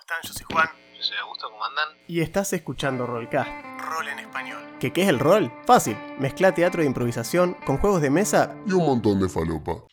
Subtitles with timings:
[0.00, 0.18] están?
[0.22, 0.68] Yo soy Juan.
[0.96, 1.88] Yo soy Augusto, ¿cómo andan?
[2.08, 3.50] Y estás escuchando Rollcast.
[3.78, 4.58] Rol en español.
[4.80, 5.52] ¿Qué, ¿Qué es el rol?
[5.66, 5.96] Fácil.
[6.18, 9.84] Mezcla teatro de improvisación con juegos de mesa y un montón de falopa.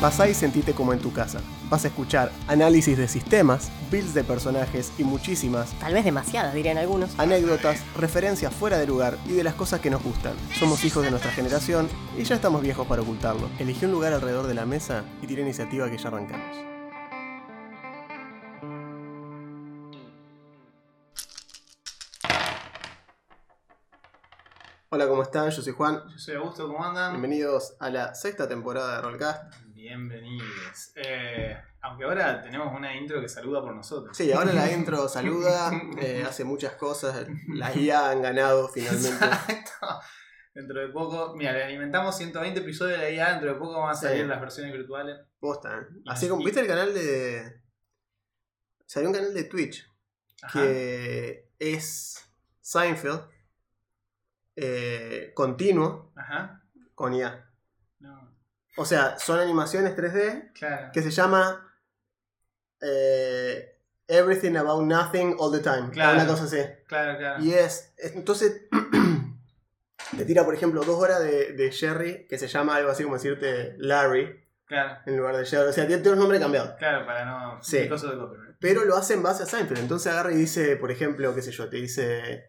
[0.00, 1.40] Pasá y sentite como en tu casa.
[1.68, 6.78] Vas a escuchar análisis de sistemas, builds de personajes y muchísimas, Tal vez demasiadas, dirían
[6.78, 7.18] algunos.
[7.18, 10.34] anécdotas, referencias fuera de lugar y de las cosas que nos gustan.
[10.56, 13.48] Somos hijos de nuestra generación y ya estamos viejos para ocultarlo.
[13.58, 16.56] Elegí un lugar alrededor de la mesa y tira iniciativa que ya arrancamos.
[24.90, 25.50] Hola, ¿cómo están?
[25.50, 26.02] Yo soy Juan.
[26.08, 27.12] Yo soy Augusto, ¿cómo andan?
[27.12, 29.54] Bienvenidos a la sexta temporada de Rollcast.
[29.78, 30.90] Bienvenidos.
[30.96, 34.16] Eh, aunque ahora tenemos una intro que saluda por nosotros.
[34.16, 35.70] Sí, ahora la intro saluda,
[36.00, 39.24] eh, hace muchas cosas, las IA han ganado finalmente.
[39.24, 39.86] Exacto.
[40.52, 43.90] Dentro de poco, mira, le alimentamos 120 episodios de la IA, dentro de poco van
[43.90, 44.28] a salir Sí.
[44.28, 45.16] las versiones virtuales.
[45.38, 45.86] Posta, ¿eh?
[46.08, 47.62] Así como, ¿viste el canal de...
[48.84, 49.88] Salió un canal de Twitch
[50.42, 50.60] Ajá.
[50.60, 52.28] que es
[52.62, 53.20] Seinfeld
[54.56, 56.64] eh, continuo Ajá.
[56.96, 57.47] con IA.
[58.78, 60.90] O sea, son animaciones 3D claro.
[60.92, 61.70] que se llama
[62.80, 63.76] eh,
[64.06, 65.90] Everything About Nothing All the Time.
[65.90, 66.14] Claro.
[66.16, 66.58] Una cosa así.
[66.86, 67.42] Claro, claro.
[67.42, 68.62] Y es, es- entonces,
[70.16, 73.16] te tira, por ejemplo, dos horas de, de Jerry, que se llama algo así como
[73.16, 75.68] decirte Larry, Claro, en lugar de Jerry.
[75.68, 76.76] O sea, tiene, tiene un nombre cambiado.
[76.76, 77.62] claro, para no.
[77.62, 77.88] Sí.
[78.60, 79.80] Pero lo hace en base a Seinfeld.
[79.80, 82.44] Entonces agarra y dice, por ejemplo, qué sé yo, te dice,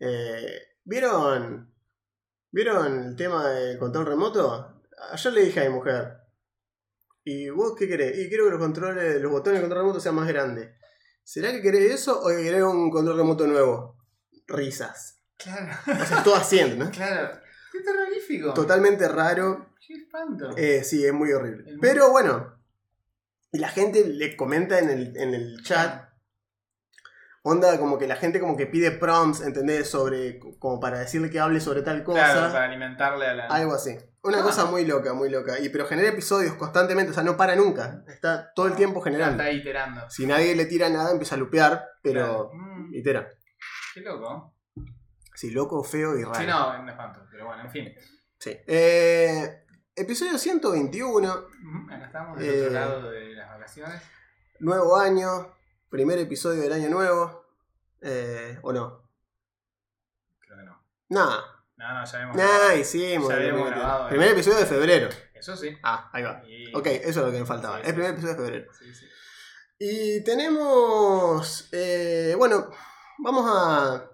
[0.00, 1.72] eh, ¿vieron,
[2.50, 4.79] ¿vieron el tema del control remoto?
[5.12, 6.18] Ayer le dije a mi mujer,
[7.24, 8.18] ¿y vos qué querés?
[8.18, 10.70] Y quiero que los controles, los botones del control remoto sean más grandes.
[11.24, 13.96] ¿Será que querés eso o que querés un control remoto nuevo?
[14.46, 15.16] Risas.
[15.36, 16.90] Claro, O sea, todo haciendo, ¿no?
[16.92, 17.40] claro.
[17.72, 18.52] Qué terrorífico.
[18.52, 19.70] Totalmente raro.
[19.86, 20.50] Qué espanto.
[20.56, 21.70] Eh, sí, es muy horrible.
[21.70, 22.60] El- Pero bueno,
[23.52, 26.08] y la gente le comenta en el, en el chat,
[27.42, 29.88] onda como que la gente como que pide prompts, ¿entendés?
[29.88, 32.32] Sobre, como para decirle que hable sobre tal cosa.
[32.32, 33.46] Claro, para alimentarle a la.
[33.46, 33.96] Algo así.
[34.22, 34.42] Una Ah.
[34.42, 35.58] cosa muy loca, muy loca.
[35.60, 38.04] Y pero genera episodios constantemente, o sea, no para nunca.
[38.06, 39.42] Está todo el tiempo Ya generando.
[39.42, 40.10] está iterando.
[40.10, 42.50] Si nadie le tira nada, empieza a lupear, pero Claro.
[42.54, 43.28] Mm, itera.
[43.94, 44.54] qué loco.
[45.34, 46.34] Sí, loco, feo y raro.
[46.38, 47.20] Sí, no, un espanto.
[47.30, 47.88] Pero bueno, en fin.
[48.38, 48.56] Sí.
[48.66, 49.64] Eh,
[49.96, 51.28] episodio 121.
[51.32, 54.02] Ujú, Acá estamos del Eh, otro lado de las vacaciones.
[54.58, 55.54] Nuevo año,
[55.88, 57.46] primer episodio del año nuevo.
[58.02, 59.02] Eh, ¿O no?
[60.40, 60.82] Creo que no.
[61.08, 61.42] Nada,
[61.80, 62.36] No, no, ya vemos.
[62.36, 63.28] nada, hicimos.
[63.30, 64.32] Ya habíamos primer- grabado, primer eh.
[64.32, 65.08] episodio de febrero.
[65.34, 65.76] Eso sí.
[65.82, 66.42] Ah, ahí va.
[66.46, 67.76] Y- Ok, eso es lo que me faltaba.
[67.80, 68.72] Sí, el primer episodio de febrero.
[68.78, 69.06] Sí, sí.
[69.78, 71.68] Y tenemos.
[71.72, 72.70] eh, bueno,
[73.18, 74.10] vamos a,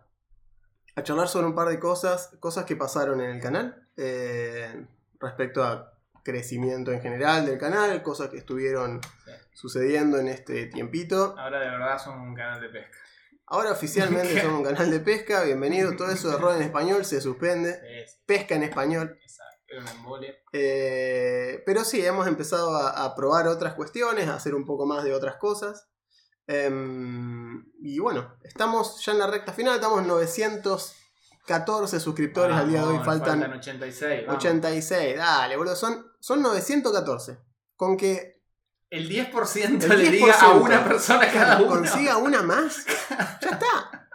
[0.94, 2.36] a charlar sobre un par de cosas.
[2.38, 3.82] Cosas que pasaron en el canal.
[3.96, 4.86] eh,
[5.18, 8.02] respecto a crecimiento en general del canal.
[8.04, 9.30] Cosas que estuvieron Sí.
[9.54, 11.34] sucediendo en este tiempito.
[11.38, 12.98] Ahora de verdad son un canal de pesca.
[13.46, 15.42] Ahora oficialmente somos un canal de pesca.
[15.44, 15.96] Bienvenido.
[15.96, 17.80] Todo eso de rol en español se suspende.
[18.26, 19.18] Pesca en español.
[19.22, 19.44] exacto.
[19.68, 20.44] Era un embole.
[20.52, 25.02] Eh, pero sí, hemos empezado a, a probar otras cuestiones, a hacer un poco más
[25.02, 25.88] de otras cosas.
[26.46, 32.86] Em, y bueno, estamos ya en la recta final, estamos 914 suscriptores al día de
[32.86, 34.26] hoy, faltan, 86.
[34.26, 34.44] vamos.
[34.44, 35.16] 86.
[35.16, 37.38] Dale, boludo, son, son 914.
[37.74, 38.35] Con que
[38.90, 40.62] El 10%, El le diga a 10%.
[40.62, 41.68] una persona cada uno.
[41.68, 42.86] consiga una más,
[43.40, 44.08] ya está.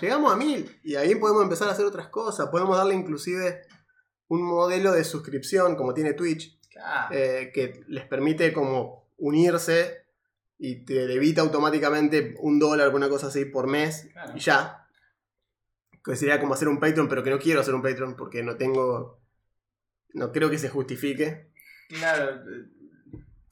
[0.00, 2.48] Llegamos a 1000 y ahí podemos empezar a hacer otras cosas.
[2.50, 3.62] Podemos darle inclusive
[4.28, 6.56] un modelo de suscripción como tiene Twitch.
[6.70, 7.12] Claro.
[7.12, 10.06] eh, que les permite como unirse
[10.58, 14.32] y te debita automáticamente un dólar o una cosa así por mes Claro.
[14.36, 14.86] y ya.
[16.04, 18.56] Que sería como hacer un Patreon, pero que no quiero hacer un Patreon porque no
[18.56, 19.20] tengo.
[20.14, 21.50] No creo que se justifique.
[21.88, 22.42] Claro.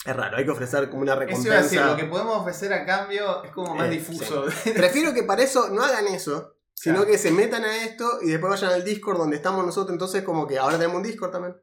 [0.06, 1.86] Es raro, hay que ofrecer como una Eso iba a decir, recompensa.
[1.90, 4.44] lo que podemos ofrecer a cambio es como más Eh, difuso.
[4.74, 7.10] Prefiero que para eso no hagan eso, sino Claro.
[7.10, 9.92] que se metan a esto y después vayan al Discord donde estamos nosotros.
[9.92, 11.56] Entonces, como que ahora tenemos un Discord también,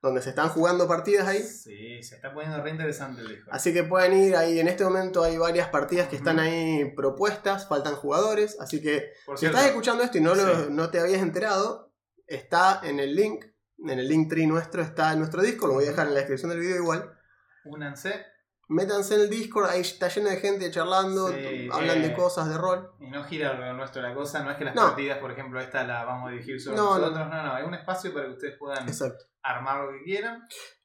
[0.00, 1.42] donde se están jugando partidas ahí.
[1.42, 3.50] Sí, se está poniendo re interesante el disco.
[3.52, 7.68] Así que pueden ir ahí, en este momento hay varias partidas que están ahí propuestas,
[7.68, 10.66] faltan jugadores, así que Por si cierto, estás escuchando esto y no, lo- Sí.
[10.70, 11.92] no te habías enterado,
[12.26, 13.44] está en el link,
[13.78, 16.20] en el link tree nuestro, está en nuestro Discord, lo voy a dejar en la
[16.20, 17.12] descripción del video igual.
[17.66, 18.24] Únanse
[18.68, 22.08] Métanse en el Discord, ahí está lleno de gente charlando, Sí, hablan eh.
[22.08, 22.90] de cosas, de rol.
[22.98, 24.42] y no gira lo nuestro la cosa.
[24.42, 24.88] No es que las No.
[24.88, 26.98] partidas, por ejemplo, esta la vamos a dirigir sobre No, no.
[26.98, 27.28] nosotros.
[27.28, 29.24] No, no, es un espacio para que ustedes puedan Exacto.
[29.42, 30.42] armar lo que quieran.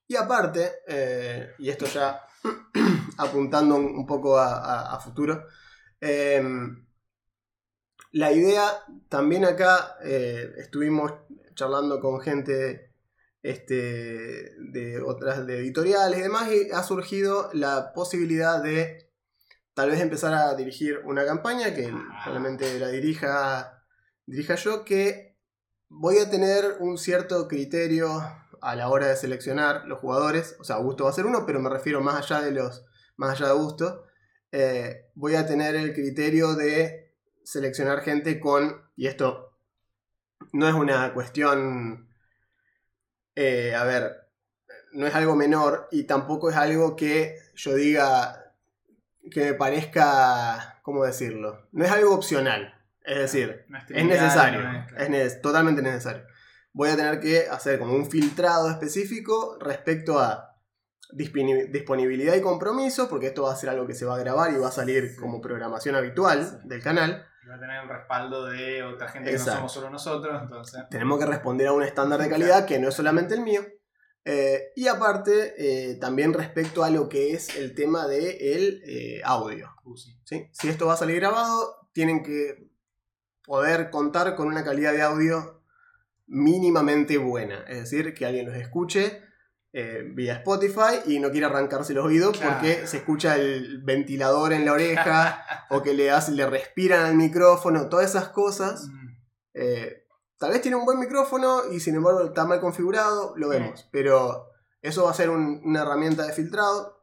[0.07, 2.21] Y aparte, eh, y esto ya
[3.17, 5.47] apuntando un poco a, a- a futuro,
[5.99, 6.85] em,
[8.11, 8.63] la idea
[9.09, 11.13] también acá eh, estuvimos
[11.55, 12.90] charlando con gente
[13.43, 19.09] este, de otras de editoriales y demás, y ha surgido la posibilidad de
[19.73, 21.91] tal vez empezar a dirigir una campaña que
[22.23, 23.83] probablemente la dirija,
[24.25, 25.37] dirija yo, que
[25.89, 28.21] voy a tener un cierto criterio
[28.61, 30.55] a la hora de seleccionar los jugadores.
[30.59, 32.85] O sea, Augusto va a ser uno, pero me refiero más allá de los.
[33.17, 34.05] Más allá de Augusto.
[34.51, 38.81] eh, voy a tener el criterio de seleccionar gente con.
[38.95, 39.57] Y esto
[40.53, 42.10] no es una cuestión.
[43.35, 44.17] Eh, a ver.
[44.93, 45.87] No es algo menor.
[45.91, 48.53] Y tampoco es algo que yo diga.
[49.31, 50.79] Que me parezca.
[50.83, 51.67] ¿Cómo decirlo?
[51.71, 52.73] No es algo opcional.
[53.03, 54.61] Es decir, No es necesario.
[54.61, 56.23] no es- totalmente necesario.
[56.73, 60.55] Voy a tener que hacer como un filtrado específico respecto a
[61.11, 64.51] disponi- disponibilidad y compromiso, porque esto va a ser algo que se va a grabar
[64.53, 67.25] y va a salir como programación habitual del canal.
[67.49, 70.83] Va a tener el respaldo de otra gente que no somos solo nosotros, entonces.
[70.89, 73.61] Tenemos que responder a un estándar de calidad que no es solamente el mío.
[74.23, 79.73] Eh, y aparte, eh, también respecto a lo que es el tema del de audio.
[79.83, 80.19] Uzi.
[80.23, 80.47] ¿sí?
[80.51, 82.69] Si esto va a salir grabado, tienen que
[83.43, 85.63] poder contar con una calidad de audio
[86.27, 87.63] mínimamente buena.
[87.67, 89.23] Es decir, que alguien los escuche
[89.73, 92.53] eh, vía Spotify y no quiera arrancarse los oídos Claro.
[92.55, 97.15] porque se escucha el ventilador en la oreja o que le, hace, le respiran al
[97.15, 98.87] micrófono, todas esas cosas.
[98.87, 99.01] Mm,
[99.53, 100.05] Eh,
[100.37, 103.87] tal vez tiene un buen micrófono y sin embargo está mal configurado, lo vemos.
[103.91, 104.47] Pero
[104.81, 106.99] eso va a ser un- una herramienta de filtrado.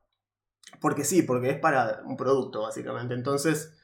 [0.81, 3.15] Porque sí, porque es para un producto básicamente.
[3.15, 3.75] Entonces,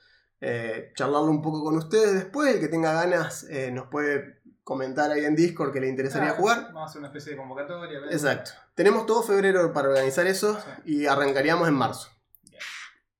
[0.40, 2.54] eh, charlarlo un poco con ustedes después.
[2.54, 6.64] El que tenga ganas eh, nos puede comentar ahí en Discord que le interesaría jugar.
[6.66, 8.00] Vamos a hacer una especie de convocatoria.
[8.00, 8.12] ¿ves?
[8.12, 8.50] Exacto.
[8.74, 12.08] Tenemos todo febrero para organizar eso y arrancaríamos en marzo.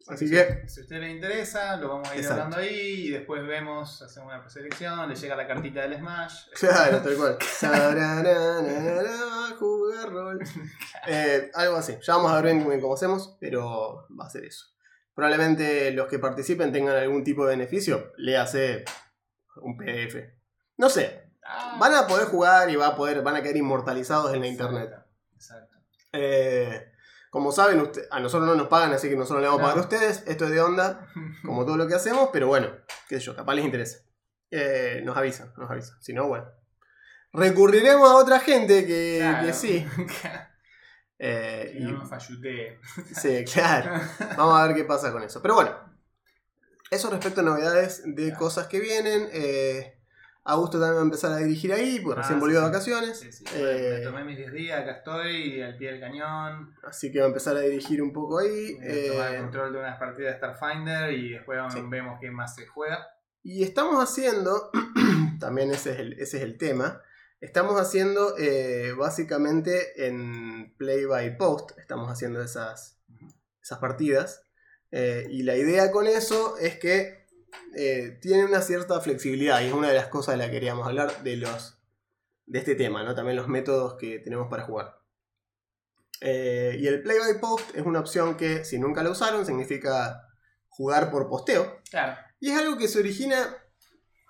[0.06, 2.42] Así que- Si a usted le interesa, lo vamos a ir Exacto.
[2.42, 6.34] hablando ahí y después vemos, hacemos una preselección, le llega la cartita del Smash.
[6.60, 7.38] Claro, tal cual.
[9.58, 10.38] Jugar rol.
[11.06, 11.96] Eh, algo así.
[12.02, 14.66] Ya vamos a ver bien cómo hacemos, pero va a ser eso.
[15.14, 18.12] Probablemente los que participen tengan algún tipo de beneficio.
[18.16, 18.84] Léase
[19.56, 20.16] un PDF.
[20.78, 21.30] No sé.
[21.46, 24.46] Ah, Van a poder jugar y va a poder, van a quedar inmortalizados en la
[24.48, 24.90] internet.
[25.34, 25.76] Exacto.
[26.12, 26.92] Eh,
[27.31, 29.69] como saben, usted- a nosotros no nos pagan, así que nosotros le vamos a No.
[29.69, 30.22] pagar a ustedes.
[30.26, 31.08] Esto es de onda,
[31.44, 32.69] como todo lo que hacemos, pero bueno,
[33.08, 33.98] qué sé yo, capaz les interesa.
[34.50, 36.00] Eh, nos avisan, nos avisan.
[36.00, 36.46] Si no, bueno.
[37.32, 39.46] Recurriremos a otra gente que, Claro.
[39.46, 39.86] que sí.
[41.19, 42.08] Eh, Que y- no nos
[43.14, 44.00] sí, claro.
[44.37, 45.40] Vamos a ver qué pasa con eso.
[45.40, 45.70] Pero bueno,
[46.90, 48.38] eso respecto a novedades de Claro.
[48.38, 49.28] cosas que vienen.
[49.32, 49.94] Eh,
[50.46, 52.70] Augusto también va a empezar a dirigir ahí, porque Ah, recién volvió de sí.
[52.73, 53.19] vacaciones.
[53.19, 53.44] Sí, sí.
[53.55, 56.75] Eh, Me tomé mis 10 días, acá estoy, al pie del cañón.
[56.82, 58.76] así que va a empezar a dirigir un poco ahí.
[58.82, 61.58] Eh, tomar el Eh, control de unas partidas de Starfinder y después
[61.91, 63.06] vemos qué más se juega.
[63.43, 64.70] Y estamos haciendo,
[65.41, 67.00] también ese es el, ese es el tema,
[67.40, 73.00] estamos haciendo eh, básicamente en play by post, estamos haciendo esas,
[73.62, 74.43] esas partidas.
[74.90, 77.24] Eh, y la idea con eso es que
[77.76, 80.86] eh, tiene una cierta flexibilidad y es una de las cosas de las que queríamos
[80.86, 81.78] hablar de, los,
[82.46, 83.14] de este tema, ¿no?
[83.14, 84.98] también los métodos que tenemos para jugar.
[86.20, 90.22] Eh, y el play by post es una opción que si nunca la usaron significa
[90.68, 91.80] jugar por posteo.
[91.90, 92.16] Claro.
[92.40, 93.56] Y es algo que se origina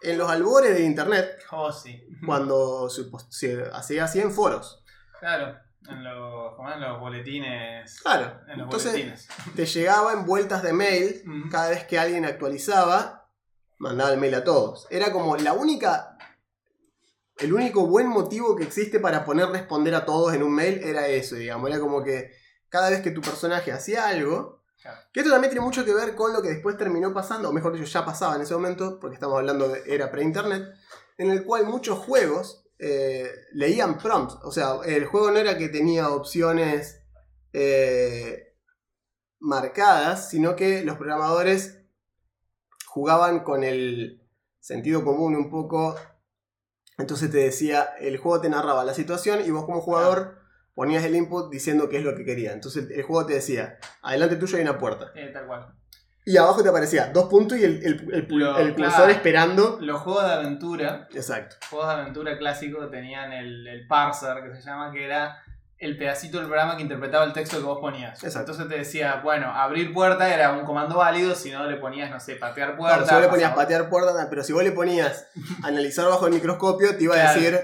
[0.03, 2.07] en los albores de internet, Oh, sí.
[2.27, 4.85] cuando se, se hacía así en foros.
[5.21, 5.59] Claro.
[5.89, 8.01] En los, en los boletines.
[8.01, 8.41] Claro.
[8.49, 9.29] En los Entonces boletines.
[9.55, 13.29] te llegaba en vueltas de mail, cada vez que alguien actualizaba,
[13.79, 14.87] mandaba el mail a todos.
[14.91, 16.17] Era como la única.
[17.37, 21.09] El único buen motivo que existe para poner responder a todos en un mail era
[21.09, 21.69] eso, digamos.
[21.69, 22.31] Era como que
[22.69, 25.01] cada vez que tu personaje hacía algo, Claro.
[25.15, 27.73] Que esto también tiene mucho que ver con lo que después terminó pasando, o mejor
[27.73, 30.75] dicho, ya pasaba en ese momento, porque estamos hablando de era pre-internet,
[31.17, 34.37] en el cual muchos juegos eh, leían prompts.
[34.43, 37.03] O sea, el juego no era que tenía opciones
[37.53, 38.57] eh,
[39.39, 41.81] marcadas, sino que los programadores
[42.87, 44.23] jugaban con el
[44.61, 45.97] sentido común un poco.
[46.99, 50.39] Entonces te decía, el juego te narraba la situación y vos como jugador
[50.75, 52.53] ponías el input diciendo qué es lo que quería.
[52.53, 55.13] Entonces el juego te decía, adelante tuyo hay una puerta.
[55.15, 55.75] Eh, tal cual.
[56.27, 59.11] Y abajo te aparecía dos puntos y el, el, el, Lo- el cursor claro.
[59.13, 59.79] esperando.
[59.81, 61.57] Los juegos de aventura, Exacto.
[61.69, 65.37] juegos de aventura clásicos tenían el, el parser que se llama, que era
[65.77, 68.23] el pedacito del programa que interpretaba el texto que vos ponías.
[68.25, 68.53] Exacto.
[68.53, 72.19] Entonces te decía, bueno, abrir puerta era un comando válido, si no le ponías, no
[72.19, 72.97] sé, patear puerta.
[73.03, 75.27] Claro, si vos le ponías patear puerta, pero si vos le ponías
[75.63, 77.61] analizar bajo el microscopio, te iba a decir.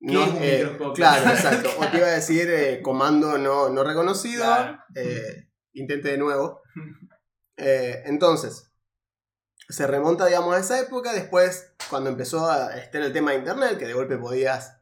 [0.00, 0.92] ¿Qué es un eh, microscopio?
[0.94, 1.68] claro, exacto.
[1.78, 4.42] O te iba a decir eh, comando no, no reconocido.
[4.44, 4.78] Claro.
[4.94, 6.62] eh, intente de nuevo.
[7.60, 8.72] Eh, entonces,
[9.68, 11.12] se remonta, digamos, a esa época.
[11.12, 14.78] Después, cuando empezó a estar el tema de internet, que de golpe podías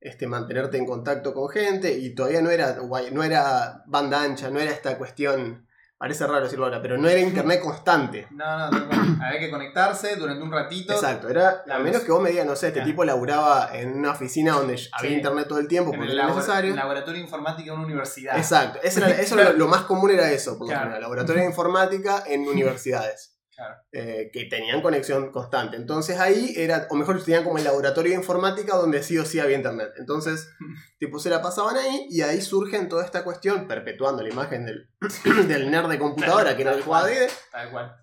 [0.00, 2.76] este, mantenerte en contacto con gente y todavía no era,
[3.12, 5.66] no era banda ancha, no era esta cuestión,
[6.00, 8.26] parece raro decirlo ahora, pero no era internet constante.
[8.40, 8.88] No, no,
[9.22, 10.94] había que conectarse durante un ratito.
[10.94, 14.12] Exacto, era a menos que vos me digas, no sé, este tipo laburaba en una
[14.12, 16.74] oficina donde había internet todo el tiempo En porque era necesario.
[16.74, 18.36] laboratorio de informática de una universidad.
[18.38, 20.80] Exacto, eso, era- eso era lo, lo más común era eso, por lo Claro.
[20.84, 23.36] general, laboratorio de informática en universidades.
[23.60, 23.76] Claro.
[23.92, 25.76] eh, que tenían conexión constante.
[25.76, 29.38] Entonces ahí era, o mejor tenían como el laboratorio de informática donde sí o sí
[29.38, 29.90] había internet.
[29.98, 30.48] Entonces,
[30.98, 34.88] tipo, se la pasaban ahí y ahí surgen toda esta cuestión, perpetuando la imagen del,
[35.46, 37.96] del nerd de computadora, que era el Dide, Tal cual.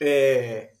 [0.00, 0.72] eh,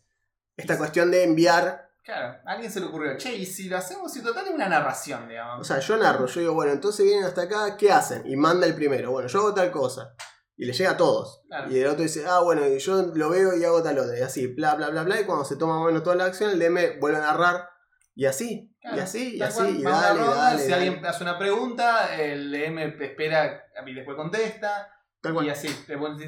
[0.56, 4.10] esta cuestión de enviar, Claro, a alguien se le ocurrió, che, y si lo hacemos,
[4.12, 5.66] si total es una narración, o digamos.
[5.66, 8.22] sea, yo narro, yo digo, bueno, entonces vienen hasta acá, ¿qué hacen?
[8.26, 10.14] Y manda el primero, bueno, yo hago tal cosa.
[10.60, 11.40] Y le llega a todos.
[11.48, 11.70] Claro.
[11.70, 14.18] Y el otro dice, ah, bueno, yo lo veo y hago tal otra.
[14.18, 15.18] Y así, bla, bla, bla, bla.
[15.18, 17.66] Y cuando se toma más o menos toda la acción, el DM vuelve a narrar.
[18.14, 19.78] Y así, y así, y así.
[19.78, 20.86] Y dale, ronda, dale, Si dale.
[20.88, 24.92] alguien hace una pregunta, el DM espera y después contesta.
[25.22, 25.46] Tal cual.
[25.46, 25.68] Y así,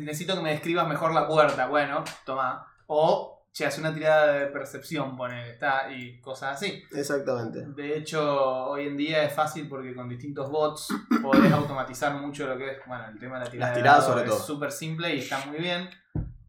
[0.00, 1.66] necesito que me describas mejor la puerta.
[1.66, 2.66] Bueno, toma.
[2.86, 6.82] O, che, hace una tirada de percepción, pone, está, y cosas así.
[6.92, 7.64] Exactamente.
[7.76, 10.88] De hecho, hoy en día es fácil porque con distintos bots
[11.22, 13.68] podés automatizar mucho lo que es, bueno, el tema de la tirada.
[13.70, 14.40] Las de tiradas dado sobre es todo.
[14.46, 15.88] súper simple y está muy bien.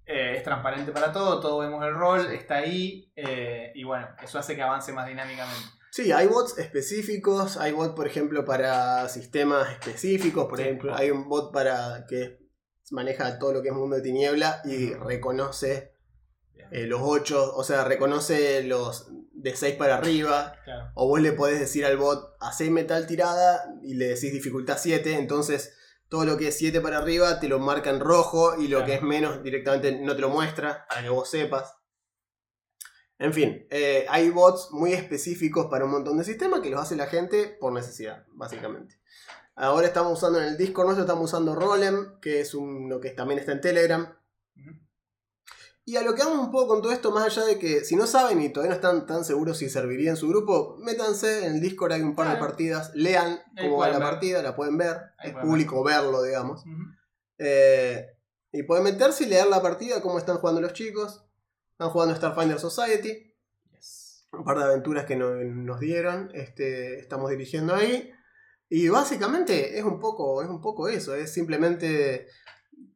[0.05, 4.37] Eh, es transparente para todo, todos vemos el rol, está ahí eh, y bueno, eso
[4.37, 5.63] hace que avance más dinámicamente.
[5.91, 7.55] Sí, hay bots específicos.
[7.57, 10.47] Hay bots, por ejemplo, para sistemas específicos.
[10.47, 10.63] Por Sí.
[10.63, 12.39] ejemplo, hay un bot para que
[12.91, 15.92] maneja todo lo que es mundo de tiniebla y reconoce.
[16.71, 20.55] Eh, los 8, o sea, reconoce los de 6 para arriba.
[20.63, 20.91] Claro.
[20.95, 25.15] O vos le podés decir al bot, haceme tal tirada y le decís dificultad 7,
[25.15, 25.75] entonces
[26.09, 28.85] todo lo que es 7 para arriba te lo marca en rojo y lo Claro.
[28.85, 31.73] que es menos directamente no te lo muestra para que vos sepas.
[33.19, 36.95] En fin, eh, hay bots muy específicos para un montón de sistemas que los hace
[36.95, 38.99] la gente por necesidad, básicamente.
[39.55, 43.39] Ahora estamos usando en el Discord nuestro, estamos usando Rolem, que es uno que también
[43.39, 44.17] está en Telegram.
[45.85, 47.95] Y a lo que vamos un poco con todo esto, más allá de que si
[47.97, 51.55] no saben y todavía no están tan seguros si serviría en su grupo, métanse en
[51.55, 54.07] el Discord, hay un par de partidas, lean cómo va la ver.
[54.09, 56.63] partida, la pueden ver, Ahí es pueden público verlo, digamos.
[57.37, 58.07] Eh,
[58.53, 61.25] y pueden meterse y leer la partida, cómo están jugando los chicos.
[61.73, 63.33] Están jugando Starfinder Society,
[63.71, 64.27] Yes.
[64.31, 68.09] un par de aventuras que no- nos dieron, este, estamos dirigiendo ahí.
[68.69, 72.27] Y básicamente es un poco, es un poco eso, es simplemente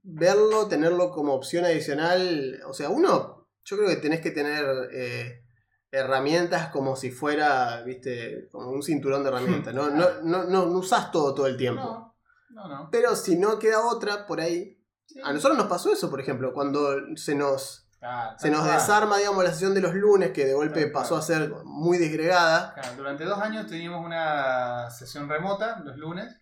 [0.08, 2.62] verlo, tenerlo como opción adicional.
[2.68, 5.44] O sea, uno, yo creo que tenés que tener eh,
[5.92, 9.74] herramientas como si fuera, viste, como un cinturón de herramientas.
[9.74, 12.16] No, no, no, no, no usás todo todo el tiempo.
[12.50, 12.90] No, no.
[12.92, 14.74] Pero si no queda otra por ahí.
[15.06, 15.22] Sí.
[15.24, 19.44] A nosotros nos pasó eso, por ejemplo, cuando se nos, Ah, se nos desarma, digamos,
[19.44, 22.74] la sesión de los lunes, que de golpe pasó a ser muy disgregada.
[22.76, 26.42] Claro, durante dos años teníamos una sesión remota los lunes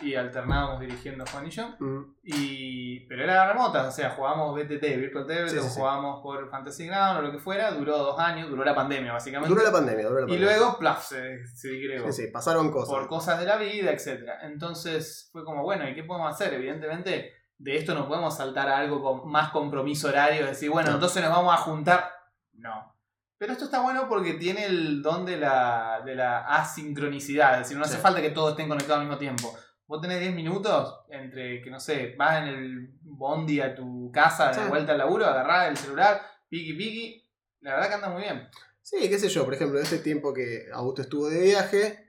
[0.00, 1.68] y alternábamos dirigiendo Juan y yo.
[1.80, 6.86] Mm, Y, pero era remota, o sea, jugábamos BTT, Virtual Table, Sí, jugábamos por Fantasy
[6.86, 9.48] Ground o lo que fuera, duró dos años, duró la pandemia básicamente.
[9.52, 10.56] Duró la pandemia, duró la y pandemia.
[10.58, 12.12] luego, plaf, se, se digregó.
[12.12, 12.90] Sí, sí, pasaron cosas.
[12.94, 14.28] por cosas de la vida, etc.
[14.42, 16.54] Entonces fue como, bueno, ¿y qué podemos hacer?
[16.54, 20.94] Evidentemente, de esto no podemos saltar a algo con más compromiso horario, decir, bueno, No.
[20.96, 22.10] entonces nos vamos a juntar.
[22.52, 22.94] No.
[23.36, 27.76] Pero esto está bueno porque tiene el don de la, de la asincronicidad, es decir,
[27.76, 29.54] no hace falta que todos estén conectados al mismo tiempo.
[29.88, 34.48] Vos tenés 10 minutos entre que, no sé, vas en el bondi a tu casa
[34.48, 34.60] de Sí.
[34.68, 37.24] vuelta al laburo, agarrás el celular, piqui piqui.
[37.60, 38.48] La verdad que anda muy bien.
[38.82, 42.06] Sí, qué sé yo, por ejemplo, este tiempo que Augusto estuvo de viaje,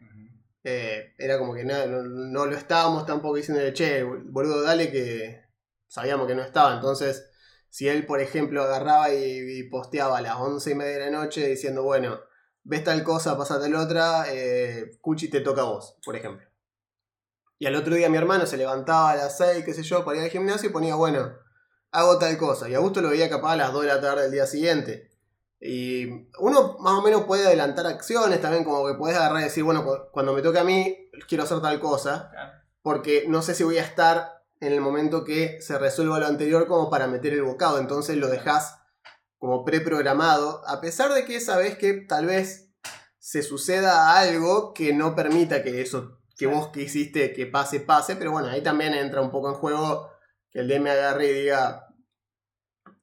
[0.63, 5.41] eh, era como que no, no lo estábamos tampoco diciéndole, che, boludo, dale que
[5.87, 6.73] sabíamos que no estaba.
[6.75, 7.31] Entonces,
[7.69, 11.17] si él, por ejemplo, agarraba y, y posteaba a las once y media de la
[11.17, 12.19] noche diciendo, bueno,
[12.63, 16.45] ves tal cosa, pasa tal otra, eh, Cuchi te toca a vos, por ejemplo.
[17.59, 20.17] Y al otro día mi hermano se levantaba a las 6, qué sé yo, para
[20.17, 21.33] ir al gimnasio y ponía, bueno,
[21.91, 22.69] hago tal cosa.
[22.69, 25.11] Y Augusto lo veía capaz a las 2 de la tarde del día siguiente.
[25.59, 29.63] Y uno más o menos puede adelantar acciones también, como que puedes agarrar y decir,
[29.65, 32.31] bueno, cu- cuando me toque a mí, quiero hacer tal cosa,
[32.81, 36.65] porque no sé si voy a estar en el momento que se resuelva lo anterior
[36.65, 38.77] como para meter el bocado, entonces lo dejas
[39.37, 42.71] como preprogramado, a pesar de que sabes que tal vez
[43.17, 48.15] se suceda algo que no permita que eso que vos que hiciste que pase, pase,
[48.15, 50.09] pero bueno, ahí también entra un poco en juego
[50.49, 51.85] que el DM agarre y diga,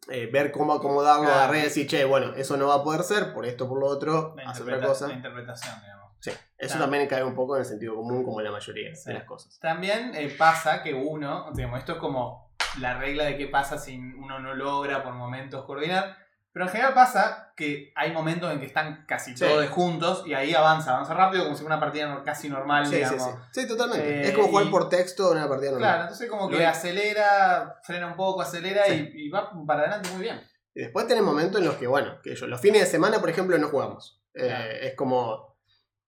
[0.08, 1.38] eh, ver cómo acomodarlo, Claro.
[1.40, 3.86] agarre y decir, che, bueno, eso no va a poder ser, por esto, por lo
[3.86, 5.08] otro, hace otra cosa.
[5.08, 6.12] la interpretación, digamos.
[6.20, 6.80] Sí, eso Claro.
[6.84, 9.08] también cae un poco en el sentido común como la mayoría Sí.
[9.10, 9.58] de las cosas.
[9.60, 13.96] También eh, pasa que uno, digamos, esto es como la regla de qué pasa si
[13.98, 16.16] uno no logra por momentos coordinar,
[16.56, 19.44] Pero en general pasa que hay momentos en que están casi Sí.
[19.44, 22.94] todos juntos y ahí avanza, avanza rápido como si fuera una partida casi normal, Sí,
[22.94, 23.22] digamos.
[23.52, 23.60] sí.
[23.60, 24.08] Sí, totalmente.
[24.22, 25.86] Eh, es como jugar y- por texto en una partida normal.
[25.90, 30.08] Claro, entonces como que Lo- acelera, frena un poco, acelera y, y va para adelante
[30.12, 30.40] muy bien.
[30.74, 33.28] Y después tenés momentos en los que, bueno, que yo, los fines de semana, por
[33.28, 34.22] ejemplo, no jugamos.
[34.32, 35.58] Eh, es como.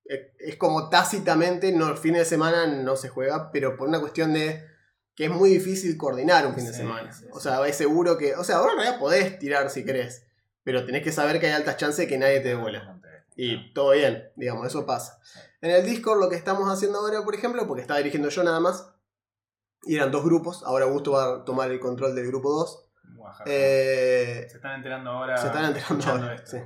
[0.03, 3.99] Es, es como tácitamente, no, los fines de semana no se juega, pero por una
[3.99, 4.65] cuestión de
[5.15, 7.11] que es muy difícil coordinar un fin de semana.
[7.33, 8.33] o sea, es seguro que.
[8.35, 10.25] O sea, ahora en realidad podés tirar si querés,
[10.69, 13.01] pero tenés que saber que hay altas chances de que nadie te dé bola.
[13.35, 15.19] Y todo bien, digamos, eso pasa.
[15.61, 18.59] En el Discord lo que estamos haciendo ahora, por ejemplo, porque estaba dirigiendo yo nada
[18.59, 18.87] más,
[19.81, 22.85] y eran dos grupos, ahora Augusto va a tomar el control del grupo 2.
[23.15, 23.45] Guaja.
[23.47, 25.37] Eh, se están enterando ahora.
[25.37, 26.51] se están enterando ahora, esto.
[26.51, 26.57] sí.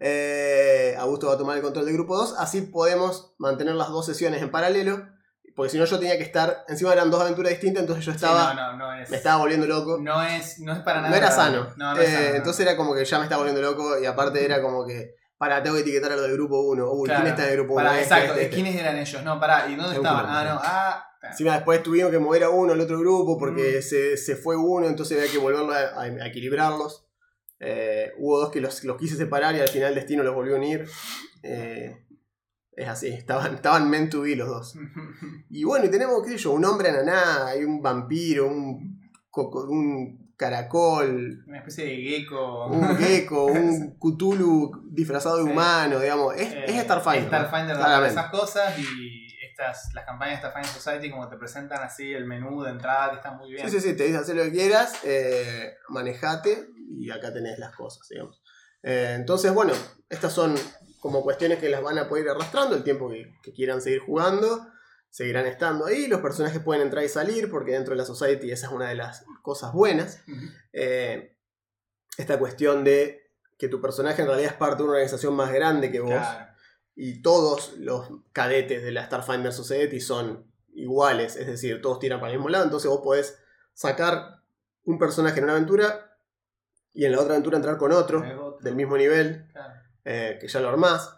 [0.00, 4.04] Eh, Augusto va a tomar el control del grupo 2, así podemos mantener las dos
[4.04, 5.06] sesiones en paralelo,
[5.54, 8.16] porque si no yo tenía que estar, encima eran dos aventuras distintas, entonces yo Sí,
[8.16, 9.08] estaba, no, no, no es.
[9.10, 9.98] me estaba volviendo loco.
[10.00, 11.16] No es, no es para No, nada.
[11.16, 11.58] era agradable.
[11.58, 11.74] sano.
[11.76, 12.34] No, no es Eh, sano, no.
[12.36, 15.62] Entonces era como que ya me estaba volviendo loco y aparte era como que, para,
[15.62, 16.90] tengo que etiquetar a lo del grupo 1.
[16.92, 17.22] Uy, Claro.
[17.22, 17.84] ¿quién está en el grupo 1?
[17.84, 19.22] Pará, exacto, ¿quiénes eran ellos?
[19.22, 20.26] No, pará, ¿y dónde estaban?
[20.28, 21.06] Ah, no, ah.
[21.26, 23.82] Encima después tuvimos que mover a uno al otro grupo porque Mm.
[23.82, 27.06] se, se fue uno, entonces había que volverlo a, a- a equilibrarlos.
[27.60, 30.54] Eh, hubo dos que los, los quise separar y al final el destino los volvió
[30.54, 30.86] a unir.
[31.42, 32.03] Eh,
[32.76, 34.74] es así, estaban, estaban meant to be los dos.
[35.50, 39.00] Y bueno, y tenemos, qué sé yo, un hombre ananá, hay un vampiro, un,
[39.32, 42.66] un caracol, Una especie de gecko.
[42.66, 45.50] un gecko, un Cthulhu disfrazado de Sí.
[45.50, 46.34] humano, digamos.
[46.34, 47.22] Es, Eh, es Starfinder.
[47.22, 47.28] ¿no?
[47.38, 48.12] Starfinder Claramente.
[48.18, 52.62] esas cosas y estas, las campañas de Starfinder Society como te presentan así el menú
[52.62, 53.68] de entrada que está muy bien.
[53.70, 56.66] Sí, sí, sí, te dice hacer lo que quieras, eh, manejate
[56.98, 58.42] y acá tenés las cosas, digamos.
[58.82, 59.72] Eh, entonces, bueno,
[60.10, 60.54] estas son
[61.04, 63.98] como cuestiones que las van a poder ir arrastrando el tiempo que, que quieran seguir
[64.00, 64.66] jugando.
[65.10, 68.68] Seguirán estando ahí, los personajes pueden entrar y salir porque dentro de la Society esa
[68.68, 70.22] es una de las cosas buenas.
[70.72, 71.36] Eh,
[72.16, 73.20] esta cuestión de
[73.58, 76.46] que tu personaje en realidad es parte de una organización más grande que vos Claro.
[76.94, 82.32] y todos los cadetes de la Starfinder Society son iguales, es decir, todos tiran para
[82.32, 83.38] el mismo lado, entonces vos podés
[83.74, 84.40] sacar
[84.84, 86.16] un personaje en una aventura
[86.94, 88.58] y en la otra aventura entrar con otro otro.
[88.62, 89.83] del mismo nivel, Claro.
[90.04, 91.10] Eh, que ya lo armás.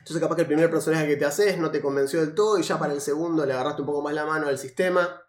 [0.00, 2.62] Entonces capaz que el primer personaje que te haces no te convenció del todo y
[2.62, 5.22] ya para el segundo le agarraste un poco más la mano al sistema.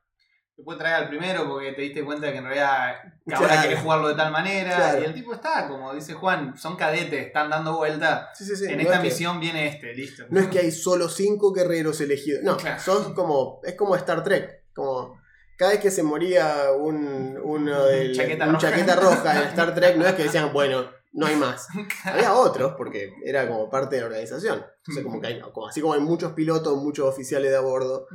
[0.55, 2.95] Te puede traer al primero porque te diste cuenta que en realidad
[3.31, 3.61] ahora Claro.
[3.61, 4.75] querés jugarlo de tal manera.
[4.75, 5.01] Claro.
[5.01, 8.29] Y el tipo está, como dice Juan, son cadetes, están dando vuelta.
[8.33, 10.25] Sí, sí, sí, en no esta es que- misión viene este, listo.
[10.31, 12.41] No es que hay solo cinco guerreros elegidos.
[12.43, 12.81] No, Claro.
[12.81, 13.61] son como.
[13.63, 14.63] Es como Star Trek.
[14.73, 15.19] Como.
[15.59, 18.69] Cada vez que se moría un, uno del, Chaqueta un roja.
[18.69, 21.67] chaqueta roja en Star Trek, no es que decían, bueno, no hay más.
[22.05, 24.63] Había otros, porque era como parte de la organización.
[24.77, 28.07] Entonces, como que hay, como- así como hay muchos pilotos, muchos oficiales de a bordo.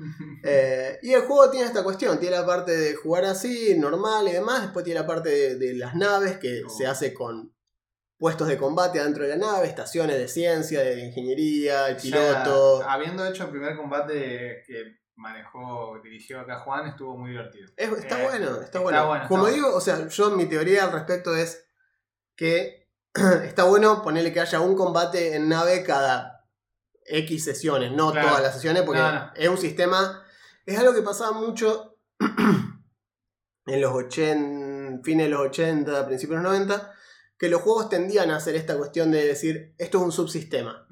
[0.44, 4.32] Eh, y el juego tiene esta cuestión: tiene la parte de jugar así, normal y
[4.32, 4.62] demás.
[4.62, 6.68] Después tiene la parte de, de las naves, que Oh.
[6.70, 7.52] se hace con
[8.18, 12.80] puestos de combate adentro de la nave, estaciones de ciencia, de ingeniería, el piloto.
[12.82, 17.68] Ya, habiendo hecho el primer combate que manejó, dirigió acá Juan, estuvo muy divertido.
[17.76, 19.06] Es- está Eh, bueno, está, está bueno.
[19.08, 19.56] bueno, está Como bueno.
[19.56, 21.64] digo, o sea, yo mi teoría al respecto es
[22.36, 22.81] que
[23.44, 26.46] está bueno ponerle que haya un combate en nave cada
[27.04, 28.28] X sesiones, no Claro.
[28.28, 29.32] todas las sesiones, porque No, no.
[29.34, 30.24] es un sistema.
[30.66, 31.98] Es algo que pasaba mucho
[33.66, 36.92] en los 80, fines de los 80, principios de los 90,
[37.38, 40.86] que los juegos tendían a hacer esta cuestión de decir, esto es un subsistema.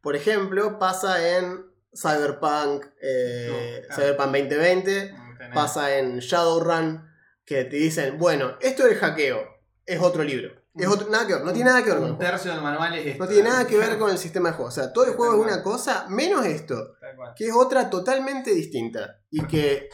[0.00, 3.94] Por ejemplo, pasa en Cyberpunk, eh, No.
[3.94, 7.06] Cyberpunk 2020, Tenés- pasa en Shadowrun,
[7.44, 9.44] que te dicen, bueno, esto del hackeo
[9.84, 10.61] es otro libro.
[10.74, 12.30] Es otro, nada que ver, no tiene nada que ver con el Un juego.
[12.32, 13.24] tercio del manual es esto.
[13.24, 14.68] No tiene nada que ver con el sistema de juego.
[14.68, 17.32] O sea, todo el juego es una cosa, menos esto, Tal cual.
[17.36, 19.18] que es otra totalmente distinta.
[19.30, 19.88] Y que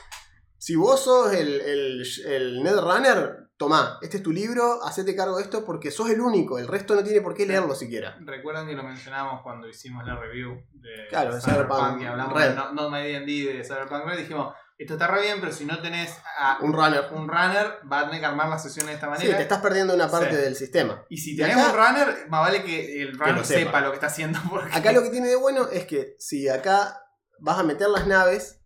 [0.56, 5.42] si vos sos el, el, el Netrunner, tomá, este es tu libro, hacete cargo de
[5.42, 8.16] esto porque sos el único, el resto no tiene por qué leerlo siquiera.
[8.20, 12.34] Recuerdan que lo mencionamos cuando hicimos la review de Claro, de Cyberpunk Cyberpunk y hablamos
[12.34, 12.48] Red.
[12.50, 14.18] de No, no My D&D de Cyberpunk Red.
[14.18, 17.06] Dijimos, esto está re bien, pero si no tenés a Un runner.
[17.12, 19.36] un runner, va a tener que armar las sesiones de esta Sí, manera.
[19.36, 20.42] te estás perdiendo una parte Sí.
[20.42, 21.04] del sistema.
[21.08, 23.60] Y si tenés acá- un runner, más vale que el runner lo sepa.
[23.60, 23.80] sepa.
[23.80, 24.38] lo que está haciendo.
[24.50, 24.76] Porque...
[24.76, 27.02] Acá lo que tiene de bueno es que si acá
[27.40, 28.60] vas a meter las naves,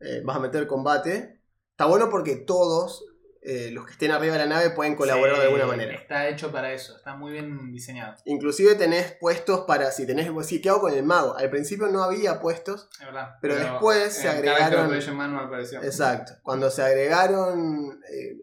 [0.00, 3.04] eh, vas a meter combate, está bueno porque todos
[3.48, 5.94] eh, los que estén arriba de la nave pueden colaborar Sí, de alguna manera.
[5.94, 10.60] Está hecho para eso, está muy bien diseñado, Inclusive tenés puestos para, si tenés, sí,
[10.60, 11.36] ¿qué hago con el mago?
[11.36, 13.36] Al principio no había puestos, es verdad.
[13.40, 14.88] Pero después se agregaron-
[15.86, 16.32] exacto.
[16.42, 18.36] Cuando se agregaron eh,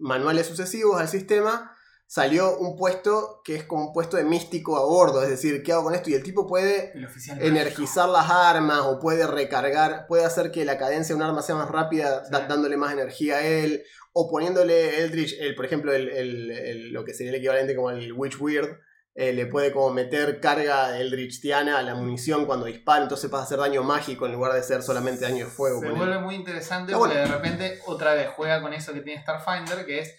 [0.00, 1.73] manuales sucesivos al sistema,
[2.06, 5.72] salió un puesto que es como un puesto de místico a bordo, es decir, ¿qué
[5.72, 6.10] hago con esto?
[6.10, 7.08] Y el tipo puede El
[7.40, 11.54] energizar las armas o puede recargar, puede hacer que la cadencia de un arma sea
[11.56, 12.30] más rápida Sí.
[12.30, 17.30] dándole más energía a él o poniéndole Eldritch, el, por ejemplo, el, lo que sería
[17.30, 18.78] el equivalente como el Witch Weird,
[19.16, 23.46] eh, le puede como meter carga Eldritchiana a la munición cuando dispara, entonces pasa a
[23.46, 25.80] hacer daño mágico en lugar de ser solamente daño de fuego.
[25.80, 27.28] Se vuelve muy interesante porque bueno.
[27.28, 30.14] de repente otra vez juega con eso que tiene Starfinder, que es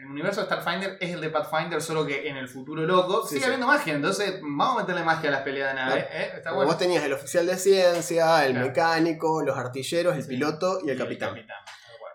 [0.00, 3.28] el universo de Starfinder es el de Pathfinder, solo que en el futuro loco Sí,
[3.30, 3.44] sigue sí.
[3.46, 3.94] habiendo magia.
[3.94, 5.92] Entonces vamos a meterle magia a las peleas de nave.
[6.06, 6.08] Claro.
[6.12, 6.22] ¿eh?
[6.24, 6.66] Está Porque bueno.
[6.70, 8.66] Vos tenías el oficial de ciencia, el Claro.
[8.66, 10.28] mecánico, los artilleros, el Sí.
[10.28, 11.34] piloto y el capitán.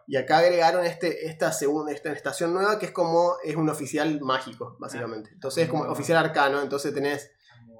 [0.07, 4.19] Y acá agregaron este, esta segunda esta estación nueva que es como es un oficial
[4.21, 5.31] mágico, básicamente.
[5.33, 7.31] Entonces es como oficial arcano, entonces tenés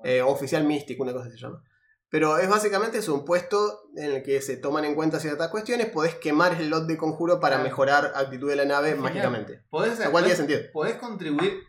[0.04, 1.64] eh, oficial místico, una cosa se llama.
[2.10, 5.88] Pero es básicamente es un puesto en el que se toman en cuenta ciertas cuestiones,
[5.88, 9.04] podés quemar el lot de conjuro para mejorar actitud de la nave Genial.
[9.04, 9.64] mágicamente.
[9.70, 10.72] Podés, Lo cual tiene podés- sentido.
[10.72, 11.60] podés contribuir,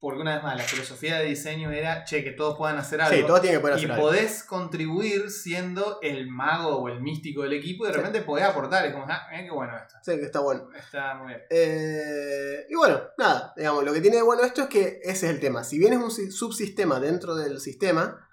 [0.00, 3.14] porque una vez más, la filosofía de diseño era, che, que todos puedan hacer algo.
[3.16, 4.02] Sí, todos tienen que poder y hacer algo.
[4.08, 7.98] podés contribuir siendo el mago o el místico del equipo y de Sí.
[8.00, 8.84] repente podés aportar.
[8.86, 9.94] Es como, ah, mirá qué bueno esto.
[10.02, 10.68] Sí, que está bueno.
[10.76, 11.42] Está muy bien.
[11.50, 15.34] Eh, y bueno, nada, digamos, lo que tiene de bueno esto es que ese es
[15.34, 15.62] el tema.
[15.62, 18.28] Si bien es un si- subsistema dentro del sistema,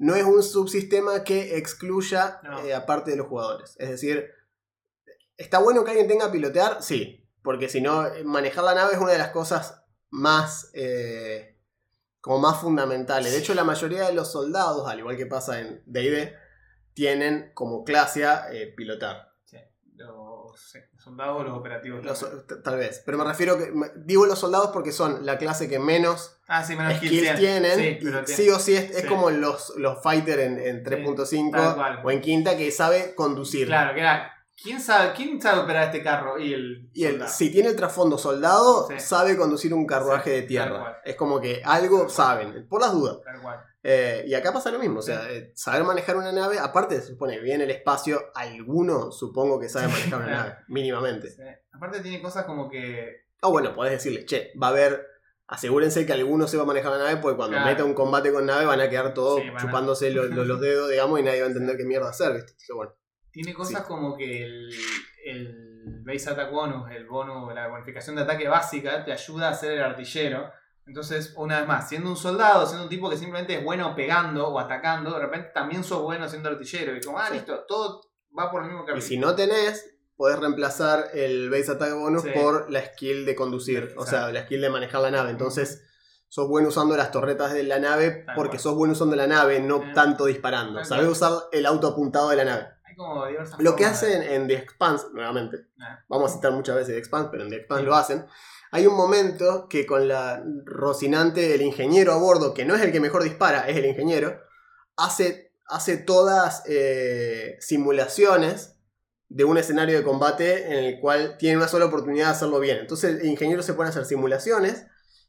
[0.00, 2.64] no es un subsistema que excluya No.
[2.64, 3.76] eh, a parte de los jugadores.
[3.78, 4.30] Es decir,
[5.36, 6.82] ¿está bueno que alguien tenga a pilotear?
[6.82, 11.58] Sí, porque si no, eh, manejar la nave es una de las cosas más, eh,
[12.22, 13.30] como más fundamentales.
[13.30, 16.34] De hecho, la mayoría de los soldados, al igual que pasa en D&D,
[16.94, 19.29] tienen como clase a, eh, pilotar.
[20.00, 22.04] Los soldados, los operativos.
[22.04, 22.26] Los-
[22.62, 23.02] tal vez.
[23.04, 23.72] Pero me refiero que.
[23.96, 27.76] Digo los soldados porque son la clase que menos ah, sí, menos skills tienen.
[27.78, 29.06] Sí, y pero sí o sí es, es sí.
[29.06, 32.00] como los, los fighter en, en tal 3.5 cual.
[32.02, 33.66] o en quinta que sabe conducir.
[33.66, 34.36] Claro, que era.
[34.62, 36.38] ¿Quién sabe, ¿Quién sabe operar este carro?
[36.38, 36.90] Y el.
[36.92, 37.30] Y el, soldado.
[37.32, 39.00] si tiene el trasfondo soldado, Sí.
[39.00, 41.00] sabe conducir un carruaje Sí, de tierra.
[41.04, 43.18] Es como que algo saben, por las dudas.
[43.82, 47.06] Eh, y acá pasa lo mismo, o sea, eh, saber manejar una nave, aparte se
[47.06, 51.28] supone que viene el espacio, alguno supongo que sabe manejar una nave, mínimamente.
[51.72, 53.22] Aparte tiene cosas como que.
[53.40, 55.06] O bueno, podés decirle, che, va a haber.
[55.46, 57.70] Asegúrense que alguno se va a manejar la nave, porque cuando Claro.
[57.70, 60.46] meta un combate con nave van a quedar todos Sí, van a- chupándose los, los-
[60.46, 62.50] los dedos, digamos, y nadie va a entender qué mierda hacer, ¿viste?
[62.52, 62.92] Entonces, bueno.
[63.32, 63.88] Tiene cosas Sí.
[63.88, 64.70] como que el,
[65.24, 69.72] el base attack bonus, el bonus, la bonificación de ataque básica, te ayuda a ser
[69.72, 70.50] el artillero.
[70.86, 74.48] Entonces, una vez más, siendo un soldado, siendo un tipo que simplemente es bueno pegando
[74.48, 76.96] o atacando, de repente también sos bueno siendo artillero.
[76.96, 77.34] Y como, ah, Sí.
[77.34, 78.00] listo, todo
[78.36, 79.06] va por el mismo Y camino.
[79.06, 82.30] si no tenés, podés reemplazar el base attack bonus Sí.
[82.34, 85.30] por la skill de conducir, o sea, la skill de manejar la nave.
[85.30, 85.86] Entonces,
[86.28, 88.60] sos bueno usando las torretas de la nave Tal porque cual.
[88.60, 89.92] sos bueno usando la nave, no Eh.
[89.94, 90.74] tanto disparando.
[90.80, 92.66] Tal Sabés usar el auto apuntado de la nave.
[93.00, 96.04] Hay como diversas Lo que hacen en The Expanse, nuevamente, Ah.
[96.08, 97.86] vamos a citar muchas veces The Expanse, pero en The Expanse Sí.
[97.86, 98.26] lo hacen.
[98.72, 102.92] Hay un momento que con la Rocinante, el ingeniero a bordo, que no es el
[102.92, 104.40] que mejor dispara, es el ingeniero,
[104.96, 108.76] hace, hace todas eh, simulaciones
[109.28, 112.78] de un escenario de combate en el cual tiene una sola oportunidad de hacerlo bien.
[112.78, 114.86] Entonces el ingeniero se pone a hacer simulaciones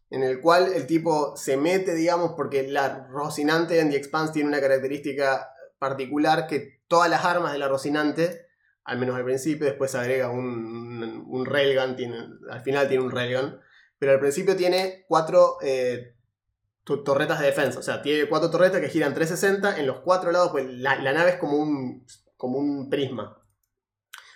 [0.10, 4.50] en el cual el tipo se mete, digamos, porque la Rocinante en The Expanse tiene
[4.50, 8.48] una característica particular que todas las armas de la Rocinante,
[8.84, 11.96] al menos al principio, después agrega un, un, un railgun,
[12.50, 13.60] al final tiene un railgun,
[13.98, 16.16] pero al principio tiene cuatro eh,
[16.84, 20.34] to- torretas de defensa, o sea, tiene cuatro torretas que giran 360 en los cuatro
[20.34, 23.38] lados, pues la, nave es como un, como un prisma.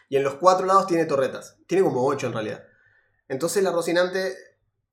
[0.08, 2.64] Y en los cuatro lados tiene torretas, tiene como ocho en realidad.
[3.28, 4.34] Entonces la Rocinante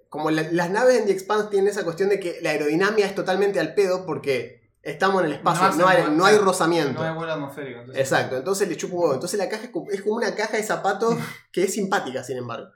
[0.09, 3.15] como la- las naves en The Expanse tienen esa cuestión de que la aerodinámica es
[3.15, 7.01] totalmente al pedo porque estamos en el espacio, No hay, no hay rozamiento.
[7.03, 7.81] No hay vuelo atmosférico.
[7.81, 9.15] entonces- Exacto, entonces le chupo huevo.
[9.15, 11.17] Entonces la caja es como, es como una caja de zapatos
[11.53, 12.69] que es simpática, sin embargo.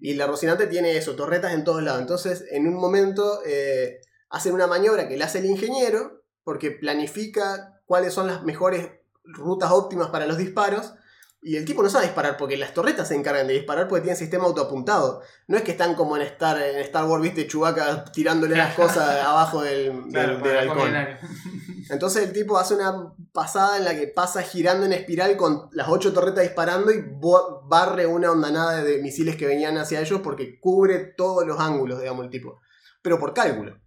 [0.00, 2.00] Y la Rocinante tiene eso, torretas en todos lados.
[2.00, 4.00] Entonces, en un momento eh,
[4.30, 8.90] hacen una maniobra que le hace el ingeniero porque planifica cuáles son las mejores
[9.24, 10.94] rutas óptimas para los disparos.
[11.46, 14.16] Y el tipo no sabe disparar porque las torretas se encargan de disparar porque tienen
[14.16, 15.20] sistema autoapuntado.
[15.46, 19.22] No es que están como en Star, en Star Wars, viste, Chewbacca tirándole las cosas
[19.22, 21.18] abajo del, Claro, del binario.
[21.90, 25.86] Entonces el tipo hace una pasada en la que pasa girando en espiral con las
[25.90, 27.04] ocho torretas disparando y
[27.68, 32.24] barre una ondanada de misiles que venían hacia ellos porque cubre todos los ángulos, digamos,
[32.24, 32.62] el tipo.
[33.02, 33.78] Pero por cálculo.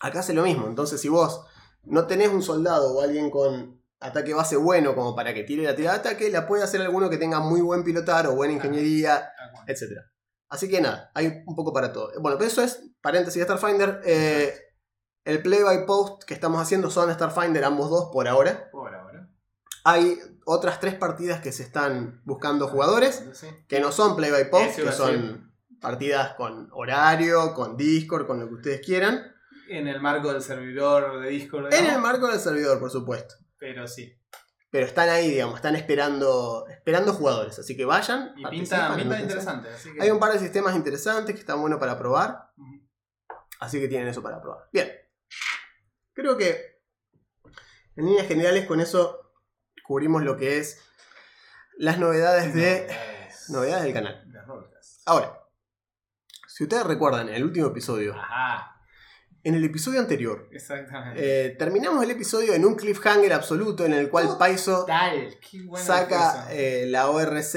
[0.00, 0.66] Acá hace lo mismo.
[0.66, 1.44] Entonces si vos
[1.84, 5.74] no tenés un soldado o alguien con ataque base bueno como para que tire la
[5.74, 9.32] tirada de ataque, la puede hacer alguno que tenga muy buen pilotar o buena ingeniería,
[9.66, 10.00] etc.
[10.48, 12.12] Así que nada, hay un poco para todo.
[12.20, 14.00] Bueno, pero eso es paréntesis de Starfinder.
[14.04, 14.54] Eh,
[15.24, 18.70] el play by post que estamos haciendo son Starfinder, ambos dos por ahora.
[18.70, 19.28] Por ahora.
[19.84, 23.24] Hay otras tres partidas que se están buscando jugadores,
[23.68, 28.48] que no son play by post, que son partidas con horario, con Discord, con lo
[28.48, 29.34] que ustedes quieran.
[29.68, 31.72] En el marco del servidor de Discord.
[31.74, 33.34] En el marco del servidor, por supuesto.
[33.58, 34.14] Pero sí.
[34.70, 37.58] Pero están ahí, digamos, están esperando, esperando jugadores.
[37.58, 38.34] Así que vayan.
[38.36, 39.70] Y pinta, pinta interesante.
[39.70, 40.02] Así que...
[40.02, 42.50] Hay un par de sistemas interesantes que están buenos para probar.
[43.60, 44.68] Así que tienen eso para probar.
[44.72, 44.90] Bien.
[46.12, 46.82] Creo que
[47.96, 49.32] en líneas generales con eso
[49.84, 50.84] cubrimos lo que es
[51.78, 53.50] las novedades de Novedades.
[53.50, 54.32] novedades del canal.
[54.32, 54.38] De.
[55.06, 55.40] Ahora,
[56.46, 58.77] si ustedes recuerdan en el último episodio, Ajá.
[59.44, 61.46] En el episodio anterior, Exactamente.
[61.46, 64.84] eh, terminamos el episodio en un cliffhanger absoluto en el cual Paizo
[65.76, 67.54] saca eh, la ORC,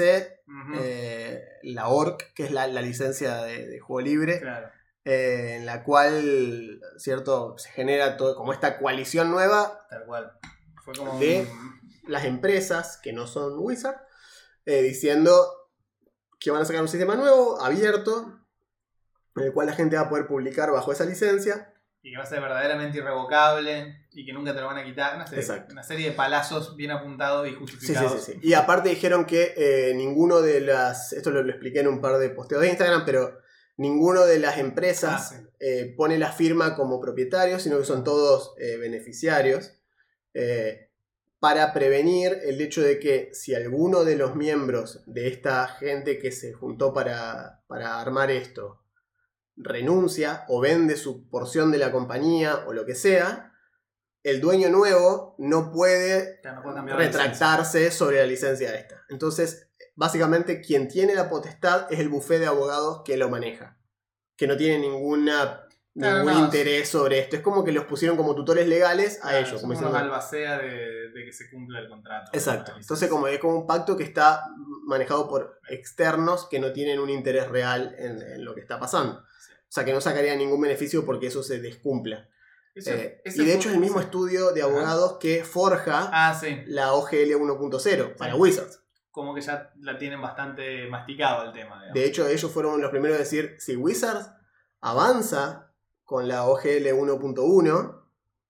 [0.78, 4.68] eh, la ORC, que es la, la licencia de, de juego libre, Claro.
[5.04, 7.56] en la cual, ¿cierto?
[7.58, 10.32] Se genera todo, como esta coalición nueva, Tal cual.
[10.84, 11.18] Fue como.
[11.18, 13.96] De- un- las empresas que no son Wizard,
[14.66, 15.46] diciendo
[16.40, 18.40] que van a sacar un sistema nuevo, abierto,
[19.36, 21.71] en el cual la gente va a poder publicar bajo esa licencia.
[22.04, 25.14] Y que va a ser verdaderamente irrevocable y que nunca te lo van a quitar.
[25.14, 25.72] Una serie, Exacto.
[25.72, 28.24] una serie de palazos bien apuntados y Sí, sí, justificados.
[28.24, 28.38] sí, sí.
[28.42, 32.18] Y aparte dijeron que eh, ninguno de las, esto lo, lo expliqué en un par
[32.18, 33.38] de posteos de Instagram, pero
[33.76, 35.46] ninguno de las empresas Ah, sí.
[35.60, 39.72] eh, pone la firma como propietario, sino que son todos eh, beneficiarios,
[41.38, 46.30] para prevenir el hecho de que si alguno de los miembros de esta gente que
[46.32, 48.78] se juntó para, para armar esto
[49.56, 53.52] renuncia o vende su porción de la compañía o lo que sea,
[54.22, 59.02] el dueño nuevo no puede no retractarse sobre la licencia esta.
[59.08, 63.78] Entonces, básicamente quien tiene la potestad es el bufé de abogados que lo maneja.
[64.36, 67.36] Que no tiene ninguna, Claro, ningún no, interés sobre esto.
[67.36, 69.60] Es como que los pusieron como tutores legales a Claro, ellos.
[69.60, 72.30] Como diciendo- albacea de, de que se cumpla el contrato.
[72.32, 72.72] Exacto.
[72.80, 74.44] Entonces, como es como un pacto que está
[74.86, 79.22] manejado por externos que no tienen un interés real en, en lo que está pasando.
[79.72, 82.28] O sea, que no sacaría ningún beneficio porque eso se descumpla.
[82.74, 84.70] Eso- Eh, y de hecho es el mismo estudio de Ajá.
[84.70, 86.62] abogados que forja Ah, sí.
[86.66, 88.38] la OGL 1.0 para Sí.
[88.38, 88.82] Wizards.
[89.10, 91.76] Como que ya la tienen bastante masticado el tema.
[91.76, 91.94] digamos.
[91.94, 94.28] De hecho, ellos fueron los primeros a decir, si Wizards
[94.82, 95.72] avanza
[96.04, 98.02] con la OGL 1.1,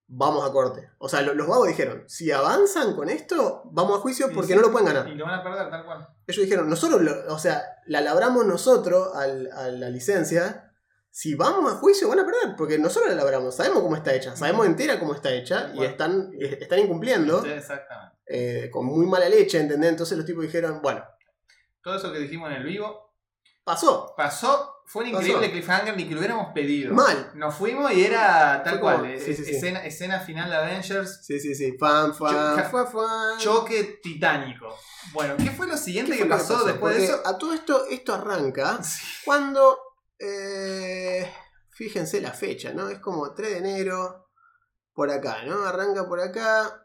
[0.09, 0.91] vamos a corte.
[0.99, 4.55] O sea, lo- los vagos dijeron, si avanzan con esto, vamos a juicio porque sí.
[4.57, 5.09] no lo pueden ganar.
[5.09, 6.09] Y lo van a perder tal cual.
[6.27, 10.69] Ellos dijeron, nosotros, lo- o sea, la labramos nosotros al- a la licencia.
[11.15, 14.35] Si vamos a juicio van a perder, porque nosotros la labramos, sabemos cómo está hecha,
[14.35, 18.17] sabemos entera cómo está hecha y están, eh, están incumpliendo Sí, Exactamente.
[18.27, 19.91] eh, con muy mala leche, ¿entendés?
[19.91, 21.05] Entonces los tipos dijeron, bueno,
[21.83, 23.15] Todo eso que dijimos en el vivo
[23.63, 24.71] pasó, pasó.
[24.87, 25.53] Fue un increíble Pasó.
[25.53, 26.93] cliffhanger ni que lo hubiéramos pedido.
[26.95, 27.31] mal.
[27.35, 29.15] Nos fuimos y era tal cual.
[29.19, 29.55] sí, sí.
[29.55, 31.21] Escena, escena final de Avengers.
[31.25, 33.39] Sí, sí, sí, fan, fan, Cho- fan, fan.
[33.39, 34.67] Choque titánico.
[35.13, 37.23] Bueno, ¿qué fue lo siguiente ¿Qué que pasó, después de eso?
[37.25, 38.81] A todo esto, esto arranca
[39.25, 39.79] cuando.
[40.25, 41.33] Eh,
[41.71, 42.89] fíjense la fecha, ¿no?
[42.89, 44.29] Es como 3 de enero.
[44.95, 45.65] Por acá, ¿no?
[45.65, 46.79] Arranca por acá.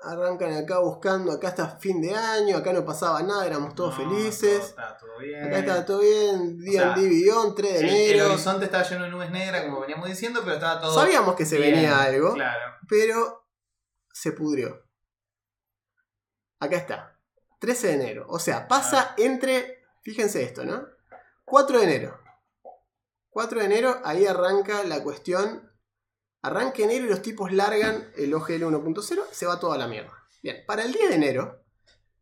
[0.00, 1.32] Arrancan acá buscando.
[1.32, 2.56] Acá hasta fin de año.
[2.58, 4.58] Acá no pasaba nada, éramos todos No, felices.
[4.58, 5.44] todo está todo bien.
[5.44, 6.58] Acá estaba todo bien.
[6.68, 8.32] O sea, Beyond, 3 de El, el enero.
[8.32, 10.94] horizonte estaba lleno de nubes negras, como veníamos diciendo, pero estaba todo.
[10.94, 11.72] Sabíamos que se bien.
[11.74, 12.34] venía algo.
[12.34, 12.74] Claro.
[12.88, 13.46] pero
[14.12, 14.82] se pudrió.
[16.60, 17.18] Acá está.
[17.60, 18.26] 13 de enero.
[18.28, 19.84] O sea, pasa entre.
[20.02, 20.86] Fíjense esto, ¿no?
[21.46, 22.20] 4 de enero.
[23.34, 25.68] 4 de enero, ahí arranca la cuestión.
[26.40, 30.12] Arranca enero y los tipos largan el OGL 1.0, se va toda la mierda.
[30.40, 31.64] Bien, para el 10 de enero,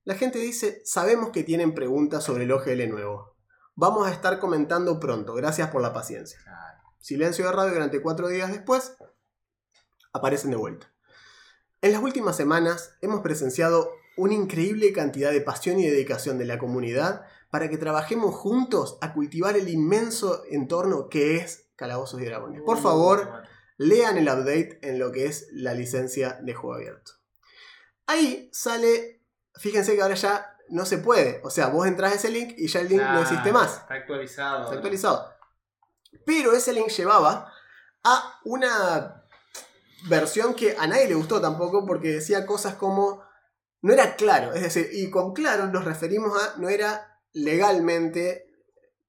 [0.05, 3.37] la gente dice: Sabemos que tienen preguntas sobre el OGL nuevo.
[3.75, 6.39] Vamos a estar comentando pronto, gracias por la paciencia.
[6.99, 8.97] Silencio de radio durante cuatro días después,
[10.15, 10.95] aparecen de vuelta.
[11.83, 16.59] En las últimas semanas hemos presenciado una increíble cantidad de pasión y dedicación de la
[16.59, 22.63] comunidad para que trabajemos juntos a cultivar el inmenso entorno que es Calabozos y Dragones.
[22.65, 23.43] Por favor,
[23.77, 27.13] lean el update en lo que es la licencia de juego abierto.
[28.07, 32.31] Ahí sale, fíjense que ahora ya no se puede, o sea, vos entras a ese
[32.31, 33.81] link y ya el link no existe más.
[33.81, 34.63] Está actualizado.
[34.63, 35.35] Está actualizado.
[36.25, 37.53] Pero ese link llevaba
[38.03, 39.27] a una
[40.09, 43.23] versión que a nadie le gustó tampoco porque decía cosas como
[43.83, 44.55] no era claro.
[44.55, 48.47] Es decir, y con claro nos referimos a no era legalmente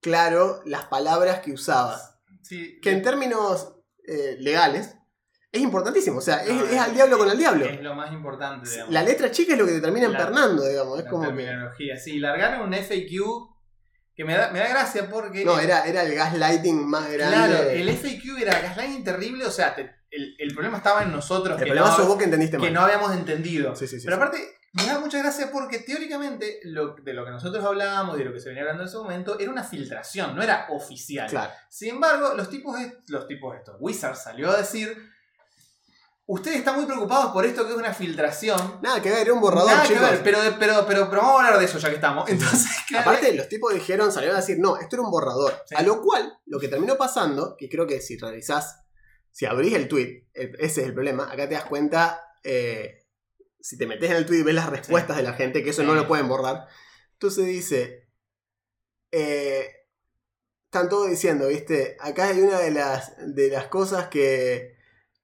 [0.00, 2.00] claro las palabras que usaba.
[2.42, 3.74] Sí, Que en términos
[4.06, 4.94] eh, legales
[5.50, 6.18] es importantísimo.
[6.18, 7.64] O sea, es, al diablo con el diablo.
[7.64, 8.92] Es lo más importante, digamos.
[8.92, 10.98] La letra chica es lo que te termina La- empernando, digamos.
[10.98, 11.28] Es La como que.
[11.28, 11.96] terminología.
[11.96, 13.54] Sí, largaron un FAQ
[14.16, 15.44] que me da, me da gracia porque.
[15.44, 17.36] No, era, era el gaslighting más grande.
[17.36, 21.56] Claro, el FAQ era gaslighting terrible, o sea, te- el, el problema estaba en nosotros
[21.56, 22.72] El que, problema no, sos vos que entendiste que mal.
[22.74, 23.74] no habíamos entendido.
[23.74, 24.38] Sí, sí, sí, Pero aparte,
[24.74, 28.32] Me da mucha gracia porque teóricamente lo, de lo que nosotros hablábamos y de lo
[28.32, 31.28] que se venía hablando en ese momento era una filtración, no era oficial.
[31.30, 31.52] Claro.
[31.68, 32.76] Sin embargo, los tipos,
[33.08, 34.96] los tipos estos, Wizard salió a decir,
[36.26, 38.80] ustedes están muy preocupados por esto que es una filtración.
[38.82, 40.10] Nada que ver, era un borrador, Nada que chicos.
[40.10, 42.28] ver, pero, pero, pero, pero vamos a hablar de eso ya que estamos.
[42.28, 45.54] Entonces, claro, Aparte, los tipos dijeron, salieron a decir, no, esto era un borrador.
[45.66, 45.74] Sí.
[45.76, 48.80] A lo cual, lo que terminó pasando, que creo que si revisás,
[49.30, 53.03] si abrís el tweet, el- ese es el problema, acá te das cuenta, eh,
[53.64, 55.80] si te metes en el tweet y ves las respuestas de la gente, que eso
[55.80, 55.86] Sí.
[55.88, 56.66] no lo pueden borrar.
[57.14, 58.08] Entonces dice,
[59.10, 59.70] eh,
[60.66, 64.76] están todos diciendo, viste, acá hay una de las, de las cosas que...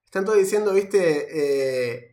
[0.07, 2.10] Están todos diciendo, viste, eh,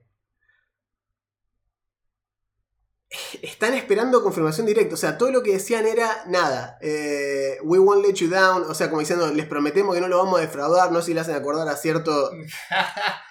[3.41, 4.95] están esperando confirmación directa.
[4.95, 6.77] O sea, todo lo que decían era nada.
[6.81, 8.63] eh, we won't let you down.
[8.67, 10.91] O sea, como diciendo, les prometemos que no lo vamos a defraudar.
[10.91, 12.31] No sé si le hacen acordar a cierto.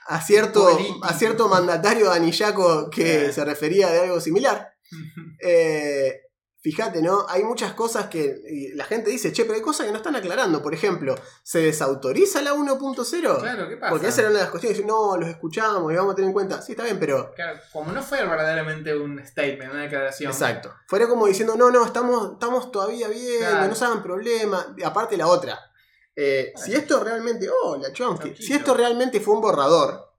[0.08, 3.32] A cierto, a cierto mandatario anillaco que Eh.
[3.32, 4.72] se refería de algo similar.
[5.40, 6.20] Eh,
[6.70, 7.24] fíjate, ¿no?
[7.28, 10.16] Hay muchas cosas que y la gente dice, che, pero hay cosas que no están
[10.16, 10.60] aclarando.
[10.62, 13.38] Por ejemplo, ¿se desautoriza la 1.0?
[13.40, 13.90] claro, ¿qué pasa?
[13.92, 14.84] Porque esa era una de las cuestiones.
[14.84, 16.60] No, los escuchamos y vamos a tener en cuenta.
[16.62, 20.32] Sí, está bien, pero Claro, como no fue verdaderamente un statement, una declaración.
[20.32, 20.74] Exacto.
[20.88, 23.68] Fuera como diciendo, no, no, estamos, estamos todavía bien, Claro.
[23.68, 24.74] no se hagan problema.
[24.76, 25.58] Y Aparte la otra.
[26.16, 27.48] eh, si esto realmente.
[27.48, 28.34] Oh, la Chomsky.
[28.36, 30.12] Si esto realmente fue un borrador,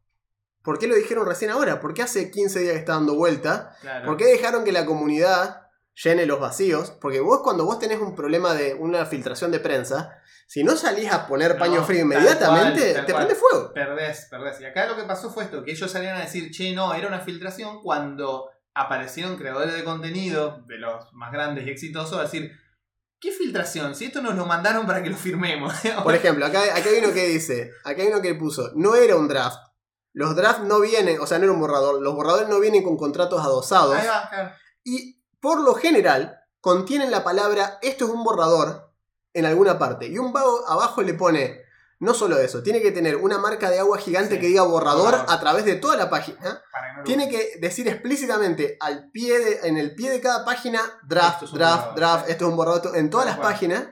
[0.64, 1.80] ¿por qué lo dijeron recién ahora?
[1.82, 3.76] ¿Por qué hace 15 días que está dando vuelta?
[3.82, 4.06] Claro.
[4.06, 5.67] ¿Por qué dejaron que la comunidad
[6.04, 6.92] llene los vacíos?
[7.02, 11.12] Porque vos cuando vos tenés un problema de una filtración de prensa, si no salís
[11.12, 13.26] a poner No, paño frío inmediatamente, cual, te cual.
[13.26, 13.74] prende fuego.
[13.74, 14.62] Perdés, perdés.
[14.62, 17.08] Y acá lo que pasó fue esto, que ellos salieron a decir, che, no, era
[17.08, 22.52] una filtración cuando aparecieron creadores de contenido, de los más grandes y exitosos, a decir,
[23.20, 23.96] ¿qué filtración?
[23.96, 25.74] Si esto nos lo mandaron para que lo firmemos.
[26.04, 29.16] Por ejemplo, acá, acá hay uno que dice, acá hay uno que puso, no era
[29.16, 29.60] un draft.
[30.14, 32.98] Los drafts no vienen, o sea, no era un borrador, los borradores no vienen con
[32.98, 33.96] contratos adosados.
[33.96, 34.52] Ahí va, claro.
[34.84, 35.17] Y
[35.48, 38.92] por lo general contienen la palabra esto es un borrador
[39.34, 40.08] en alguna parte.
[40.08, 41.62] Y un vago abajo le pone,
[42.02, 45.06] no solo eso, tiene que tener una marca de agua gigante Sí, que diga borrador
[45.06, 45.26] borrador.
[45.34, 46.38] a través de toda la página.
[46.42, 50.82] Que no Tiene que decir explícitamente al pie de, en el pie de cada página
[51.08, 52.32] draft, es draft, borrador, draft, sí.
[52.34, 53.88] esto es un borrador, en todas las páginas.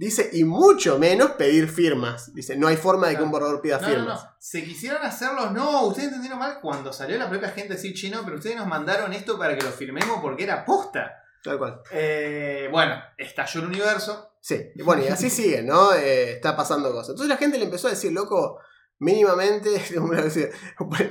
[0.00, 2.32] Dice, y mucho menos pedir firmas.
[2.32, 4.24] Dice, no hay forma de que un borrador pida No, no, firmas.
[4.24, 4.30] no.
[4.38, 8.24] Se quisieron hacerlos, no, ustedes entendieron mal cuando salió la propia gente decir, che, no,
[8.24, 11.22] pero ustedes nos mandaron esto para que lo firmemos porque era posta.
[11.44, 11.82] Tal cual.
[11.90, 14.36] Eh, bueno, estalló el universo.
[14.40, 15.92] Sí, y bueno, y así sigue, ¿no?
[15.92, 17.10] Eh, está pasando cosas.
[17.10, 18.58] Entonces la gente le empezó a decir, loco,
[19.00, 19.68] mínimamente,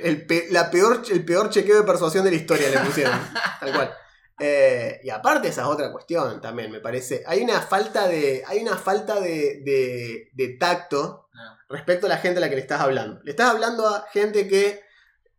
[0.02, 3.20] el, peor, el peor chequeo de persuasión de la historia le pusieron.
[3.60, 3.94] tal cual.
[4.40, 7.24] Eh, y aparte esa es otra cuestión también, me parece.
[7.28, 8.44] Hay una falta de.
[8.48, 11.28] Hay una falta de, de- de tacto
[11.70, 13.20] respecto a la gente a la que le estás hablando.
[13.24, 14.82] Le estás hablando a gente que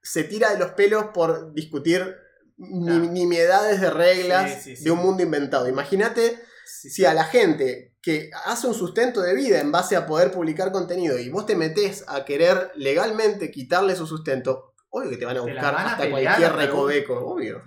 [0.02, 2.16] se tira de los pelos por discutir
[2.58, 2.98] Claro.
[3.06, 4.84] nimiedades de reglas Sí, sí, sí.
[4.84, 5.66] de un mundo inventado.
[5.66, 10.30] Imagínate si a la gente que hace un sustento de vida en base a poder
[10.30, 15.24] publicar contenido y vos te metés a querer legalmente quitarle su sustento, obvio que te
[15.24, 17.62] van a buscar van a hasta cualquier recoveco, obvio.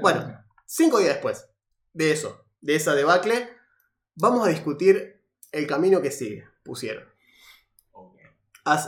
[0.00, 0.38] Bueno.
[0.74, 1.50] Cinco días después
[1.92, 3.46] de eso, de esa debacle,
[4.14, 7.04] vamos a discutir el camino que sigue, pusieron.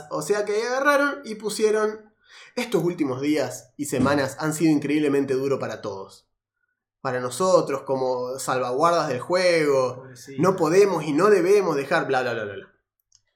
[0.09, 2.11] O sea que agarraron y pusieron.
[2.55, 6.27] Estos últimos días y semanas han sido increíblemente duros para todos.
[7.01, 9.97] Para nosotros, como salvaguardas del juego.
[9.97, 10.41] Pobrecito.
[10.41, 12.53] No podemos y no debemos dejar bla bla bla bla.
[12.55, 12.73] bla.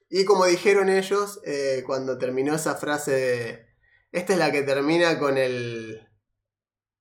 [0.10, 3.68] Y como dijeron ellos, eh, cuando terminó esa frase de.
[4.12, 6.09] Esta es la que termina con el.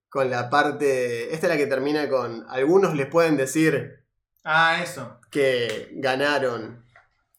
[0.09, 1.35] Con la parte.
[1.35, 2.47] Esta es la que termina con.
[2.49, 4.05] Algunos les pueden decir
[4.45, 5.21] Ah, eso.
[5.31, 6.85] que ganaron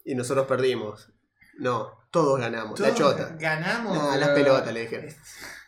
[0.04, 1.12] y nosotros perdimos.
[1.58, 2.80] No, todos ganamos.
[2.80, 3.36] la chota.
[3.40, 3.98] Ganamos.
[3.98, 5.08] No, las pelotas, le dijeron.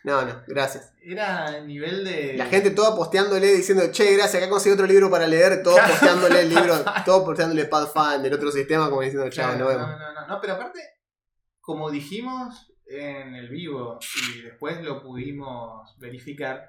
[0.04, 0.92] No, no, gracias.
[1.02, 2.34] Era nivel de.
[2.34, 6.40] La gente toda posteándole diciendo, che, gracias, acá conseguí otro libro para leer, todos posteándole
[6.42, 9.88] el libro, todos posteándole Pathfinder, otro sistema, como diciendo, chao, nos vemos.
[9.88, 10.80] No, no, no, no, pero aparte,
[11.60, 13.98] como dijimos en el vivo
[14.36, 16.68] y después lo pudimos verificar,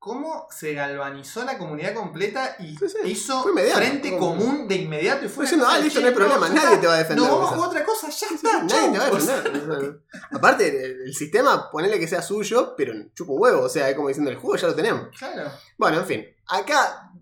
[0.00, 5.26] cómo se galvanizó la comunidad completa y Sí, sí, hizo frente como- común de inmediato
[5.26, 7.24] y Fue diciendo, ah, listo, "Che, no hay problema, nadie te va a defender.
[7.24, 8.92] No, vamos a jugar otra cosa, ya Sí, está, nadie chau".
[8.92, 10.00] te va a O sea, defender.
[10.32, 14.08] Aparte, el, el sistema, ponele que sea suyo, pero chupo huevo, o sea, es como
[14.08, 15.08] diciendo, el juego ya lo tenemos.
[15.18, 15.52] Claro.
[15.76, 17.12] Bueno, en fin, acá,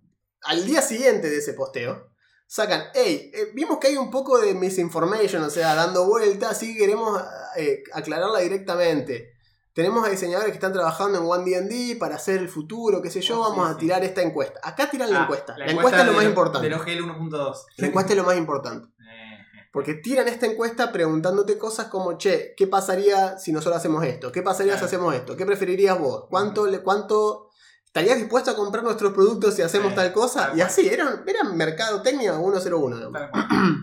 [0.42, 2.12] al día siguiente de ese posteo,
[2.46, 6.72] sacan, hey, eh, vimos que hay un poco de misinformation, o sea, dando vueltas, así
[6.74, 7.20] que queremos
[7.56, 9.32] eh, aclararla directamente.
[9.78, 13.40] Tenemos a diseñadores que están trabajando en OneDD para hacer el futuro, qué sé yo,
[13.40, 13.78] Oh, sí, vamos a sí.
[13.78, 14.58] tirar esta encuesta.
[14.64, 15.56] Acá tiran la Ah, encuesta.
[15.56, 16.68] La, encuesta, es lo de más lo- importante.
[16.68, 17.64] Del OGL 1.2.
[17.76, 18.88] La encuesta es lo más importante.
[18.98, 19.38] Eh,
[19.72, 24.32] Porque tiran esta encuesta preguntándote cosas como, che, ¿qué pasaría si nosotros hacemos esto?
[24.32, 25.36] ¿Qué pasaría si hacemos esto?
[25.36, 26.24] ¿Qué preferirías vos?
[26.28, 27.48] ¿Cuánto, le, cuánto
[27.86, 30.48] ¿estarías dispuesto a comprar nuestros productos si hacemos Sí, tal cosa?
[30.48, 32.96] tal Y así, era, era mercadotecnia 101.
[32.96, 33.20] digamos.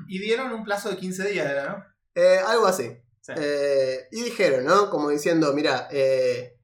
[0.09, 1.83] Y dieron un plazo de 15 días, ¿era, ¿no?
[2.21, 2.91] Eh, algo así.
[3.25, 3.33] Sí.
[3.35, 4.91] Eh, y dijeron, ¿no?
[4.91, 6.59] Como diciendo, mira, eh,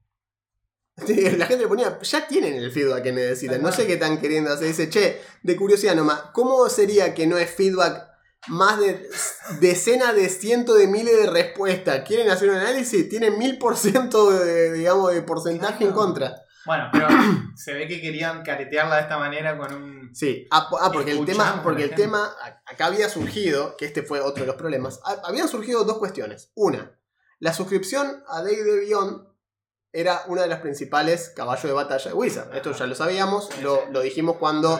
[1.37, 4.51] la gente le ponía, ya tienen el feedback que necesitan, no sé qué están queriendo
[4.51, 4.67] hacer.
[4.67, 8.07] Dice, che, de curiosidad nomás, ¿cómo sería que no es feedback
[8.47, 9.09] más de
[9.59, 12.03] decenas de cientos de miles de respuestas?
[12.07, 13.09] ¿Quieren hacer un análisis?
[13.09, 16.43] Tienen mil por ciento de, digamos, de porcentaje en contra.
[16.65, 17.07] Bueno, pero
[17.55, 20.15] se ve que querían caretearla de esta manera con un.
[20.15, 22.29] Sí, ah, ah, porque el tema, porque el tema,
[22.65, 26.51] acá había surgido, que este fue otro de los problemas, ha- habían surgido dos cuestiones.
[26.55, 26.97] Una,
[27.39, 29.27] la suscripción a Day de Beyond
[29.93, 32.55] era una de las principales caballos de batalla de Wizard.
[32.55, 33.81] Esto ya lo sabíamos, Sí, lo, sí.
[33.91, 34.79] lo dijimos cuando.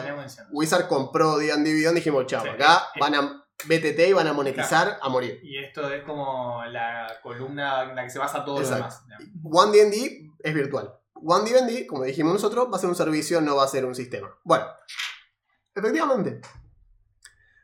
[0.52, 4.32] Wizard compró D&D Beyond, dijimos, chao, Sí, acá es- van a BTT y van a
[4.32, 5.38] monetizar a morir.
[5.42, 8.96] Y esto es como la columna en la que se basa todo Exacto.
[9.08, 9.32] lo demás.
[9.70, 10.94] One D&D es virtual.
[11.24, 13.94] One D&D, como dijimos nosotros, va a ser un servicio, no va a ser un
[13.94, 14.36] sistema.
[14.44, 14.66] Bueno,
[15.74, 16.40] efectivamente.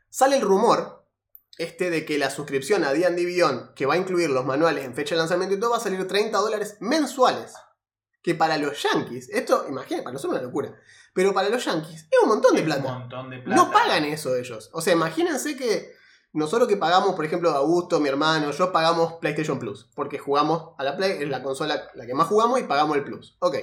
[0.09, 1.05] Sale el rumor
[1.57, 4.95] este de que la suscripción a D&D Beyond, que va a incluir los manuales en
[4.95, 7.53] fecha de lanzamiento y todo, va a salir 30 dólares mensuales.
[8.21, 10.75] Que para los yankees, esto, imagínate, para nosotros es una locura.
[11.13, 12.93] Pero para los yankees es un montón de Es plata.
[12.93, 13.61] Un montón de plata.
[13.61, 14.69] No pagan eso ellos.
[14.73, 15.93] O sea, imagínense que
[16.31, 19.89] nosotros que pagamos, por ejemplo, Augusto, mi hermano, yo pagamos PlayStation Plus.
[19.95, 23.03] Porque jugamos a la Play, es la consola la que más jugamos y pagamos el
[23.03, 23.37] Plus.
[23.39, 23.57] Ok.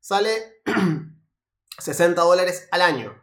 [0.00, 0.62] Sale
[1.78, 3.14] 60 dólares al año.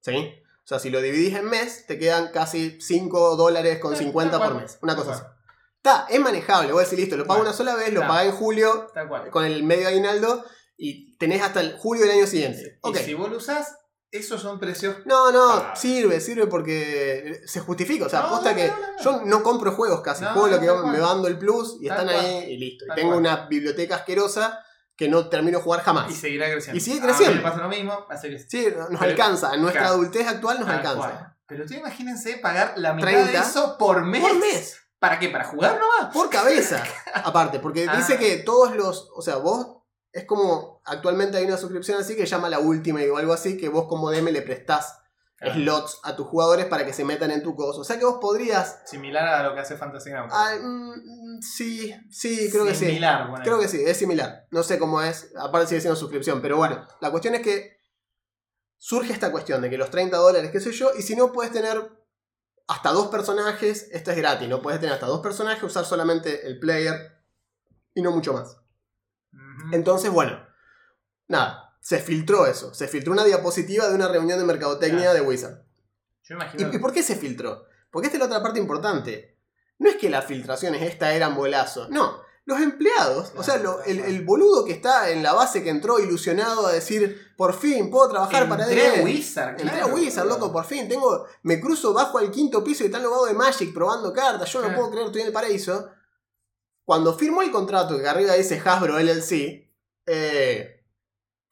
[0.00, 0.34] ¿Sí?
[0.64, 4.38] O sea, si lo dividís en mes, te quedan casi 5 dólares con Sí, 50
[4.38, 4.78] tal por mes.
[4.82, 5.22] Una cosa así.
[5.76, 6.72] Está, es manejable.
[6.72, 8.92] Voy a decir, listo, lo pago una sola vez, lo pagué en julio
[9.30, 10.44] con el medio aguinaldo
[10.76, 12.78] y tenés hasta el julio del año siguiente.
[12.82, 12.96] Ok.
[12.96, 13.78] Y si vos lo usás,
[14.12, 14.96] esos son precios.
[15.04, 15.74] No, no, Ah.
[15.76, 18.06] sirve, sirve porque se justifica.
[18.06, 19.02] O sea, aposta no, que no, no, no.
[19.02, 20.24] yo no compro juegos casi.
[20.24, 22.18] Juego lo que me va dando el plus y están cual.
[22.18, 22.84] ahí y listo.
[22.90, 23.20] Y tengo cual.
[23.20, 24.60] una biblioteca asquerosa
[24.96, 26.10] que no termino de jugar jamás.
[26.10, 26.76] Y seguirá creciendo.
[26.76, 27.36] Y sigue A mí creciendo.
[27.36, 29.54] me pasa lo mismo, así que Sí, nos Pero- alcanza.
[29.54, 29.94] En nuestra claro.
[29.94, 30.98] adultez actual nos Tal alcanza.
[30.98, 31.36] cual.
[31.46, 34.20] Pero tú imagínense pagar la mitad 30 de eso por mes.
[34.22, 34.76] Por mes.
[34.98, 35.30] ¿Para qué?
[35.30, 36.12] ¿Para jugar nomás?
[36.12, 36.82] Por cabeza.
[37.14, 37.96] Aparte, porque Ah.
[37.96, 39.08] dice que todos los.
[39.14, 39.78] O sea, vos.
[40.12, 40.80] Es como.
[40.84, 43.56] Actualmente hay una suscripción así que se llama la Ultimate o algo así.
[43.56, 44.96] Que vos como DM le prestás
[45.38, 45.54] Claro.
[45.54, 47.80] slots a tus jugadores para que se metan en tu cosa.
[47.80, 48.82] O sea que vos podrías.
[48.84, 50.30] Similar a lo que hace Fantasy Ground.
[50.34, 52.84] ah, mm, sí, sí, creo que sí.
[52.84, 53.42] Similar, bueno.
[53.42, 54.46] Creo que sí, es similar.
[54.50, 55.32] No sé cómo es.
[55.38, 56.42] Aparte sigue siendo suscripción.
[56.42, 57.78] Pero bueno, la cuestión es que
[58.76, 61.52] surge esta cuestión de que los 30 dólares, qué sé yo, y si no puedes
[61.52, 61.90] tener
[62.68, 66.58] hasta dos personajes, esto es gratis, no puedes tener hasta dos personajes, usar solamente el
[66.60, 67.18] player
[67.94, 68.58] y no mucho más.
[69.72, 70.38] Entonces, bueno,
[71.28, 72.74] nada, se filtró eso.
[72.74, 75.62] Se filtró una diapositiva de una reunión de mercadotecnia de Wizard.
[76.24, 76.70] Yo imagino.
[76.72, 77.64] ¿Y, y por qué se filtró?
[77.90, 79.36] Porque esta es la otra parte importante.
[79.78, 81.88] No es que las filtraciones esta eran bolazo.
[81.88, 82.20] No.
[82.46, 86.00] Los empleados, o sea, lo- el, el boludo que está en la base que entró
[86.00, 89.04] ilusionado a decir, por fin puedo trabajar para Entré a DM".
[89.04, 90.88] Wizard, Entré claro, a Wizard, loco, por fin.
[90.88, 94.50] Tengo, me cruzo bajo al quinto piso y están logados de Magic probando cartas.
[94.52, 95.90] Yo no puedo creer, estoy en el paraíso.
[96.90, 99.70] Cuando firmó el contrato que arriba dice Hasbro LLC,
[100.06, 100.84] eh,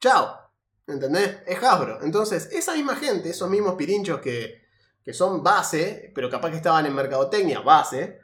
[0.01, 0.37] chao.
[0.85, 1.37] ¿Entendés?
[1.47, 2.03] Es Hasbro.
[2.03, 4.63] Entonces, esa misma gente, esos mismos pirinchos que,
[5.01, 8.19] que son base, pero capaz que estaban en mercadotecnia, base,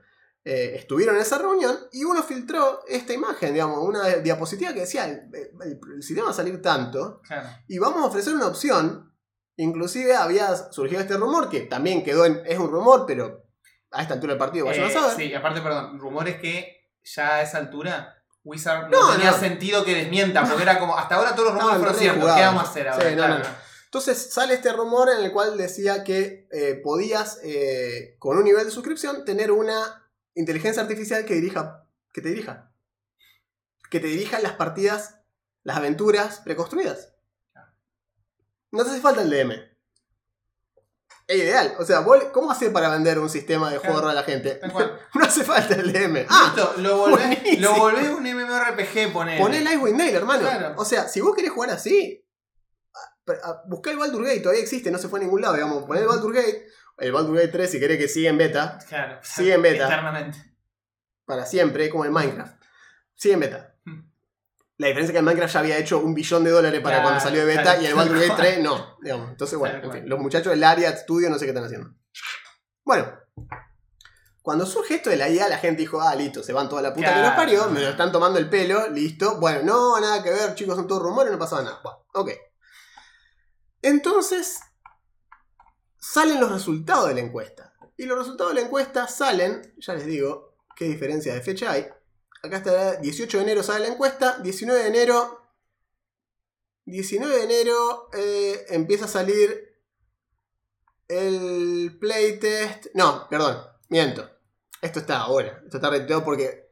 [0.45, 5.05] eh, estuvieron en esa reunión y uno filtró esta imagen, digamos, una diapositiva que decía,
[5.05, 7.49] el, el- el sistema va a salir tanto, Claro.
[7.69, 9.15] y vamos a ofrecer una opción.
[9.57, 13.45] Inclusive había surgido este rumor, que también quedó en, es un rumor, pero
[13.93, 15.17] a esta altura del partido vayan Eh, a saber.
[15.17, 19.39] sí, aparte, perdón, rumores que ya a esa altura Wizard no, No, tenía no.
[19.39, 22.35] sentido que desmienta, porque era como, hasta ahora todos los rumores fueron ciertos.
[22.35, 23.09] ¿qué vamos a hacer ahora?
[23.09, 23.43] Sí, Claro.
[23.87, 28.65] Entonces sale este rumor en el cual decía que eh, podías, eh, con un nivel
[28.65, 31.87] de suscripción, tener una inteligencia artificial que dirija.
[32.13, 32.73] Que te dirija.
[33.91, 35.21] Que te dirija las partidas,
[35.63, 37.15] las aventuras preconstruidas.
[38.73, 39.53] No te hace falta el DM.
[41.27, 41.75] Es ideal.
[41.79, 44.11] O sea, vos, ¿cómo haces para vender un sistema de juego Claro.
[44.11, 44.61] a la gente?
[45.15, 46.27] No hace falta el DM.
[46.29, 49.41] Ah, Listo, lo volvés, lo volvés un MMORPG, ponele.
[49.41, 50.41] Poné el Icewind Dale, hermano.
[50.43, 50.75] Claro.
[50.77, 52.23] O sea, si vos querés jugar así,
[53.67, 55.85] buscá el Baldur Gate, todavía existe, no se fue a ningún lado, digamos.
[55.85, 56.67] Poné el Baldur Gate,
[56.99, 59.19] el Baldur Gate 3 si querés que siga en beta, Claro.
[59.23, 59.87] Sigue en beta.
[59.87, 60.39] Eternamente.
[61.25, 62.61] para siempre, como el Minecraft.
[63.15, 63.74] Sigue en beta.
[64.77, 67.05] La diferencia es que el Minecraft ya había hecho un billón de dólares para Claro,
[67.09, 68.47] cuando salió de beta claro, y el Baldur tal Gate cual.
[68.55, 68.97] 3 no.
[69.03, 69.31] Digamos.
[69.31, 71.91] Entonces, bueno, en fin, los muchachos del área Studio no sé qué están haciendo.
[72.85, 73.13] Bueno,
[74.43, 76.93] cuando surge esto de la IA, la gente dijo, ah, listo, se van toda la
[76.93, 77.29] puta que Claro.
[77.29, 79.39] los parió, me lo están tomando el pelo, listo.
[79.39, 81.81] Bueno, no, nada que ver, chicos, son todos rumores, no pasaba nada.
[81.83, 82.31] Bueno, ok.
[83.83, 84.61] Entonces,
[85.99, 87.73] salen los resultados de la encuesta.
[87.97, 91.87] Y los resultados de la encuesta salen, ya les digo, qué diferencia de fecha hay.
[92.45, 95.41] Acá está, 18 de enero sale la encuesta, 19 de enero
[96.87, 99.75] 19 de enero eh, empieza a salir
[101.09, 102.87] el playtest.
[102.95, 104.29] No, perdón, miento.
[104.83, 105.63] Esto está ahora.
[105.65, 106.69] Esto está retuiteado porque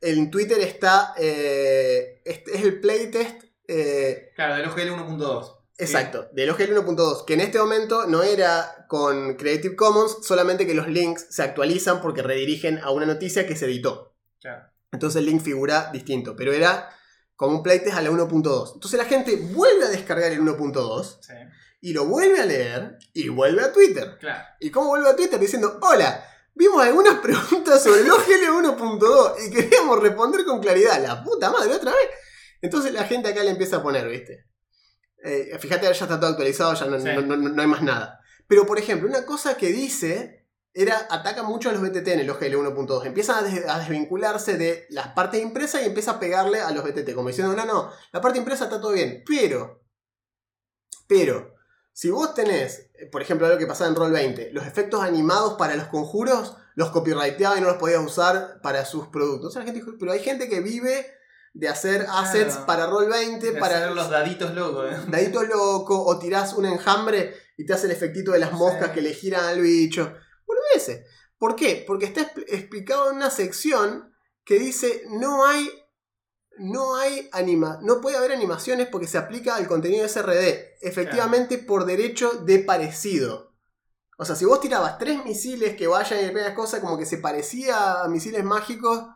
[0.00, 1.12] en Twitter está.
[1.18, 3.44] eh, este es el playtest.
[3.68, 5.56] eh, Claro, del OGL 1.2.
[5.76, 10.74] Exacto, del OGL 1.2, que en este momento no era con Creative Commons, solamente que
[10.74, 14.09] los links se actualizan porque redirigen a una noticia que se editó.
[14.40, 14.64] Claro.
[14.92, 16.88] Entonces el link figura distinto, pero era
[17.36, 18.74] como un playtest a la 1.2.
[18.74, 21.32] Entonces la gente vuelve a descargar el 1.2 Sí,
[21.82, 24.18] y lo vuelve a leer y vuelve a Twitter.
[24.18, 24.44] claro.
[24.60, 25.38] ¿Y cómo vuelve a Twitter?
[25.40, 26.24] Diciendo, hola,
[26.54, 31.00] vimos algunas preguntas sobre el OGL 1.2 y queríamos responder con claridad.
[31.02, 32.08] La puta madre, otra vez.
[32.60, 34.46] Entonces la gente acá le empieza a poner, ¿viste?
[35.22, 37.08] Eh, fíjate, ya está todo actualizado, ya no, Sí.
[37.14, 38.20] no- no- no hay más nada.
[38.46, 40.39] Pero, por ejemplo, una cosa que dice
[40.72, 43.06] era, ataca mucho a los BTT en el OGL 1.2.
[43.06, 46.84] Empieza a, des- a desvincularse de las partes impresas y empieza a pegarle a los
[46.84, 49.82] BTT, como diciendo, no, no, la parte impresa está todo bien, pero,
[51.08, 51.54] pero,
[51.92, 55.74] si vos tenés, eh, por ejemplo, algo que pasaba en Roll20, los efectos animados para
[55.74, 59.48] los conjuros, los copyrighteaba y no los podías usar para sus productos.
[59.48, 61.06] O sea, la gente dijo, pero hay gente que vive
[61.52, 62.66] de hacer assets Claro.
[62.66, 64.96] para Roll20, De para hacer los daditos locos, ¿eh?
[65.08, 68.94] dadito loco, o tirás un enjambre y te hace el efectito de las moscas Sí.
[68.94, 70.14] que le giran al bicho.
[71.38, 71.84] ¿Por qué?
[71.86, 74.12] Porque está expl- explicado en una sección
[74.44, 75.68] que dice no hay
[76.58, 81.86] no hay anima, no puede haber animaciones porque se aplica al contenido SRD, efectivamente por
[81.86, 83.54] derecho de parecido.
[84.18, 87.16] O sea, si vos tirabas tres misiles que vayan y pegas cosas como que se
[87.16, 89.06] parecía a misiles mágicos,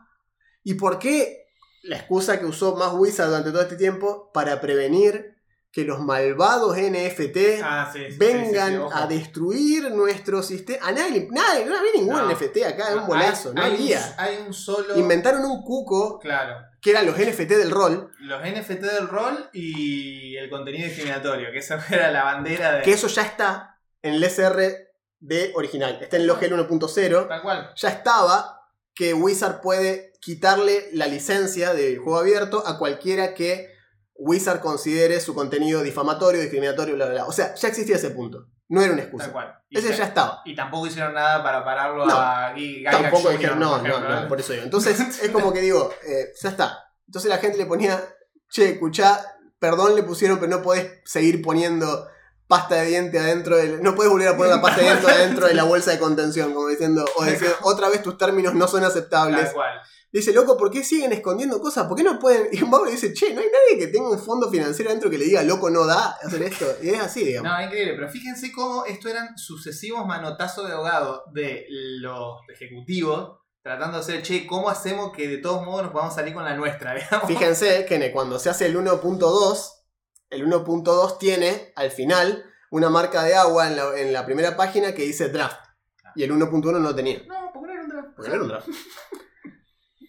[0.63, 1.45] ¿y por qué
[1.83, 5.34] la excusa que usó más Wizard durante todo este tiempo para prevenir
[5.75, 10.87] que los malvados NFT Ah, sí, sí, sí, vengan sí, a destruir nuestro sistema?
[10.87, 12.31] A nadie, nadie, no había ningún No.
[12.31, 13.99] NFT acá, era un bolazo, no hay, había.
[13.99, 14.95] Un, hay un solo.
[14.97, 16.65] Inventaron un cuco Claro.
[16.81, 21.57] que eran los NFT del rol, Los NFT del rol y el contenido discriminatorio, que
[21.57, 22.81] esa era la bandera de.
[22.83, 27.71] que eso ya está en el SRD original, está en el OGL 1.0, Tal cual.
[27.75, 28.61] ya estaba
[28.93, 33.74] que Wizard puede quitarle la licencia de juego abierto a cualquiera que
[34.17, 37.25] Wizard considere su contenido difamatorio, discriminatorio, bla, bla, bla.
[37.25, 38.47] O sea, ya existía ese punto.
[38.67, 39.31] No era una Tal excusa.
[39.31, 39.59] cual.
[39.69, 40.41] Y, Ese ya estaba.
[40.45, 44.25] y tampoco hicieron nada para pararlo No, a Guy- Tampoco dijeron, no, no, no, ¿eh?
[44.27, 44.63] por eso digo.
[44.65, 46.79] Entonces, es como que digo, eh, ya está.
[47.05, 48.01] Entonces la gente le ponía,
[48.49, 49.19] che, escuchá,
[49.59, 52.07] perdón le pusieron, pero no podés seguir poniendo
[52.47, 53.83] pasta de diente adentro del.
[53.83, 56.53] No puedes volver a poner la pasta de diente adentro de la bolsa de contención,
[56.53, 59.45] como diciendo, o decir, otra vez tus términos no son aceptables.
[59.45, 59.81] Tal cual.
[60.11, 61.87] Dice, loco, ¿por qué siguen escondiendo cosas?
[61.87, 62.47] ¿Por qué no pueden?
[62.51, 65.25] Y Pablo dice, che, no hay nadie que tenga un fondo financiero adentro que le
[65.25, 66.65] diga, loco, no da hacer esto.
[66.81, 67.51] Y es así, digamos.
[67.51, 73.97] No, increíble, pero fíjense cómo esto eran sucesivos manotazos de ahogado de los ejecutivos tratando
[73.97, 76.93] de hacer, che, ¿cómo hacemos que de todos modos nos podamos salir con la nuestra?
[76.95, 77.27] digamos?
[77.27, 79.71] Fíjense que cuando se hace el 1.2,
[80.29, 84.93] el 1.2 tiene al final una marca de agua en la, en la primera página
[84.93, 85.57] que dice draft.
[86.15, 87.23] Y el 1.1 no tenía.
[87.27, 88.07] No, porque no era un draft.
[88.15, 88.67] Porque no era un draft.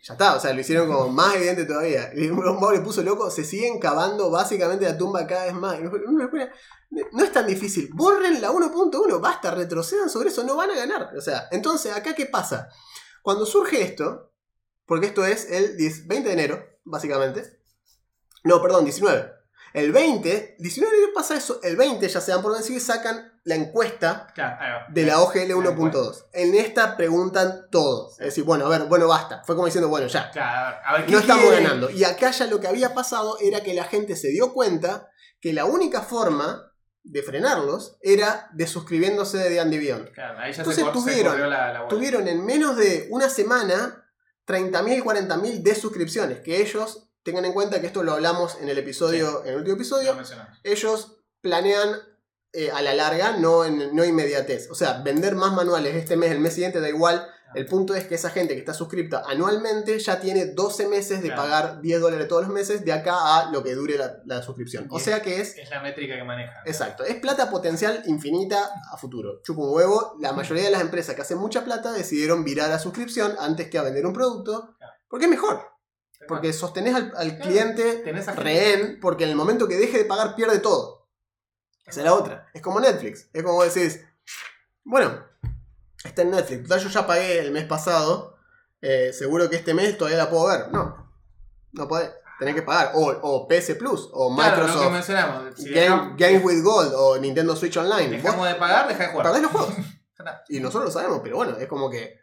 [0.07, 2.13] Ya está, o sea, lo hicieron como más evidente todavía.
[2.15, 2.41] Y un
[2.73, 5.81] le puso loco, se siguen cavando básicamente la tumba cada vez más.
[5.81, 7.91] No es tan difícil.
[7.93, 11.11] Borren la 1.1, basta, retrocedan sobre eso, no van a ganar.
[11.17, 12.69] O sea, entonces, ¿acá qué pasa?
[13.21, 14.33] Cuando surge esto,
[14.85, 17.59] porque esto es el 10 20 de enero, básicamente.
[18.45, 19.36] No, perdón, 19.
[19.73, 21.61] El 20, 19 de enero pasa eso.
[21.63, 25.49] El 20, ya se dan por vencidos y sacan la encuesta Claro, de la OGL
[25.49, 25.93] Tal cual.
[25.93, 26.25] 1.2.
[26.33, 28.13] En esta preguntan todos.
[28.21, 29.43] Es decir, bueno, a ver, bueno, basta.
[29.45, 30.31] Fue como diciendo, bueno, ya.
[30.31, 31.91] Claro, a ver, ¿qué No estamos ganando.
[31.91, 35.09] Y acá ya lo que había pasado era que la gente se dio cuenta
[35.41, 36.73] que la única forma
[37.05, 40.11] de frenarlos era de suscribiéndose de Andy Beyond.
[40.13, 41.87] Claro, ahí ya Entonces se, cor- se tuvieron- la, la.
[41.89, 44.09] Tuvieron en menos de una semana
[44.47, 46.41] 30.000, 40.000 de suscripciones.
[46.41, 49.75] Que ellos, tengan en cuenta que esto lo hablamos en el episodio, en el último
[49.77, 50.59] Lo episodio, mencionamos.
[50.65, 51.91] ellos planean
[52.55, 54.71] eh, a la larga, no en no inmediatez.
[54.71, 57.29] O sea, vender más manuales este mes, el mes siguiente da igual.
[57.55, 61.29] El punto es que esa gente que está suscripta anualmente ya tiene 12 meses de
[61.29, 61.43] Claro.
[61.43, 64.89] pagar 10 dólares todos los meses de acá a lo que dure la, la suscripción.
[64.91, 66.63] O sea que es, Es la métrica que maneja.
[66.67, 69.41] exacto, es plata potencial infinita a futuro.
[69.43, 70.17] Chupa un huevo.
[70.21, 73.79] La mayoría de las empresas que hacen mucha plata decidieron virar a suscripción antes que
[73.79, 74.77] a vender un producto.
[75.09, 75.61] Porque es mejor.
[76.27, 78.03] Porque sostenés al, cliente
[78.37, 81.09] rehén, porque en el momento que deje de pagar pierde todo.
[81.87, 82.49] Esa es la otra.
[82.53, 83.29] Es como Netflix.
[83.33, 84.05] Es como decís,
[84.85, 85.25] bueno,
[86.05, 86.69] está en Netflix.
[86.69, 88.37] Yo ya pagué el mes pasado.
[88.81, 90.71] eh, seguro que este mes todavía la puedo ver.
[90.73, 91.13] No,
[91.73, 92.11] no podés.
[92.39, 92.93] Tenés que pagar.
[92.95, 95.55] O, o PS Plus, o Claro, lo que Microsoft mencionamos.
[95.57, 98.17] Si Game, dejamos, Games with Gold, o Nintendo Switch Online.
[98.17, 99.27] Vos dejamos de pagar, deja de jugar.
[99.27, 99.75] perdés los juegos.
[100.49, 102.19] Y nosotros lo sabemos, pero bueno, es como que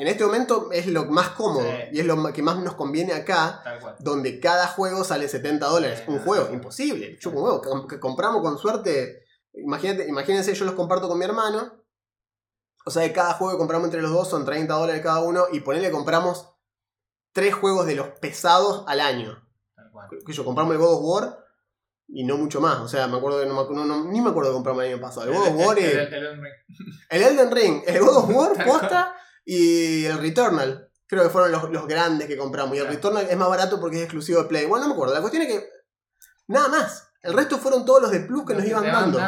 [0.00, 1.76] En este momento es lo más cómodo Sí.
[1.92, 3.96] y es lo que más nos conviene acá, Tal cual.
[4.00, 6.02] donde cada juego sale 70 dólares.
[6.06, 7.18] Sí, Un juego, imposible.
[7.18, 7.86] Chupa un huevo.
[7.86, 9.24] Que compramos con suerte.
[9.52, 11.84] Imagínate, imagínense, yo los comparto con mi hermano.
[12.86, 15.44] O sea, de cada juego que compramos entre los dos son 30 dólares cada uno.
[15.52, 16.48] Y ponele, compramos
[17.32, 19.46] tres juegos de los pesados al año.
[19.76, 20.08] Tal cual.
[20.26, 21.38] Que yo compramos el God of War
[22.08, 22.78] y no mucho más.
[22.80, 24.86] O sea, me acuerdo que no, me acu- no- no- ni me acuerdo de comprarme
[24.86, 25.26] el año pasado.
[25.26, 26.40] El God of War El- el, el- el-
[27.10, 29.14] el- Elden Ring, el God of War, posta,
[29.52, 30.88] y el Returnal.
[31.08, 32.76] Creo que fueron los, los grandes que compramos.
[32.76, 32.94] Y el Claro.
[32.96, 34.66] Returnal es más barato porque es exclusivo de Play.
[34.66, 35.12] Bueno, no me acuerdo.
[35.14, 35.68] La cuestión es que.
[36.46, 37.08] Nada más.
[37.22, 39.18] El resto fueron todos los de Plus que nos iban dando.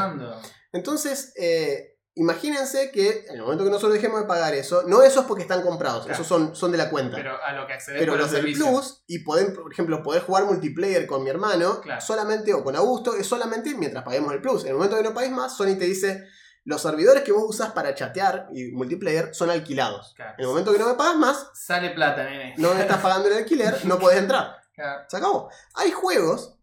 [0.73, 5.25] Entonces, eh, imagínense que en el momento que nosotros dejemos de pagar eso, no esos
[5.27, 6.15] porque están comprados, Claro.
[6.15, 7.17] esos son, son de la cuenta.
[7.17, 8.55] Pero, Pero a lo que accedes por los el del.
[8.55, 12.01] Plus, y poder, por ejemplo, poder jugar multiplayer con mi hermano, Claro.
[12.01, 14.63] solamente o con Augusto, es solamente mientras paguemos el Plus.
[14.63, 16.25] En el momento que no pagues más, Sony te dice,
[16.65, 20.13] los servidores que vos usás para chatear y multiplayer son alquilados.
[20.17, 20.35] Claro.
[20.39, 22.55] En el momento que no me pagas más, Sale plata, nene.
[22.59, 24.57] no me estás pagando el alquiler, no podés entrar.
[24.75, 25.05] Claro.
[25.09, 25.51] Se acabó.
[25.75, 26.57] Hay juegos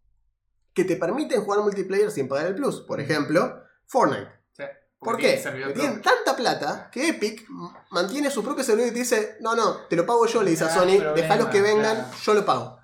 [0.73, 2.81] que te permiten jugar multiplayer sin pagar el Plus.
[2.81, 4.31] Por ejemplo, Fortnite.
[4.53, 4.63] Sí.
[4.99, 5.41] ¿Por qué?
[5.75, 7.45] tienen tanta plata que Epic
[7.91, 10.63] mantiene su propio servidor y te dice, no, no, te lo pago yo, le dice
[10.65, 12.78] a Ah, Sony, dejalos que vengan, yo lo pago.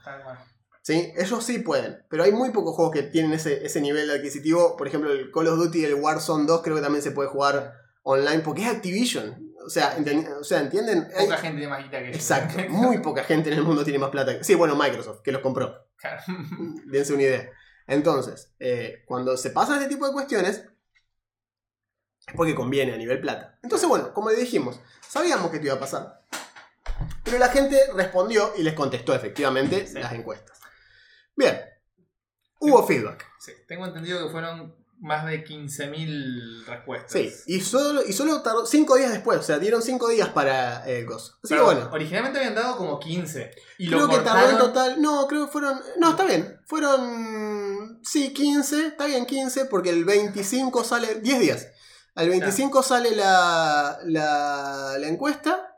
[0.85, 1.11] ¿Sí?
[1.17, 4.77] Ellos sí pueden, pero hay muy pocos juegos que tienen ese, ese nivel adquisitivo.
[4.77, 7.27] Por ejemplo, el Call of Duty y el Warzone 2 creo que también se puede
[7.27, 7.73] jugar
[8.03, 9.51] online porque es Activision.
[9.65, 9.97] O sea,
[10.39, 11.07] o sea ¿entienden?
[11.17, 12.13] Hay- Poca gente más guita que yo.
[12.13, 14.37] Exacto, muy poca gente en el mundo tiene más plata.
[14.37, 15.87] que- Sí, bueno, Microsoft, que los compró.
[15.97, 16.21] Claro.
[16.85, 17.49] Dense una idea.
[17.87, 20.65] Entonces, eh, cuando se pasan este tipo de cuestiones,
[22.27, 23.57] es porque conviene a nivel plata.
[23.63, 26.21] Entonces, bueno, como le dijimos, sabíamos que esto iba a pasar.
[27.23, 29.95] Pero la gente respondió y les contestó efectivamente Sí.
[29.99, 30.59] las encuestas.
[31.35, 31.59] Bien,
[32.59, 33.25] hubo feedback.
[33.39, 37.11] Sí, tengo entendido que fueron más de 15.000 respuestas.
[37.11, 40.87] Sí, y solo, y solo tardó 5 días después, o sea, dieron 5 días para
[40.89, 41.33] el gozo.
[41.43, 41.89] Así Pero que bueno.
[41.91, 43.51] originalmente habían dado como 15.
[43.77, 44.73] Y Creo lo que tardó en cortaron.
[44.73, 45.01] total.
[45.01, 45.81] No, creo que fueron.
[45.97, 46.59] No, está bien.
[46.65, 47.99] Fueron.
[48.03, 48.87] Sí, 15.
[48.87, 49.65] Está bien, 15.
[49.65, 51.15] Porque el 25 sale.
[51.15, 51.67] 10 días.
[52.15, 55.77] Al 25 sale la, la, la encuesta.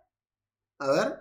[0.78, 1.20] A ver.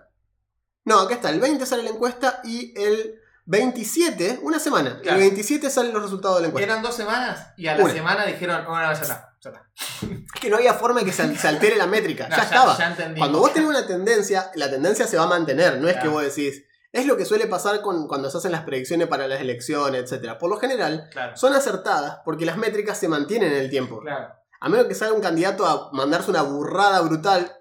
[0.85, 1.31] No, acá está.
[1.31, 4.99] El 20 sale la encuesta y el 27, una semana.
[5.01, 5.17] Claro.
[5.17, 6.69] El 27 salen los resultados de la encuesta.
[6.71, 7.93] Eran dos semanas y a la Una.
[7.93, 9.33] semana dijeron, bueno, ya está.
[9.41, 9.67] Ya está.
[10.35, 12.27] Es que no había forma de que se, altere la métrica.
[12.27, 12.77] No, ya, estaba.
[12.77, 12.95] ya.
[13.17, 16.21] Cuando vos tenés una tendencia, la tendencia se va a mantener, no es que vos
[16.21, 16.63] decís.
[16.91, 20.37] Es lo que suele pasar con, cuando se hacen las predicciones para las elecciones, etc.
[20.39, 21.35] Por lo general, Claro.
[21.37, 23.99] son acertadas porque las métricas se mantienen en el tiempo.
[24.01, 24.33] Claro.
[24.59, 27.53] A menos que salga un candidato a mandarse una burrada brutal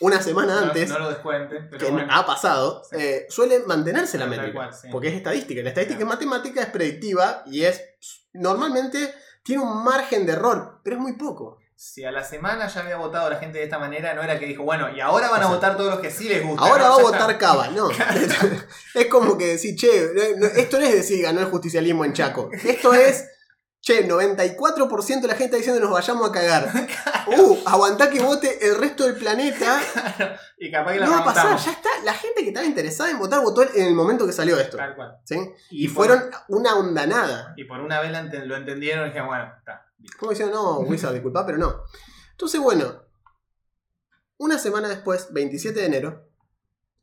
[0.00, 2.08] una semana No- antes, No, lo descuente, pero que bueno.
[2.12, 2.96] ha pasado, Sí.
[2.98, 4.52] eh, suele mantenerse la métrica.
[4.52, 4.88] cual, sí.
[4.90, 5.62] Porque es estadística.
[5.62, 6.12] La estadística Claro.
[6.12, 7.80] es matemática, es predictiva y es.
[8.32, 11.58] Normalmente tiene un margen de error, pero es muy poco.
[11.74, 14.46] Si a la semana ya había votado la gente de esta manera, no era que
[14.46, 16.64] dijo, bueno, y ahora van a votar todos los que sí les gusta.
[16.64, 16.90] Ahora ¿no?
[16.90, 17.38] va a votar.
[17.38, 17.88] Cava, no.
[18.94, 19.88] es como que decir, che,
[20.56, 22.50] esto no es decir ganó el justicialismo en Chaco.
[22.52, 23.28] Esto es,
[23.82, 26.72] che, 94% de la gente está diciendo nos vayamos a cagar.
[27.24, 29.80] Uh, aguantá que vote el resto del planeta.
[30.58, 31.88] Y capaz que la No va a pasar, ya está.
[32.04, 34.76] La gente que estaba interesada en votar votó en el momento que salió esto.
[34.76, 35.18] Tal cual.
[35.24, 35.36] ¿sí?
[35.70, 37.54] Y por- fueron una ondanada.
[37.56, 39.86] Y por una vez lo entendieron y dijeron, bueno, está.
[40.18, 41.82] Como diciendo, no, Wizard, disculpa, pero no.
[42.32, 43.02] Entonces, bueno,
[44.38, 46.28] una semana después, 27 de enero,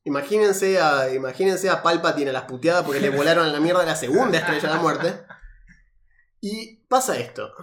[0.04, 3.96] imagínense a, imagínense a Palpatine a las puteadas porque le volaron a la mierda la
[3.96, 5.22] segunda estrella de la muerte.
[6.42, 7.54] Y pasa esto.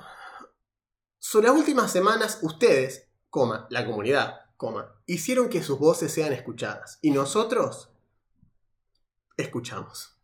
[1.18, 6.99] Sobre las últimas semanas, ustedes, coma, la comunidad, coma, hicieron que sus voces sean escuchadas.
[7.03, 7.91] Y nosotros
[9.37, 10.16] escuchamos.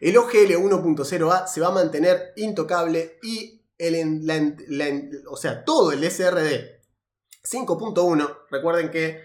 [0.00, 4.86] El OGL 1.0A se va a mantener intocable y el, la la
[5.28, 6.80] o sea, todo el SRD
[7.44, 9.22] 5.1, recuerden que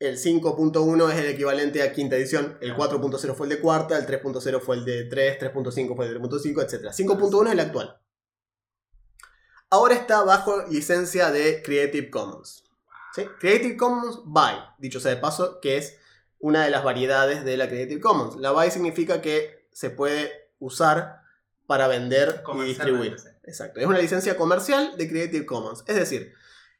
[0.00, 4.06] el 5.1 es el equivalente a quinta edición, el 4.0 fue el de cuarta, el
[4.06, 6.84] 3.0 fue el de 3, 3.5 fue el de 3.5, etc.
[6.92, 8.00] 5.1 es el actual.
[9.70, 12.64] Ahora está bajo licencia de Creative Commons.
[13.14, 13.24] ¿sí?
[13.40, 15.98] Creative Commons BY, dicho sea de paso, que es
[16.38, 18.36] una de las variedades de la Creative Commons.
[18.36, 21.22] La BY significa que se puede usar
[21.66, 23.16] para vender y distribuir.
[23.42, 23.80] Exacto.
[23.80, 25.84] Es una licencia comercial de Creative Commons.
[25.86, 26.34] Es decir,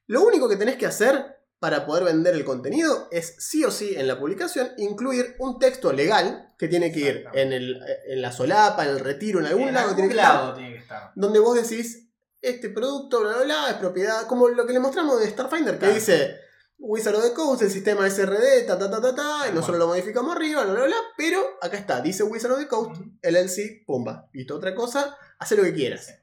[0.07, 3.95] lo único que tenés que hacer para poder vender el contenido es sí o sí
[3.97, 8.31] en la publicación incluir un texto legal que tiene que ir en, el- en la
[8.33, 10.79] solapa, en el retiro, en algún En lado algún tiene que estar, lado tiene que
[10.79, 11.11] estar.
[11.17, 12.09] donde vos decís
[12.41, 15.79] este producto, bla, bla, bla, es propiedad, como lo que le mostramos de Starfinder, que
[15.81, 15.95] Claro.
[15.95, 16.37] dice
[16.79, 19.79] Wizard of the Coast, el sistema SRD, ta, ta, ta, ta, ta, y nosotros cual.
[19.81, 23.11] lo modificamos arriba, bla, bla, bla, pero acá está, dice Wizard of the Coast, Ujú.
[23.23, 26.15] LLC, pumba, listo, otra cosa, hace lo que quieras.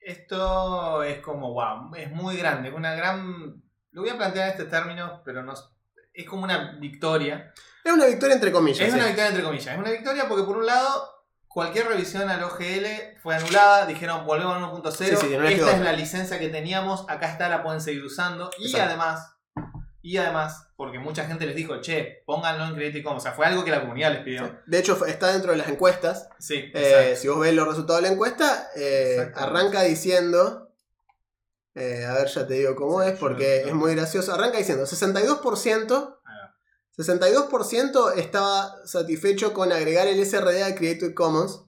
[0.00, 3.62] Esto es como, wow, es muy grande, es una gran...
[3.92, 5.54] Lo voy a plantear en este término, pero no...
[6.12, 7.52] es como una victoria.
[7.84, 8.80] Es una victoria entre comillas.
[8.80, 8.98] Es sí.
[8.98, 9.74] una victoria entre comillas.
[9.74, 13.86] Es una victoria porque por un lado, cualquier revisión al OGL fue anulada.
[13.86, 14.92] Dijeron, volvemos al 1.0.
[14.92, 17.04] Sí, sí, no Esta es la licencia que teníamos.
[17.08, 18.50] Acá está, la pueden seguir usando.
[18.58, 18.86] Y Exacto.
[18.86, 19.36] además,
[20.02, 23.22] y además, porque mucha gente les dijo, che, pónganlo en Creative Commons.
[23.22, 24.60] O sea, fue algo que la comunidad les pidió.
[24.66, 26.28] De hecho, está dentro de las encuestas.
[26.38, 30.68] Sí, Eh, si vos ves los resultados de la encuesta, eh, arranca diciendo.
[31.74, 34.32] Eh, a ver, ya te digo cómo es, porque es muy gracioso.
[34.34, 36.18] Arranca diciendo 62%.
[36.24, 36.56] Ahí va.
[36.98, 41.62] 62% estaba satisfecho con agregar el SRD a Creative Commons.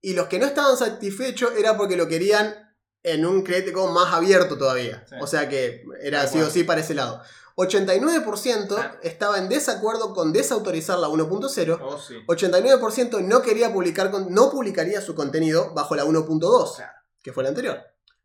[0.00, 2.54] Y los que no estaban satisfechos era porque lo querían
[3.02, 5.04] en un Creative Commons más abierto todavía.
[5.08, 5.16] Sí.
[5.20, 7.20] O sea que era sí o sí para ese lado.
[7.56, 8.96] 89% Ah.
[9.02, 11.78] estaba en desacuerdo con desautorizar la 1.0.
[11.82, 12.14] Oh, sí.
[12.26, 16.92] 89% no quería publicar, no publicaría su contenido bajo la 1.2, Claro.
[17.22, 17.78] que fue la anterior.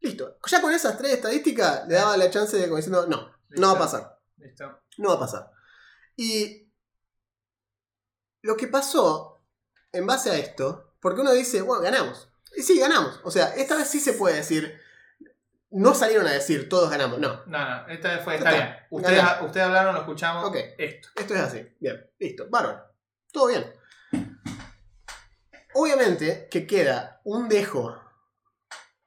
[0.06, 0.38] Listo.
[0.45, 3.74] Ya con esas tres estadísticas le daba la chance de como diciendo, no, no va
[3.74, 4.20] a pasar.
[4.38, 4.82] Listo.
[4.99, 5.51] No va a pasar.
[6.16, 6.72] Y
[8.43, 9.43] lo que pasó
[9.91, 12.30] en base a esto, porque uno dice, bueno, ganamos.
[12.56, 13.20] Y sí, ganamos.
[13.24, 14.80] O sea, esta vez sí se puede decir,
[15.72, 17.18] no salieron a decir, todos ganamos.
[17.18, 18.76] No, No, no, esta vez fue, está bien.
[18.91, 20.45] Ustedes, ustedes hablaron, lo escuchamos.
[20.45, 20.56] Ok.
[20.78, 21.10] Esto.
[21.16, 21.68] esto es así.
[21.80, 22.86] Bien, listo, bárbaro.
[23.32, 23.74] Todo bien.
[25.74, 28.05] Obviamente que queda un dejo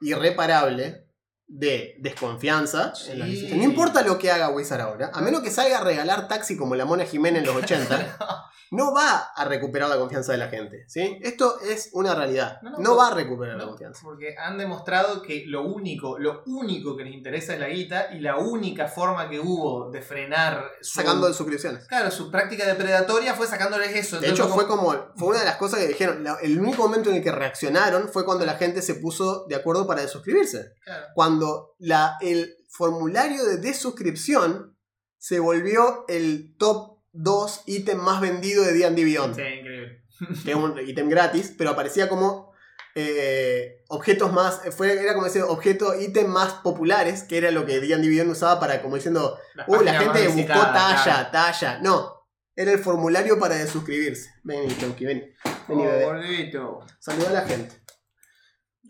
[0.01, 1.08] irreparable
[1.49, 2.93] de desconfianza.
[3.09, 3.27] en la.
[3.27, 6.75] No importa lo que haga Wizard ahora, a menos que salga a regalar taxi como
[6.75, 10.85] la Mona Jiménez en los 80, no va a recuperar la confianza de la gente.
[10.89, 11.19] ¿sí?
[11.23, 12.59] Esto es una realidad.
[12.61, 14.01] No, No, no, va a recuperar la confianza.
[14.03, 18.21] porque han demostrado que lo único, lo único que les interesa es la guita y
[18.21, 21.87] la única forma que hubo de frenar su, Sacando de suscripciones.
[21.87, 24.21] claro, su práctica depredatoria fue sacándoles eso.
[24.21, 24.93] De hecho, fue como.
[25.17, 26.27] Fue una de las cosas que dijeron.
[26.43, 29.87] el único momento en el que reaccionaron fue cuando la gente se puso de acuerdo
[29.87, 30.75] para desuscribirse.
[30.85, 31.07] Claro.
[31.15, 31.38] Cuando
[31.79, 34.77] la, el formulario de desuscripción
[35.19, 39.35] se volvió el top 2 ítem más vendido de D&D Beyond.
[39.35, 40.05] Sí, increíble.
[40.45, 42.53] Que es un ítem gratis, pero aparecía como
[42.95, 44.61] eh, objetos más.
[44.77, 48.59] Fue, era como ese objeto ítem más populares, que era lo que D&D Beyond usaba
[48.61, 49.39] para como diciendo.
[49.55, 51.29] Las Uh, la gente buscó talla, claro.
[51.33, 51.79] talla.
[51.81, 52.15] No.
[52.57, 54.31] Era el formulario para desuscribirse.
[54.43, 55.21] Vení, Chonky, vení.
[55.69, 56.05] Vení, Oh, bebé.
[56.05, 56.81] gordito.
[56.99, 57.77] Saluda a la gente.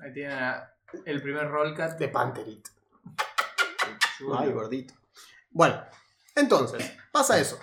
[0.01, 0.70] Ahí tienen a-
[1.05, 1.99] el primer rollcat.
[1.99, 2.68] De Panterit.
[4.39, 4.95] Ay, gordito.
[5.51, 5.82] Bueno,
[6.34, 7.59] entonces, pasa eso.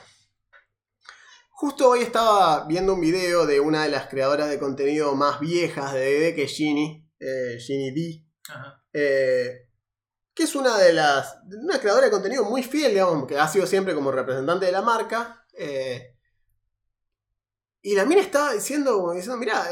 [1.51, 5.93] Justo hoy estaba viendo un video de una de las creadoras de contenido más viejas
[5.93, 5.99] de
[6.31, 8.83] DD, que es Ginny, eh, Ginny D, Ajá.
[8.91, 9.69] eh,
[10.33, 11.37] que es una de las.
[11.49, 14.81] una creadora de contenido muy fiel, digamos, que ha sido siempre como representante de la
[14.81, 15.45] marca.
[15.57, 16.14] eh,
[17.91, 19.67] y la mina estaba diciendo, como diciendo, mira,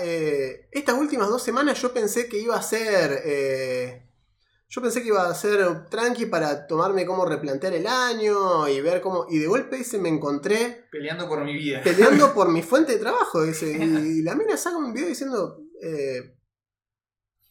[0.71, 3.21] estas últimas dos semanas yo pensé que iba a ser.
[3.25, 3.99] eh,
[4.69, 9.01] yo pensé que iba a ser tranqui para tomarme cómo replantear el año y ver
[9.01, 9.25] cómo.
[9.29, 11.81] Y de golpe dice, me encontré Peleando por mi vida.
[11.83, 13.43] peleando por mi fuente de trabajo.
[13.43, 15.59] Dice, y la mina saca un video diciendo.
[15.81, 16.35] eh,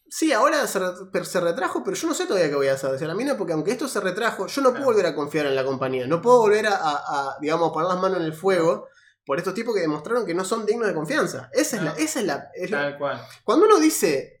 [0.09, 2.91] Sí, ahora se, re- se retrajo, pero yo no sé todavía qué voy a hacer.
[2.91, 5.55] Decía la mina, porque aunque esto se retrajo, yo no puedo volver a confiar en
[5.55, 6.05] la compañía.
[6.07, 8.87] No puedo volver a, a- a, digamos, poner las manos en el fuego
[9.25, 11.49] por estos tipos que demostraron que no son dignos de confianza.
[11.53, 11.89] Esa es No.
[11.91, 11.97] la.
[11.97, 13.21] Esa es la, es la- Tal cual.
[13.43, 14.37] Cuando uno dice.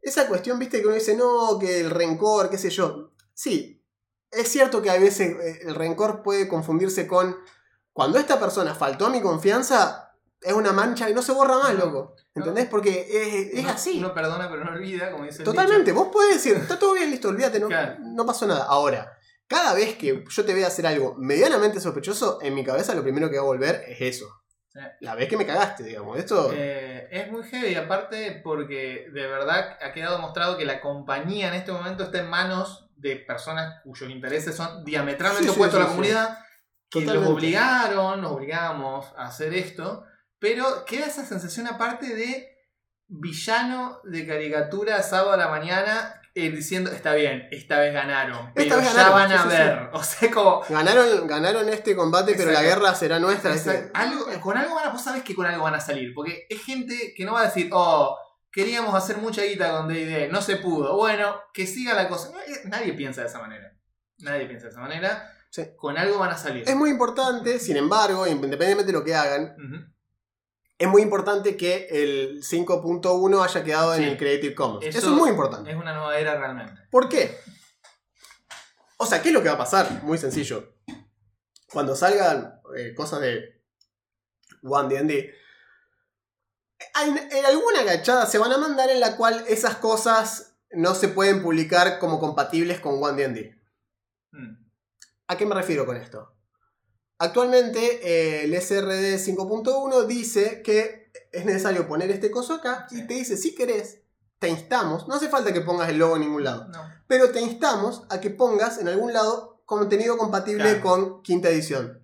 [0.00, 3.12] Esa cuestión, viste, que uno dice, no, que el rencor, qué sé yo.
[3.34, 3.80] Sí,
[4.32, 7.36] es cierto que a veces eh, el rencor puede confundirse con.
[7.92, 11.74] Cuando esta persona faltó a mi confianza, es una mancha y no se borra más,
[11.74, 12.16] No, loco.
[12.34, 12.66] ¿Entendés?
[12.66, 13.98] Porque es, es Uno- así.
[13.98, 15.92] Uno perdona pero no olvida, como dice el Totalmente.
[15.92, 17.96] Vos podés decir, está todo bien, listo, olvídate, no, Claro.
[18.00, 18.64] no pasó nada.
[18.64, 19.16] Ahora,
[19.52, 23.30] cada vez que yo te vea hacer algo medianamente sospechoso, en mi cabeza lo primero
[23.30, 24.26] que va a volver es eso.
[24.72, 24.80] Sí.
[25.00, 26.18] La vez que me cagaste, digamos.
[26.18, 26.50] Esto.
[26.54, 31.54] Eh, es muy heavy, aparte porque de verdad ha quedado demostrado que la compañía en
[31.54, 35.84] este momento está en manos de personas cuyos intereses son diametralmente Sí, sí, opuestos a
[35.84, 36.38] la comunidad,
[36.88, 37.28] que Totalmente.
[37.28, 40.04] los obligaron, nos obligamos a hacer esto,
[40.38, 42.48] pero queda esa sensación aparte de
[43.08, 48.76] villano de caricatura sábado a la mañana eh, diciendo, está bien, esta vez ganaron, pero
[48.76, 49.90] vez ya ganaron, van a sí, sí, ver.
[49.92, 50.62] O sea, como...
[50.68, 53.54] Ganaron, ganaron este combate, pero la guerra será nuestra.
[53.92, 56.14] Algo, con algo van a, vos sabés que con algo van a salir.
[56.14, 58.16] Porque es gente que no va a decir, oh,
[58.50, 60.96] queríamos hacer mucha guita con DD, no se pudo.
[60.96, 62.30] Bueno, que siga la cosa.
[62.46, 63.76] Eh, Nadie piensa de esa manera.
[64.18, 65.30] Nadie piensa de esa manera.
[65.76, 66.64] Con algo van a salir.
[66.66, 69.54] Es muy importante, sin embargo, independientemente de lo que hagan.
[70.82, 74.84] Es muy importante que el 5.1 haya quedado en el Creative Commons.
[74.84, 75.70] Eso, Eso es muy importante.
[75.70, 76.82] Es una nueva era realmente.
[76.90, 77.38] ¿Por qué?
[78.96, 80.02] O sea, ¿qué es lo que va a pasar?
[80.02, 80.74] Muy sencillo.
[81.72, 83.62] Cuando salgan eh, cosas de
[84.64, 85.32] One D&D,
[87.00, 91.06] en, en alguna agachada se van a mandar en la cual esas cosas no se
[91.06, 93.56] pueden publicar como compatibles con One D&D.
[94.32, 94.66] Mm.
[95.28, 96.34] ¿A qué me refiero con esto?
[97.22, 103.14] Actualmente eh, el SRD 5.1 dice que es necesario poner este coso acá y te
[103.14, 104.00] dice, si querés,
[104.40, 106.80] te instamos, no hace falta que pongas el logo en ningún lado, No.
[107.06, 110.82] pero te instamos a que pongas en algún lado contenido compatible Claro.
[110.82, 112.02] con quinta edición.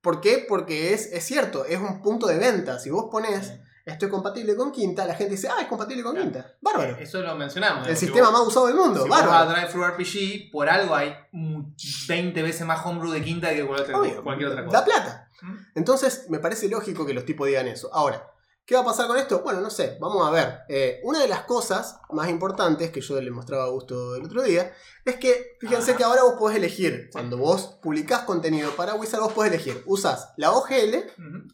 [0.00, 0.46] ¿Por qué?
[0.48, 2.78] Porque es, es cierto, es un punto de venta.
[2.78, 3.54] Si vos pones
[3.92, 6.30] estoy compatible con quinta, la gente dice, ah, es compatible con Claro.
[6.30, 6.52] quinta.
[6.60, 6.96] Bárbaro.
[6.98, 7.86] Eso lo mencionamos.
[7.88, 9.02] El Si sistema vos- más usado del mundo.
[9.02, 9.50] Si vos vas a bárbaro.
[9.52, 11.74] Drive Thru RPG, por algo hay un
[12.08, 14.78] 20 veces más homebrew de quinta que cualquier otra, Obvio, cualquier otra cosa.
[14.78, 15.28] Da plata.
[15.42, 15.54] ¿Mm?
[15.76, 17.88] Entonces, me parece lógico que los tipos digan eso.
[17.92, 18.30] Ahora,
[18.68, 19.40] ¿qué va a pasar con esto?
[19.40, 20.58] Bueno, no sé, vamos a ver.
[20.68, 24.42] Eh, una de las cosas más importantes que yo le mostraba a Gusto el otro
[24.42, 24.74] día
[25.06, 29.32] es que, fíjense que ahora vos podés elegir, cuando vos publicás contenido para Wizard, vos
[29.32, 30.96] podés elegir, usás la OGL,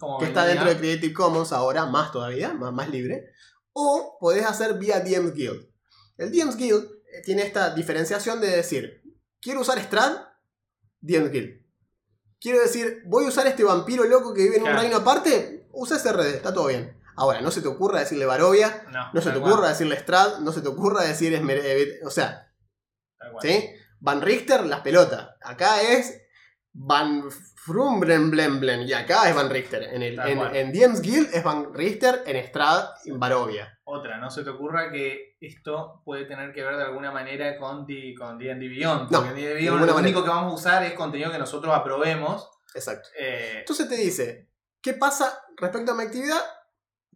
[0.00, 3.26] como que está dentro de Creative Commons ahora, más todavía, más, más libre,
[3.72, 5.68] o podés hacer vía DMs Guild.
[6.16, 9.04] El DMs Guild eh, tiene esta diferenciación de decir,
[9.40, 10.16] quiero usar Strad,
[11.00, 11.62] DMs Guild.
[12.40, 14.82] Quiero decir, voy a usar este vampiro loco que vive en un Claro.
[14.82, 17.03] reino aparte, usa SRD, está todo bien.
[17.16, 20.52] Ahora, no se te ocurra decirle Barovia, No, no se te ocurra decirle Strad, no
[20.52, 22.50] se te ocurra decir Esmer- eh, o sea.
[23.40, 23.70] ¿sí?
[24.00, 25.30] Van Richter, las pelotas.
[25.42, 26.20] Acá es
[26.72, 27.24] Van
[27.64, 29.82] Frumblemblemblem y acá es Van Richter.
[29.84, 33.78] En, el, en, en DM's Guild es Van Richter, en Strad, en Barovia.
[33.84, 37.86] Otra, no se te ocurra que esto puede tener que ver de alguna manera con
[37.86, 39.10] D&D con D&D Beyond.
[39.10, 39.98] No, porque de Beyond lo manera.
[39.98, 42.50] único que vamos a usar es contenido que nosotros aprobemos.
[42.74, 43.08] Exacto.
[43.18, 44.50] Eh, Entonces te dice,
[44.80, 46.40] ¿qué pasa respecto a mi actividad?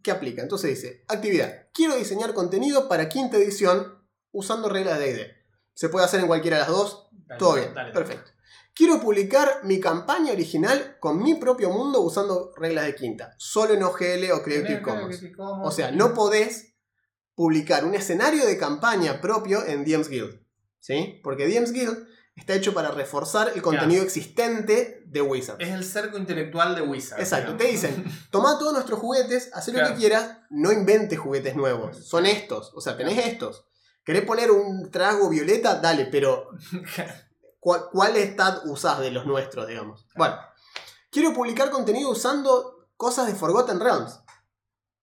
[0.02, 0.42] ¿Qué aplica?
[0.42, 3.98] Entonces dice, actividad, quiero diseñar contenido para quinta edición
[4.32, 5.20] usando reglas de ID.
[5.74, 7.92] Se puede hacer en cualquiera de las dos, dale, todo bien, dale.
[7.92, 8.30] perfecto.
[8.74, 13.82] Quiero publicar mi campaña original con mi propio mundo usando reglas de quinta, solo en
[13.82, 14.82] OGL o Creative.
[14.82, 15.20] Commons.
[15.64, 16.76] O sea, no podés
[17.34, 20.40] publicar un escenario de campaña propio en DM's Guild.
[20.78, 21.20] ¿Sí?
[21.24, 22.06] Porque DM's Guild
[22.38, 25.58] está hecho para reforzar el contenido existente de Wizards.
[25.60, 27.20] Es el cerco intelectual de Wizard.
[27.20, 27.82] Exacto, digamos.
[27.82, 31.96] te dicen, toma todos nuestros juguetes, haz lo que quieras, no inventes juguetes nuevos.
[32.06, 33.66] Son estos, o sea, tenés estos.
[34.04, 35.80] ¿Querés poner un trago violeta?
[35.80, 36.48] Dale, pero
[37.60, 40.06] ¿cuál, cuál stat usás de los nuestros, digamos?
[40.16, 40.36] Bueno,
[41.10, 44.20] quiero publicar contenido usando cosas de Forgotten Realms.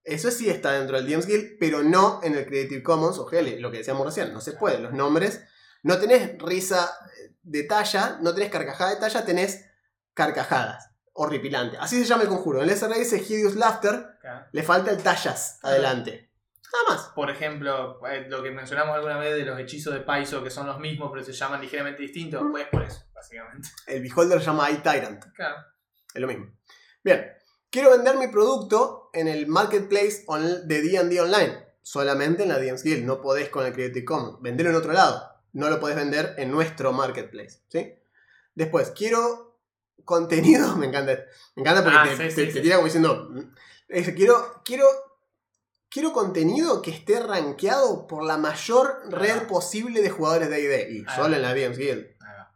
[0.04, 3.60] Eso sí está dentro del DMs Guild, pero no en el Creative Commons o GL,
[3.60, 4.80] lo que decíamos recién, no se puede.
[4.80, 5.42] Los nombres,
[5.86, 6.92] no tenés risa
[7.46, 9.66] de talla, no tenés carcajada de talla, tenés
[10.14, 10.90] carcajadas.
[11.14, 11.78] Horripilante.
[11.80, 12.60] Así se llama el conjuro.
[12.62, 14.46] En el SR dice Hideous Laughter, Claro.
[14.52, 16.30] le falta el tallas adelante.
[16.74, 17.12] Nada más.
[17.16, 20.68] Por ejemplo, eh, lo que mencionamos alguna vez de los hechizos de Paizo, que son
[20.68, 22.52] los mismos, pero se llaman ligeramente distintos, Mm.
[22.52, 23.70] pues por eso, básicamente.
[23.88, 25.24] El Beholder se llama iTyrant.
[25.36, 25.56] Claro.
[26.14, 26.52] Es lo mismo.
[27.04, 27.32] Bien.
[27.70, 30.26] Quiero vender mi producto en el marketplace
[30.66, 31.66] de D&D Online.
[31.82, 33.06] Solamente en la DMs Guild.
[33.06, 34.42] No podés con el Creative Commons.
[34.42, 35.35] Venderlo en otro lado.
[35.56, 37.60] No lo podés vender en nuestro marketplace.
[37.70, 37.94] ¿sí?
[38.54, 39.58] Después, quiero
[40.04, 40.76] contenido.
[40.78, 41.18] Me encanta.
[41.56, 42.62] Me encanta porque Ah, te, sí, te- sí, te sí.
[42.62, 43.30] tira como diciendo.
[43.32, 43.40] "Mm".
[43.88, 44.86] Es, quiero, quiero,
[45.90, 50.90] quiero contenido que esté rankeado por la mayor red posible de jugadores de ID.
[51.00, 51.16] Y Ah.
[51.16, 52.06] solo en la DMs Guild.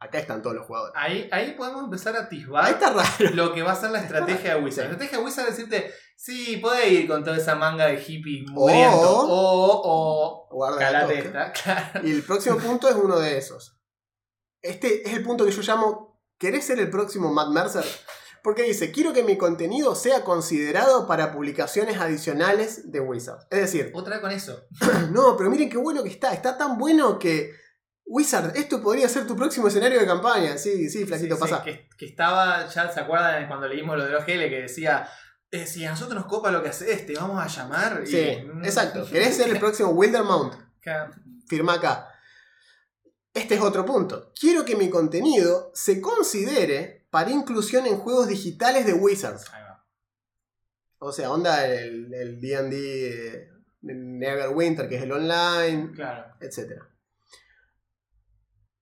[0.02, 0.94] Acá están todos los jugadores.
[0.98, 3.36] Ahí, ahí podemos empezar a atisbar Ahí está raro.
[3.36, 4.86] lo que va a ser la estrategia de Wizard.
[4.86, 8.50] La estrategia de Wizard es decirte, sí, podés ir con toda esa manga de hippies
[8.50, 8.98] muriendo.
[8.98, 11.52] O, o, Guarda calate esta.
[11.52, 12.08] Claro.
[12.08, 13.78] Y el próximo punto es uno de esos.
[14.62, 17.86] Este es el punto que yo llamo, ¿querés ser el próximo Matt Mercer?
[18.42, 23.48] Porque dice, quiero que mi contenido sea considerado para publicaciones adicionales de Wizard.
[23.50, 24.64] Es decir, Otra vez con eso.
[25.12, 26.34] no, pero miren qué bueno que está.
[26.34, 27.52] Está tan bueno que...
[28.12, 30.58] Wizard, esto podría ser tu próximo escenario de campaña.
[30.58, 31.64] Sí, sí, flaquito, Sí, sí, pasa.
[31.64, 35.08] que, que estaba, ya se acuerdan cuando leímos lo de los GL que decía,
[35.52, 38.02] eh, si a nosotros nos copa lo que haces, te vamos a llamar.
[38.04, 38.18] y- Sí,
[38.64, 39.06] exacto.
[39.12, 40.54] ¿Querés ser el próximo Wildermount?
[40.82, 41.14] Claro.
[41.48, 42.08] firma acá.
[43.34, 44.32] Este es otro punto.
[44.40, 49.46] Quiero que mi contenido se considere para inclusión en juegos digitales de Wizards.
[49.54, 49.86] Ahí va.
[50.98, 53.50] O sea, onda el el D&D eh,
[53.82, 56.26] Neverwinter, que es el online, Claro.
[56.42, 56.82] etc.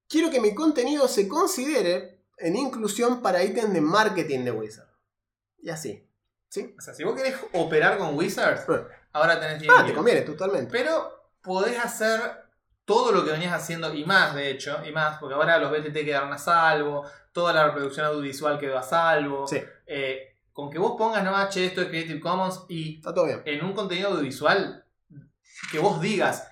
[0.08, 4.92] Quiero que mi contenido se considere en inclusión para ítems de marketing de Wizards.
[5.62, 6.04] Y así.
[6.50, 6.74] ¿Sí?
[6.78, 8.86] O sea, si vos querés operar con Wizards, Bueno.
[9.14, 9.90] ahora tenés Ah, D&D.
[9.90, 10.72] te conviene, totalmente.
[10.72, 12.46] Pero podés hacer
[12.86, 16.06] todo lo que venías haciendo y más, de hecho, y más, porque ahora los BTT
[16.06, 17.04] quedaron a salvo,
[17.34, 19.46] toda la reproducción audiovisual quedó a salvo.
[19.46, 23.26] Sí, Eh, con que vos pongas, no, che, esto es Creative Commons y está todo
[23.26, 23.42] bien.
[23.46, 24.86] en un contenido audiovisual
[25.72, 26.48] que vos digas,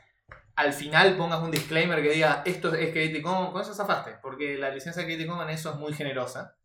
[0.56, 4.58] al final pongas un disclaimer que diga esto es Creative Commons, con eso zafaste, porque
[4.58, 6.58] la licencia de Creative Commons en eso es muy generosa.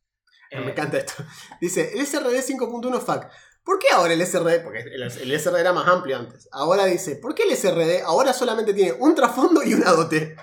[0.51, 1.25] Eh, Me encanta esto.
[1.61, 3.31] Dice, el SRD 5.1 FAQ.
[3.63, 4.63] ¿Por qué ahora el SRD?
[4.63, 6.49] Porque el, el SRD era más amplio antes.
[6.51, 10.35] Ahora dice, ¿por qué el SRD ahora solamente tiene un trasfondo y una dote?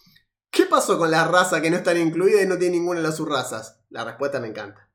[0.50, 3.16] ¿Qué pasó con la raza que no están incluidas y no tiene ninguna de las
[3.16, 3.80] subrazas?
[3.88, 4.88] La respuesta me encanta.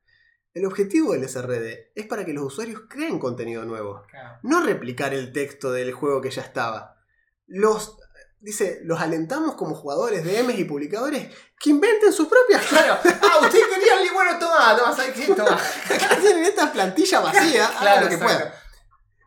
[0.53, 4.03] El objetivo del SRD es para que los usuarios creen contenido nuevo,
[4.43, 6.97] no replicar el texto del juego que ya estaba.
[7.47, 7.97] Los,
[8.41, 11.27] dice, los alentamos como jugadores, DMs y publicadores
[11.59, 12.97] que inventen sus propias Claro.
[13.03, 15.33] Ah, usted quería el bueno, toma, toma, ¿sabes qué?
[15.33, 15.59] Toma.
[16.21, 18.35] tienen esta plantilla vacía, hagan lo que exacto.
[18.37, 18.53] puedan.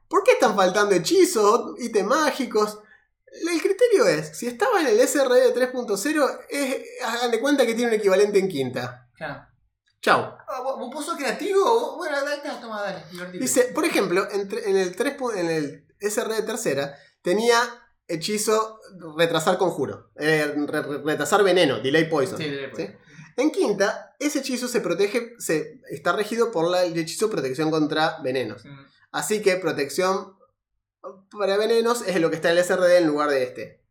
[0.08, 2.78] ¿Por qué están faltando hechizos, ítems mágicos?
[3.50, 7.92] El criterio es, si estaba en el SRD 3.0, es- hagan de cuenta que tiene
[7.92, 9.08] un equivalente en quinta.
[9.16, 9.46] Claro.
[10.00, 10.20] Chau.
[10.46, 11.96] Ah, ¿Vos vos- vos sos creativo?
[11.96, 13.04] Bueno, dale, toma, dale.
[13.10, 13.42] divertite.
[13.42, 17.56] Dice, por ejemplo, en, en el 3 pu- en el SRD tercera, tenía
[18.08, 18.80] hechizo
[19.16, 20.10] retrasar conjuro.
[20.16, 22.38] eh, re- re- retrasar veneno, delay poison.
[22.38, 22.50] Sí.
[23.36, 28.18] En quinta, ese hechizo se protege, se, está regido por la- el hechizo protección contra
[28.22, 28.64] venenos.
[28.64, 30.36] Mm, Así que protección
[31.30, 33.84] para venenos es lo que está en el SRD en lugar de este.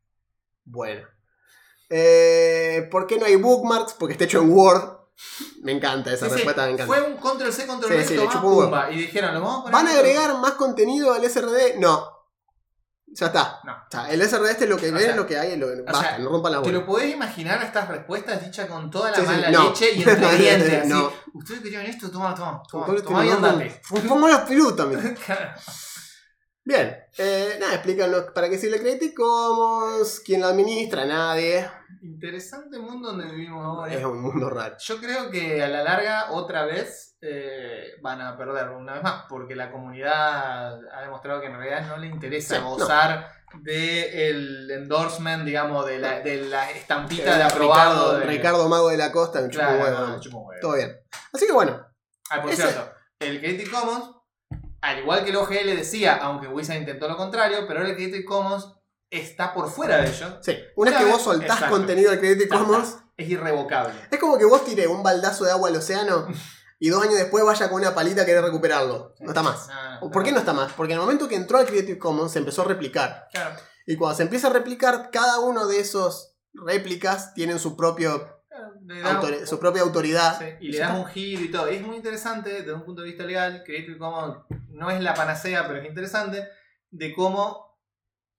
[0.66, 1.08] Bueno.
[1.90, 3.94] Eh, ¿Por qué no hay bookmarks?
[3.94, 4.98] Porque está hecho en Word.
[5.62, 6.36] Me encanta esa Sí, sí.
[6.38, 6.88] respuesta, me encanta.
[6.94, 8.94] Fue un control C, control Sí, V.
[8.94, 9.74] Y dijeron, lo vamos a poner.
[9.74, 11.78] ¿Van a agregar más contenido al SRD?
[11.80, 12.13] No.
[13.16, 13.60] Ya está.
[13.64, 13.74] No.
[13.74, 16.00] O sea, el SRD este es lo que ven, sea, lo que hay, lo, basta,
[16.02, 16.80] sea, no rompan la ¿Te bola.
[16.80, 19.64] lo podés imaginar a estas respuestas dichas con toda la Sí, sí, mala no.
[19.70, 20.80] leche y entre dientes?
[20.80, 21.12] así, No.
[21.34, 23.82] Ustedes querían esto, toma, toma, toma, Ponete toma y andate.
[24.08, 24.42] Pongo los
[24.88, 25.02] mira.
[25.26, 25.52] Claro.
[26.66, 31.70] Bien, eh, nada, explícanos para qué sirve Creative Commons, quién lo administra, nadie.
[32.02, 33.94] Interesante mundo donde vivimos ahora.
[33.94, 34.76] Es un mundo raro.
[34.80, 39.24] Yo creo que a la larga otra vez eh, van a perder una vez más,
[39.30, 42.72] porque la comunidad ha demostrado que en realidad no le interesa Sí, no.
[42.72, 43.30] gozar
[43.62, 47.94] del endorsement, digamos, de la, de la estampita de aprobado.
[47.94, 50.20] Ricardo, de- Ricardo Mago de la Costa, me Claro, un huevo.
[50.62, 50.98] Todo bien.
[51.34, 51.86] Así que bueno,
[52.30, 54.10] Ah, por Ese- cierto, el Creative Commons,
[54.82, 58.26] al igual que el OGL decía, aunque Wizard intentó lo contrario, pero ahora el Creative
[58.26, 58.68] Commons
[59.10, 60.40] está por fuera de ello.
[60.42, 61.76] sí, una vez que vos soltás exacto.
[61.76, 62.48] contenido del Creative.
[62.50, 63.94] Commons, Es irrevocable.
[64.10, 66.28] es como que vos tiré un baldazo de agua al océano
[66.84, 69.16] y dos años después vaya con una palita a querer recuperarlo.
[69.22, 69.70] No está más.
[70.02, 70.74] No, ¿Por qué no está más?
[70.74, 73.30] Porque en el momento que entró al Creative Commons se empezó a replicar.
[73.32, 73.56] Claro.
[73.86, 78.44] Y cuando se empieza a replicar, cada uno de esos réplicas tienen su, propio
[79.46, 80.38] su propia autoridad.
[80.38, 81.72] Sí, y le das un giro y todo.
[81.72, 83.64] Y es muy interesante desde un punto de vista legal.
[83.66, 86.50] Creative Commons no es la panacea, pero es interesante.
[86.92, 87.80] De cómo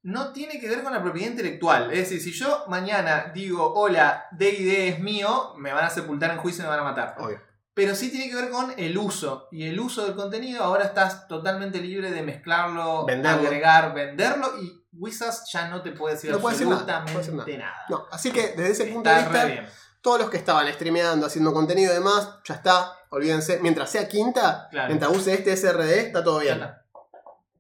[0.03, 1.91] no tiene que ver con la propiedad intelectual.
[1.93, 6.37] Es decir, si yo mañana digo, hola, DD es mío, me van a sepultar en
[6.41, 7.17] juicio y me van a matar.
[7.19, 7.54] Obvio.
[7.75, 9.49] Pero sí tiene que ver con el uso.
[9.51, 13.43] Y el uso del contenido, ahora estás totalmente libre de mezclarlo, Venderlo.
[13.49, 14.49] agregar, venderlo.
[14.63, 17.75] Y Wizards ya no te puede decir No puede decir nada, absolutamente no puede nada.
[17.89, 19.67] No, así que desde ese punto de Está vista, bien.
[20.01, 22.93] todos los que estaban streameando, haciendo contenido y demás, ya está.
[23.11, 23.59] Olvídense.
[23.61, 24.89] Mientras sea quinta, Claro.
[24.89, 26.55] mientras use este SRD, está todo bien.
[26.55, 26.85] está.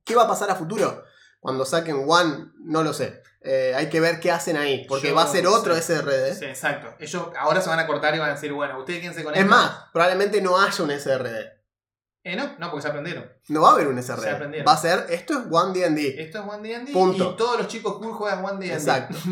[0.04, 1.02] ¿Qué va a pasar a futuro?
[1.40, 3.20] Cuando saquen One, no lo sé.
[3.46, 4.86] Eh, hay que ver qué hacen ahí.
[4.88, 5.82] Porque Yo va a ser otro sé.
[5.82, 6.34] SRD.
[6.34, 6.94] Sí, exacto.
[6.98, 9.44] Ellos ahora se van a cortar y van a decir, bueno, ustedes quédense con Es
[9.46, 11.52] más, probablemente no haya un SRD.
[12.26, 13.30] Eh, no, no, porque se aprendieron.
[13.48, 14.30] No va a haber un Se SRD.
[14.30, 14.66] aprendieron.
[14.66, 16.22] Va a ser, esto es One D&D.
[16.22, 17.32] Esto es One D&D Punto.
[17.32, 18.74] y todos los chicos cool juegan One D&D.
[18.74, 19.16] Exacto.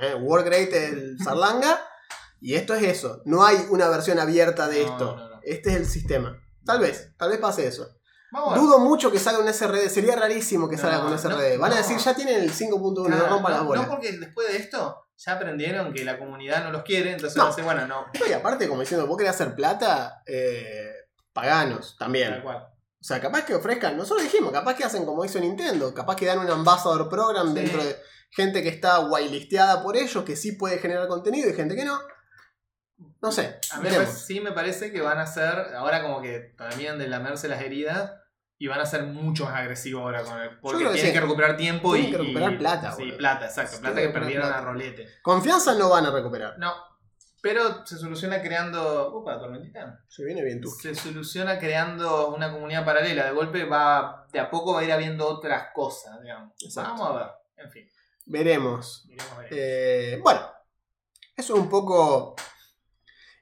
[0.00, 1.78] Eh, Wargreat el Sarlanga.
[2.40, 3.22] Y esto es eso.
[3.26, 5.16] No hay una versión abierta de No, esto.
[5.16, 5.40] no, no.
[5.44, 6.36] Este es el sistema.
[6.66, 7.86] Tal vez, tal vez pase eso.
[8.34, 8.58] Vamos.
[8.60, 9.88] Dudo mucho que salga un SRD.
[9.88, 11.54] Sería rarísimo que No, salga con un SRD.
[11.54, 13.84] no, Van a decir, ya tienen el 5.1, no rompan las no, bolas.
[13.86, 17.52] no, porque después de esto ya aprendieron que la comunidad no los quiere, entonces No.
[17.64, 18.06] bueno, no.
[18.28, 20.90] Y aparte, como diciendo, vos querés hacer plata, eh,
[21.32, 22.30] paganos también.
[22.30, 22.56] Tal cual.
[22.58, 26.26] O sea, capaz que ofrezcan, nosotros dijimos, capaz que hacen como hizo Nintendo, capaz que
[26.26, 27.54] dan un ambassador program Sí.
[27.54, 27.96] dentro de
[28.30, 32.00] gente que está whitelisteada por ellos, que sí puede generar contenido y gente que no.
[33.20, 33.58] No sé.
[33.72, 37.46] A mí sí me parece que van a ser, ahora como que terminan de lamerse
[37.48, 38.12] las heridas
[38.58, 40.58] y van a ser mucho más agresivos ahora con el.
[40.60, 42.12] Porque que tienen que recuperar tiempo Tienen y.
[42.12, 43.80] que recuperar y- plata, Sí, plata, exacto.
[43.80, 44.58] Plata que perdieron plata.
[44.58, 45.08] a rolete.
[45.22, 46.58] Confianza no van a recuperar.
[46.58, 46.72] No.
[47.42, 49.14] Pero se soluciona creando.
[49.18, 50.00] Upa, tormentita.
[50.08, 50.70] Se viene bien tú.
[50.70, 53.26] Se soluciona creando una comunidad paralela.
[53.26, 54.26] De golpe va.
[54.32, 56.52] De a poco va a ir habiendo otras cosas, digamos.
[56.62, 56.92] Exacto.
[56.92, 57.26] Vamos a ver.
[57.66, 57.88] En fin.
[58.26, 59.04] Veremos.
[59.06, 59.58] Veremos, veremos.
[59.58, 60.40] Eh, bueno,
[61.36, 62.34] eso es un poco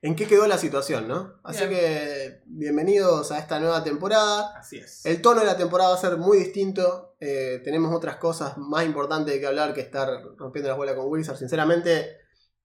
[0.05, 1.35] en qué quedó la situación, ¿no?
[1.45, 1.71] Así Bien.
[1.71, 4.53] que bienvenidos a esta nueva temporada.
[4.59, 5.07] Así es.
[5.07, 7.15] El tono de la temporada va a ser muy distinto.
[7.21, 11.07] Eh, tenemos otras cosas más importantes de que hablar que estar rompiendo las bolas con
[11.07, 11.37] Wizard.
[11.37, 12.17] Sinceramente,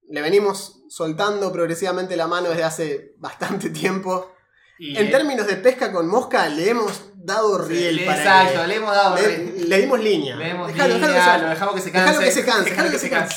[0.09, 4.31] le venimos soltando progresivamente la mano desde hace bastante tiempo.
[4.79, 8.67] Y, En términos de pesca con mosca, le hemos dado sí, riel para Exacto, que-
[8.67, 9.15] le hemos dado.
[9.15, 10.35] le, re- le dimos línea.
[10.37, 12.07] Le hemos Dejalo, línea, dejalo que se- lo dejamos que se canse.
[12.09, 13.35] Dejalo que se canse, dejalo que se canse.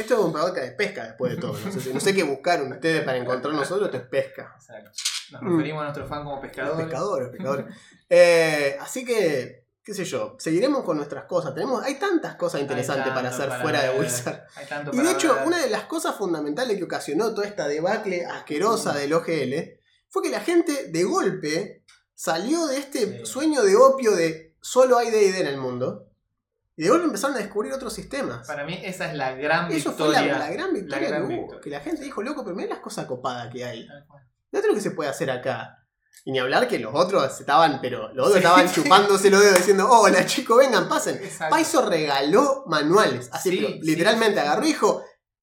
[0.00, 1.52] Esto es un podcast de pesca después de todo.
[1.58, 4.52] No sé, si- no sé qué buscaron ustedes para encontrar nosotros, esto es pesca.
[4.56, 4.90] Exacto.
[5.32, 6.84] Nos referimos a nuestro fan como pescadores.
[6.86, 7.66] Pescadores, pescadores.
[8.08, 11.52] Eh, así que, qué sé yo, seguiremos con nuestras cosas.
[11.54, 14.44] Tenemos, hay tantas cosas interesantes para hacer para fuera de Wizard.
[14.92, 15.46] Y de hecho, ver.
[15.46, 20.30] una de las cosas fundamentales que ocasionó toda esta debacle asquerosa del OGL fue que
[20.30, 21.84] la gente de golpe
[22.14, 23.26] salió de este Sí.
[23.26, 26.07] sueño de opio de solo hay D&D en el mundo.
[26.78, 28.46] Y de golpe empezaron a descubrir otros sistemas.
[28.46, 30.38] Para mí esa es la gran Eso fue la, victoria.
[30.38, 31.40] la gran victoria gran que hubo.
[31.42, 31.60] victoria.
[31.62, 33.86] Que la gente dijo, loco, pero mirá las cosas copadas que hay.
[34.52, 35.74] Todo lo que se puede hacer acá.
[36.24, 38.46] Y ni hablar que los otros estaban, pero los otros Sí.
[38.46, 41.16] estaban chupándose los dedos diciendo, hola chicos, vengan, pasen.
[41.16, 41.50] Exacto.
[41.54, 43.28] Paiso regaló manuales.
[43.32, 45.02] Así, Sí, pero literalmente agarró y dijo: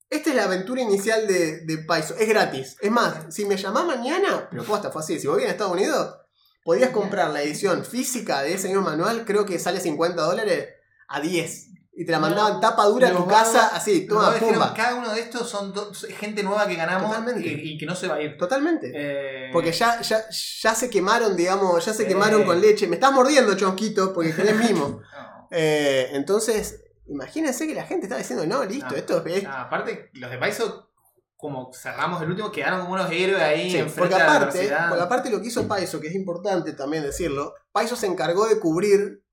[0.09, 2.15] Esta es la aventura inicial de, de Paiso.
[2.17, 2.77] Es gratis.
[2.79, 5.19] Es más, si me llamás mañana, pero posta, fue así.
[5.19, 6.15] Si vos vienes a Estados Unidos,
[6.63, 9.25] podías comprar la edición física de ese mismo manual.
[9.25, 10.69] Creo que sale 50 dólares
[11.07, 11.69] a 10.
[11.97, 14.73] Y te la No, mandaban tapa dura a tu casa, así, dijeron, pumba.
[14.73, 15.73] Cada uno de estos son
[16.19, 18.37] gente nueva que ganamos y, y que no se va a ir.
[18.37, 18.91] Totalmente.
[18.93, 22.87] Eh, Porque ya, ya, ya se quemaron, digamos, ya se quemaron con leche.
[22.87, 24.99] Me estás mordiendo, chonquito, porque querés mimo.
[25.13, 25.47] no.
[25.51, 30.09] Eh, entonces, imagínense que la gente está diciendo, no, listo, Ah, esto es, Ah, aparte,
[30.15, 30.91] los de Paiso,
[31.37, 35.29] como cerramos el último, quedaron como unos héroes ahí Sí, enfrente porque aparte, porque aparte
[35.29, 39.23] lo que hizo Paiso, que es importante también decirlo, Paiso se encargó de cubrir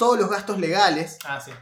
[0.00, 1.52] todos los gastos legales Ah, sí.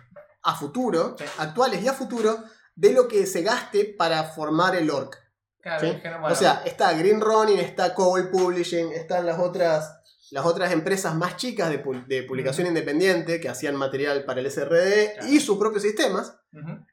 [0.45, 1.24] a futuro, Sí.
[1.39, 2.39] actuales y a futuro,
[2.74, 5.16] de lo que se gaste para formar el orc.
[5.61, 5.89] Claro,
[6.22, 9.93] O sea, está Green Ronin, está Cowboy Publishing, están las otras,
[10.30, 14.47] las otras empresas más chicas de, pu- de publicación independiente que hacían material para el
[14.47, 15.28] SRD Claro.
[15.28, 16.39] y sus propios sistemas.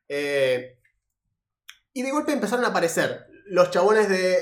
[0.09, 0.79] Eh,
[1.93, 4.39] y de golpe empezaron a aparecer los chabones de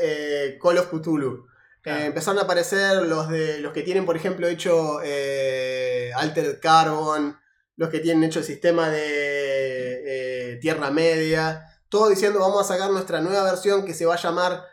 [0.54, 1.46] eh, Call of Cthulhu.
[1.84, 2.06] Claro.
[2.06, 7.38] Empezaron a aparecer los de los que tienen, por ejemplo, hecho eh, Altered Carbon,
[7.76, 12.90] los que tienen hecho el sistema de eh, Tierra Media, todo diciendo vamos a sacar
[12.90, 14.64] nuestra nueva versión que se va a llamar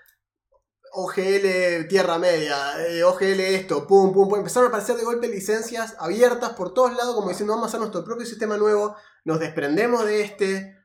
[0.93, 2.57] OGL Tierra Media,
[2.87, 4.39] eh, OGL esto, pum, pum, pum.
[4.39, 7.81] Empezaron a aparecer de golpe licencias abiertas por todos lados, como diciendo vamos a hacer
[7.81, 8.95] nuestro propio sistema nuevo,
[9.25, 10.77] nos desprendemos de este.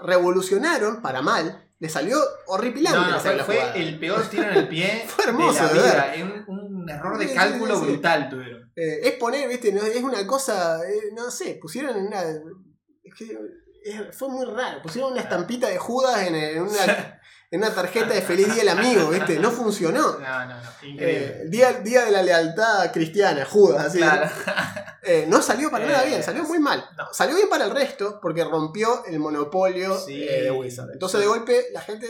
[0.00, 2.98] Revolucionaron para mal, le salió horripilante.
[2.98, 6.12] No, no, fue, la fue el peor tiro en el pie Fue hermoso, de la
[6.14, 6.44] vida.
[6.48, 7.90] un, un error de cálculo sí, sí.
[7.92, 8.72] brutal tuvieron.
[8.76, 12.22] Eh, es poner, viste, no, es una cosa, eh, no sé, pusieron una...
[12.22, 13.38] es que,
[13.84, 17.20] es- fue muy raro, pusieron una estampita de Judas en, en una,
[17.54, 20.18] en una tarjeta de Feliz Día del Amigo, viste, no funcionó.
[20.18, 20.70] No, no, no.
[20.82, 21.42] Increíble.
[21.42, 23.98] Eh, día, día de la lealtad cristiana, Judas, así.
[23.98, 24.30] claro.
[25.06, 26.82] Eh, no salió para nada Eh, bien, salió muy mal.
[26.96, 27.04] no.
[27.12, 30.18] Salió bien para el resto porque rompió el monopolio Sí.
[30.18, 30.92] de Wizard.
[30.92, 32.08] Entonces de golpe la gente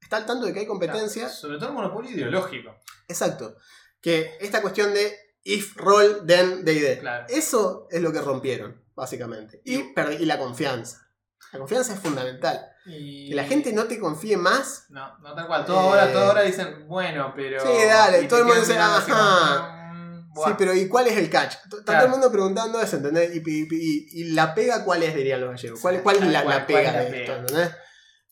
[0.00, 1.28] está al tanto de que hay competencia.
[1.28, 2.74] Sobre todo el monopolio ideológico.
[3.06, 3.54] Exacto.
[4.00, 6.98] Que esta cuestión de if roll then DD.
[6.98, 7.26] Claro.
[7.28, 9.62] Eso es lo que rompieron, básicamente.
[9.64, 11.08] Y, y la confianza.
[11.52, 12.68] La confianza es fundamental.
[12.86, 13.28] Y...
[13.28, 14.86] Que la gente no te confíe más.
[14.88, 15.64] No, no tal cual.
[15.66, 17.60] Todo Eh, ahora, todo ahora dicen, bueno, pero.
[17.62, 19.90] Sí, dale, todo el mundo dice, ajá.
[19.92, 21.54] mm, Sí, pero ¿y cuál es el catch?
[21.78, 23.34] Está todo el mundo preguntando eso, ¿entendés?
[23.36, 25.14] Y, y- y- y la pega, ¿cuál es?
[25.14, 25.80] Dirían los gallegos.
[25.80, 27.20] ¿Cuál, cuál la, la ¿cuál pega es la de pega?
[27.22, 27.36] esto?
[27.36, 27.70] ¿entendés?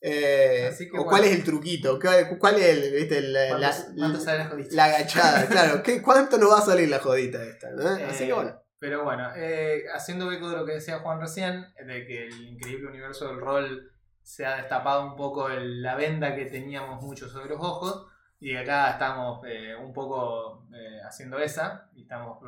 [0.02, 1.04] Eh, que o bueno.
[1.10, 1.98] cuál es el truquito,
[2.38, 4.74] cuál, es el, viste, el- la, ¿Cuántos- cuántos sale la la, jodita?
[4.76, 5.82] la agachada, claro.
[5.82, 7.68] ¿Qué, ¿Cuánto nos va a salir la jodita esta?
[7.68, 8.08] ¿entendés?
[8.08, 8.62] Así que Eh, bueno.
[8.80, 12.88] Pero bueno, eh, haciendo eco de lo que decía Juan recién, de que el increíble
[12.88, 17.50] universo del rol se ha destapado un poco el- la venda que teníamos muchos sobre
[17.50, 18.06] los ojos,
[18.38, 22.38] y acá estamos eh, un poco eh, haciendo esa, y estamos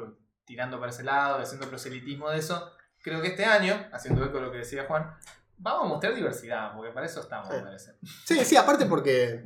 [0.47, 2.73] tirando para ese lado, haciendo proselitismo de eso.
[3.03, 5.15] Creo que este año, haciendo eco de lo que decía Juan,
[5.59, 7.93] vamos a mostrar diversidad, porque para eso estamos, me parece.
[8.25, 9.45] Sí, sí, aparte porque,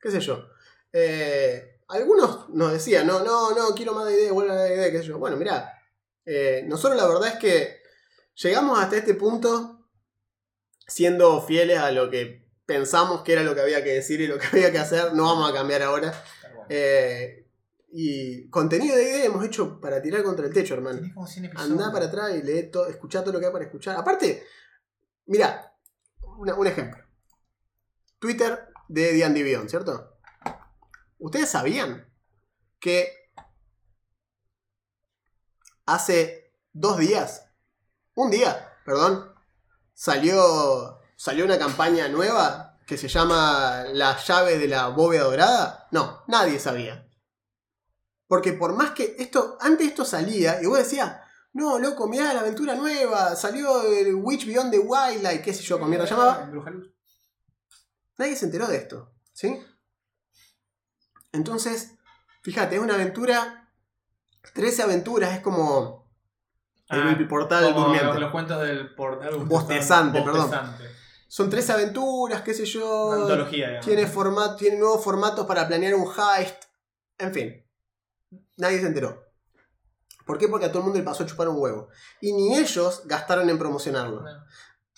[0.00, 0.48] qué sé yo,
[0.90, 4.90] eh, algunos nos decían, no, no, no, quiero más de idea, vuelvo a la idea,
[4.90, 5.18] qué sé yo.
[5.18, 5.74] Bueno, mirá,
[6.30, 7.80] eh, nosotros la verdad es que
[8.34, 9.88] llegamos hasta este punto
[10.86, 14.38] siendo fieles a lo que pensamos que era lo que había que decir y lo
[14.38, 16.12] que había que hacer, no vamos a cambiar ahora.
[16.68, 17.46] Eh,
[17.90, 20.98] y contenido de idea hemos hecho para tirar contra el techo, hermano.
[20.98, 21.72] Tenés como 100 episodios.
[21.72, 23.96] Andá para atrás y lee todo, escuchá todo lo que hay para escuchar.
[23.96, 24.44] Aparte,
[25.24, 25.74] mira,
[26.20, 27.02] un ejemplo.
[28.18, 30.18] Twitter de D&D Beyond, ¿cierto?
[31.16, 32.06] ¿Ustedes sabían
[32.78, 33.27] que
[35.88, 37.46] hace dos días,
[38.14, 39.32] un día, perdón,
[39.94, 45.88] salió, salió una campaña nueva que se llama La llave de la bóveda dorada?
[45.90, 47.08] No, nadie sabía.
[48.26, 51.20] Porque por más que esto, antes esto salía, y vos decías,
[51.54, 55.80] no, loco, mirá la aventura nueva, salió el Witch Beyond the Wildlife, qué sé yo,
[55.80, 56.50] con mierda llamaba.
[58.18, 59.58] Nadie se enteró de esto, ¿sí?
[61.32, 61.94] Entonces,
[62.42, 63.57] fíjate, es una aventura,
[64.54, 66.08] 13 aventuras, es como
[66.88, 68.18] el Ah, portal Como durmiente.
[68.18, 70.50] Los, cuentos del portal Bostezante, perdón.
[70.50, 70.84] Bostezante.
[71.28, 73.08] Son 13 aventuras, qué sé yo.
[73.08, 73.86] Una antología, digamos.
[73.86, 76.64] Tiene, formato, tiene nuevos formatos para planear un heist.
[77.18, 77.66] En fin.
[78.56, 79.26] Nadie se enteró.
[80.24, 80.48] ¿Por qué?
[80.48, 81.88] Porque a todo el mundo le pasó a chupar un huevo.
[82.20, 84.22] Y ni ellos gastaron en promocionarlo.
[84.22, 84.44] No.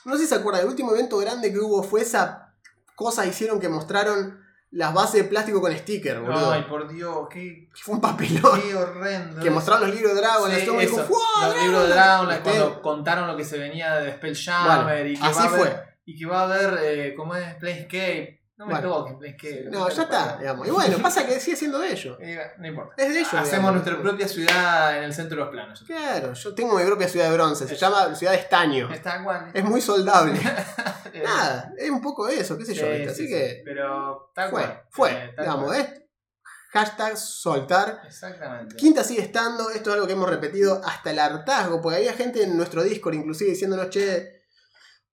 [0.04, 2.54] No sé si se acuerdan, el último evento grande que hubo fue esa
[2.94, 4.40] cosa hicieron que mostraron
[4.72, 6.52] las bases de plástico con sticker, boludo.
[6.52, 8.60] Ay, por Dios, qué, Fue un papelón.
[8.60, 9.42] qué horrendo.
[9.42, 12.42] que mostraron los libros de Dragon, Sí, dijo, ¡Fua, los libros de Dragon, ¿Viste?
[12.42, 15.60] cuando contaron lo que se venía de Spelljammer Bueno, y que así va a haber,
[15.60, 15.84] fue.
[16.04, 17.54] y que va a haber eh, ¿cómo es?
[17.56, 18.39] Planescape.
[18.60, 18.88] No me Bueno.
[18.90, 19.64] toques, Planescape.
[19.70, 20.68] No, ya está, digamos.
[20.68, 22.18] Y bueno, pasa que sigue siendo de ellos.
[22.20, 22.92] Eh, No importa.
[23.02, 23.28] Es de ellos.
[23.32, 23.72] Hacemos digamos.
[23.72, 25.82] nuestra propia ciudad en el centro de los planos.
[25.86, 28.92] Claro, yo tengo mi propia ciudad de bronce, se llama Ciudad de Estaño.
[28.92, 29.50] Está igual.
[29.54, 30.38] Es muy soldable.
[31.14, 32.84] Eh, Nada, es un poco eso, qué sé yo.
[32.84, 33.04] sí, ¿viste?
[33.06, 33.32] sí, Así sí.
[33.32, 34.82] que Pero tal fue, cual.
[34.90, 35.80] fue, Eh, tal digamos, cual.
[35.80, 36.02] es
[36.72, 38.02] hashtag soltar.
[38.06, 38.76] Exactamente.
[38.76, 42.42] Quinta sigue estando, esto es algo que hemos repetido hasta el hartazgo, porque había gente
[42.42, 44.39] en nuestro Discord inclusive diciéndonos, che,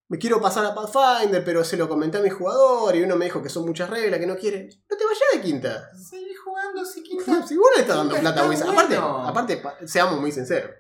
[0.10, 3.26] me quiero pasar a Pathfinder, pero se lo comenté a mi jugador y uno me
[3.26, 4.70] dijo que son muchas reglas, que no quiere.
[4.90, 5.90] No te vayas de quinta.
[5.98, 7.46] Seguí jugando si quinta.
[7.46, 8.74] Si vos no le estás dando plata a está Wizard.
[8.74, 9.18] bueno.
[9.28, 10.72] Aparte, aparte, pa- seamos muy sinceros.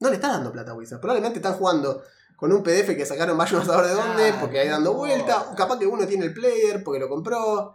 [0.00, 1.00] No le estás dando plata a Wizard.
[1.00, 2.02] Probablemente están jugando
[2.36, 4.98] con un PDF que sacaron a saber de dónde, porque ahí dando no.
[4.98, 5.48] vuelta.
[5.50, 7.74] O capaz que uno tiene el player porque lo compró.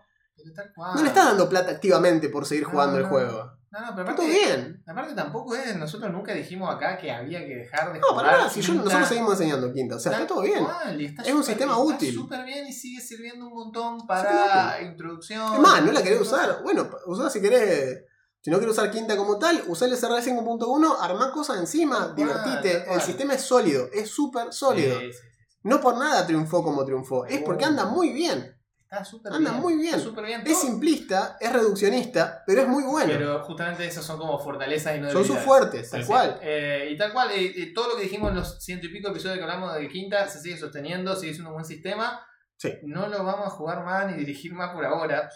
[0.78, 3.10] No le estás dando plata activamente por seguir No, jugando el no.
[3.10, 3.52] juego.
[3.72, 4.84] No, no, pero aparte, todo bien.
[4.85, 5.77] aparte tampoco es.
[5.77, 8.49] Nosotros nunca dijimos acá que había que dejar de No, para nada.
[8.49, 9.95] Si yo, nosotros seguimos enseñando quinta.
[9.95, 10.68] O sea, está todo bien.
[10.99, 12.14] está Es un sistema está útil.
[12.14, 15.53] súper bien y sigue sirviendo un montón para introducción.
[15.53, 16.49] Es más, no la querés cosas.
[16.49, 16.64] usar.
[16.64, 18.03] Bueno, usá si querés.
[18.41, 22.91] Si no querés usar quinta como tal, usá el SRD 5.1, armá cosas encima, divertite.
[22.91, 24.99] El sistema es sólido, es súper sólido.
[24.99, 25.27] Sí, sí, sí.
[25.64, 28.57] No por nada triunfó como triunfó, es porque anda muy bien.
[28.92, 29.62] Está súper Anda bien.
[29.62, 29.96] muy bien.
[29.96, 30.42] Está súper bien.
[30.46, 33.08] Es simplista, es reduccionista, pero es muy bueno.
[33.08, 36.38] Pero justamente esos son como fortalezas y no Son sus fuertes, tal Sí, cual.
[36.42, 39.08] Eh, y tal cual, eh, eh, todo lo que dijimos en los ciento y pico
[39.10, 42.20] episodios que hablamos de Quinta se sigue sosteniendo, sigue siendo un buen sistema.
[42.58, 42.74] Sí.
[42.84, 45.30] No lo vamos a jugar más ni dirigir más por ahora.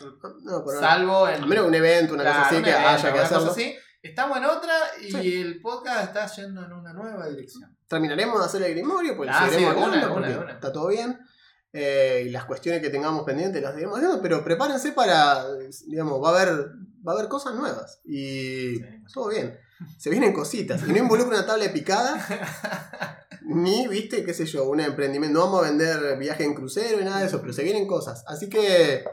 [0.43, 1.41] No, por- Salvo en.
[1.41, 3.51] a menos un evento, una Claro, cosa así, un que evento, haya que hacerlo.
[3.51, 3.75] así.
[4.01, 5.41] Estamos en otra y Sí.
[5.41, 7.73] el podcast está yendo en una nueva dirección.
[7.87, 10.51] Terminaremos de hacer el grimorio, pues Ah, seguiremos sí, de una, una, porque de una.
[10.51, 11.17] está todo bien.
[11.77, 15.45] Eh, y las cuestiones que tengamos pendientes las seguiremos haciendo, pero prepárense para,
[15.87, 16.69] digamos, va a haber,
[17.05, 17.99] va a haber cosas nuevas.
[18.05, 18.85] Y Sí.
[19.13, 19.59] todo bien.
[19.97, 20.81] Se vienen cositas.
[20.87, 22.25] Y no involucra una tabla de picada,
[23.41, 25.37] ni, viste, qué sé yo, un emprendimiento.
[25.37, 28.23] No vamos a vender viaje en crucero y nada de eso, pero se vienen cosas.
[28.25, 29.03] Así que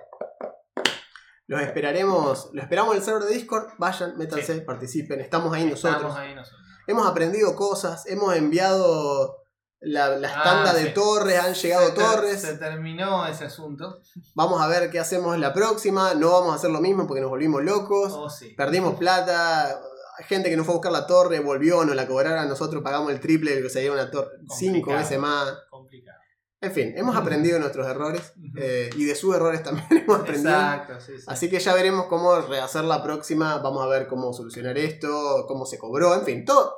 [1.49, 3.71] los esperaremos, lo esperamos en el server de Discord.
[3.79, 5.21] Vayan, métanse, participen.
[5.21, 5.97] Estamos ahí nosotros.
[5.97, 6.61] Estamos ahí nosotros.
[6.87, 9.42] Hemos aprendido cosas, hemos enviado
[9.83, 12.41] la, las Ah, tandas de torres, han llegado Se torres.
[12.41, 14.01] Se terminó ese asunto.
[14.35, 16.15] Vamos a ver qué hacemos la próxima.
[16.15, 18.13] No vamos a hacer lo mismo porque nos volvimos locos.
[18.13, 18.55] Oh, sí.
[18.57, 19.81] Perdimos plata.
[20.29, 22.49] Gente que no fue a buscar la torre volvió, nos la cobraron.
[22.49, 24.31] Nosotros pagamos el triple de lo que sería una torre.
[24.57, 25.53] Cinco veces más.
[25.71, 26.19] Complicado.
[26.61, 28.35] En fin, hemos aprendido nuestros errores.
[28.57, 30.51] eh, y de sus errores también hemos aprendido.
[30.53, 31.25] Exacto, sí, sí.
[31.27, 33.59] Así que ya veremos cómo rehacer la próxima.
[33.59, 36.77] Vamos a ver cómo solucionar esto, cómo se cobró, en fin, todo.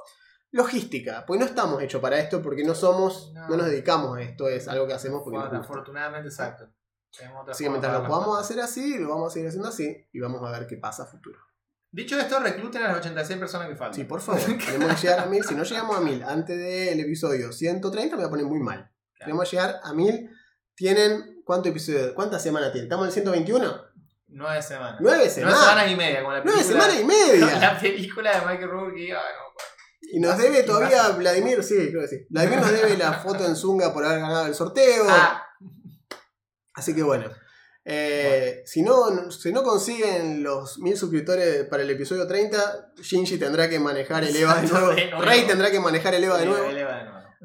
[0.55, 3.57] Logística, pues no estamos hechos para esto porque no somos, no, No.
[3.57, 6.69] nos dedicamos a esto, es algo que hacemos porque Bueno, afortunadamente, exacto.
[7.49, 10.41] Así que mientras lo podamos hacer así, lo vamos a seguir haciendo así y vamos
[10.43, 11.41] a ver qué pasa a futuro.
[11.91, 13.95] Dicho esto, recluten a las 86 personas que faltan.
[13.95, 15.43] Sí, por favor, tenemos que llegar a mil.
[15.45, 18.91] Si no llegamos a mil antes del episodio 130, me voy a poner muy mal.
[19.19, 20.31] Tenemos que llegar a mil.
[20.77, 22.15] Tienen, ¿cuánto episodio?
[22.15, 22.87] ¿Cuántas semanas tienen?
[22.87, 23.75] ¿Estamos en el 121?
[24.29, 24.97] Nueve semanas.
[25.01, 25.61] Nueve Nueve semanas.
[25.61, 26.83] semanas y media, como la Nueve película.
[26.85, 27.59] semanas y media.
[27.61, 29.01] La película de Michael Rourke.
[29.03, 29.55] ay, no,
[30.15, 32.27] Y nos debe todavía Vladimir, sí, creo que sí.
[32.31, 35.07] Vladimir nos debe la foto en Zunga por haber ganado el sorteo.
[35.09, 35.43] Ah,
[36.75, 37.29] Así que bueno.
[37.85, 43.69] Eh, Si, no, si no consiguen los mil suscriptores para el episodio 30, Shinji tendrá
[43.69, 44.93] que manejar el EVA de nuevo.
[45.21, 46.65] Rey tendrá que manejar el EVA de nuevo.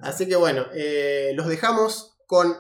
[0.04, 2.56] Así que bueno, eh, los dejamos con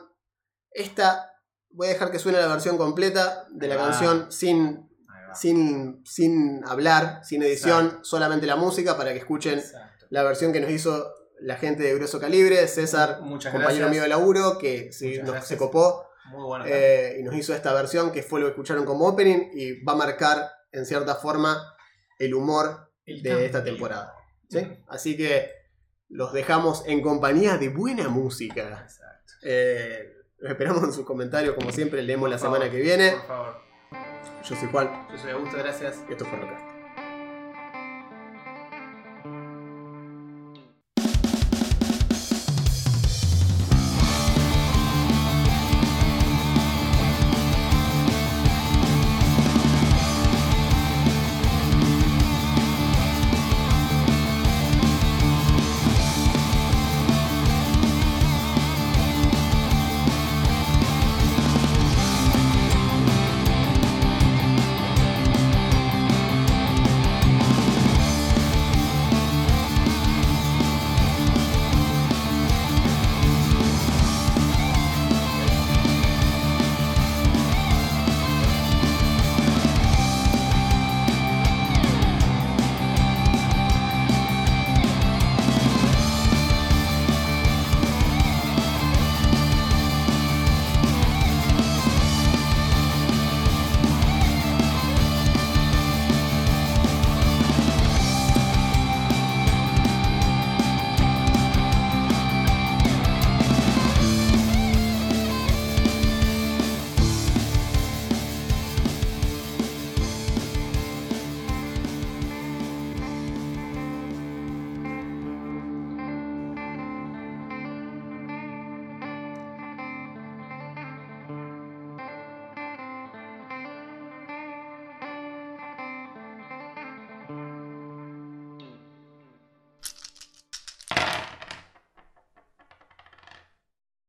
[0.71, 1.33] esta.
[1.69, 4.89] Voy a dejar que suene la versión completa de la canción sin,
[5.35, 9.61] sin, sin hablar, sin edición, solamente la música para que escuchen.
[10.09, 13.91] La versión que nos hizo la gente de Grueso Calibre, César, Muchas compañero gracias.
[13.91, 16.65] mío de laburo, que sí, nos- se copó Muy bueno.
[16.67, 19.93] eh, y nos hizo esta versión que fue lo que escucharon como opening y va
[19.93, 21.75] a marcar en cierta forma
[22.19, 24.13] el humor El de esta temporada.
[24.49, 24.59] ¿sí?
[24.87, 25.51] Así que
[26.09, 28.81] los dejamos en compañía de buena música.
[28.83, 29.33] Exacto.
[29.43, 33.11] Eh, los esperamos en sus comentarios, como siempre, leemos Por la favor, semana que viene.
[33.11, 33.55] Por favor.
[34.43, 35.97] Yo soy Juan Yo soy Augusto, gracias.
[36.09, 36.61] y esto fue Locas.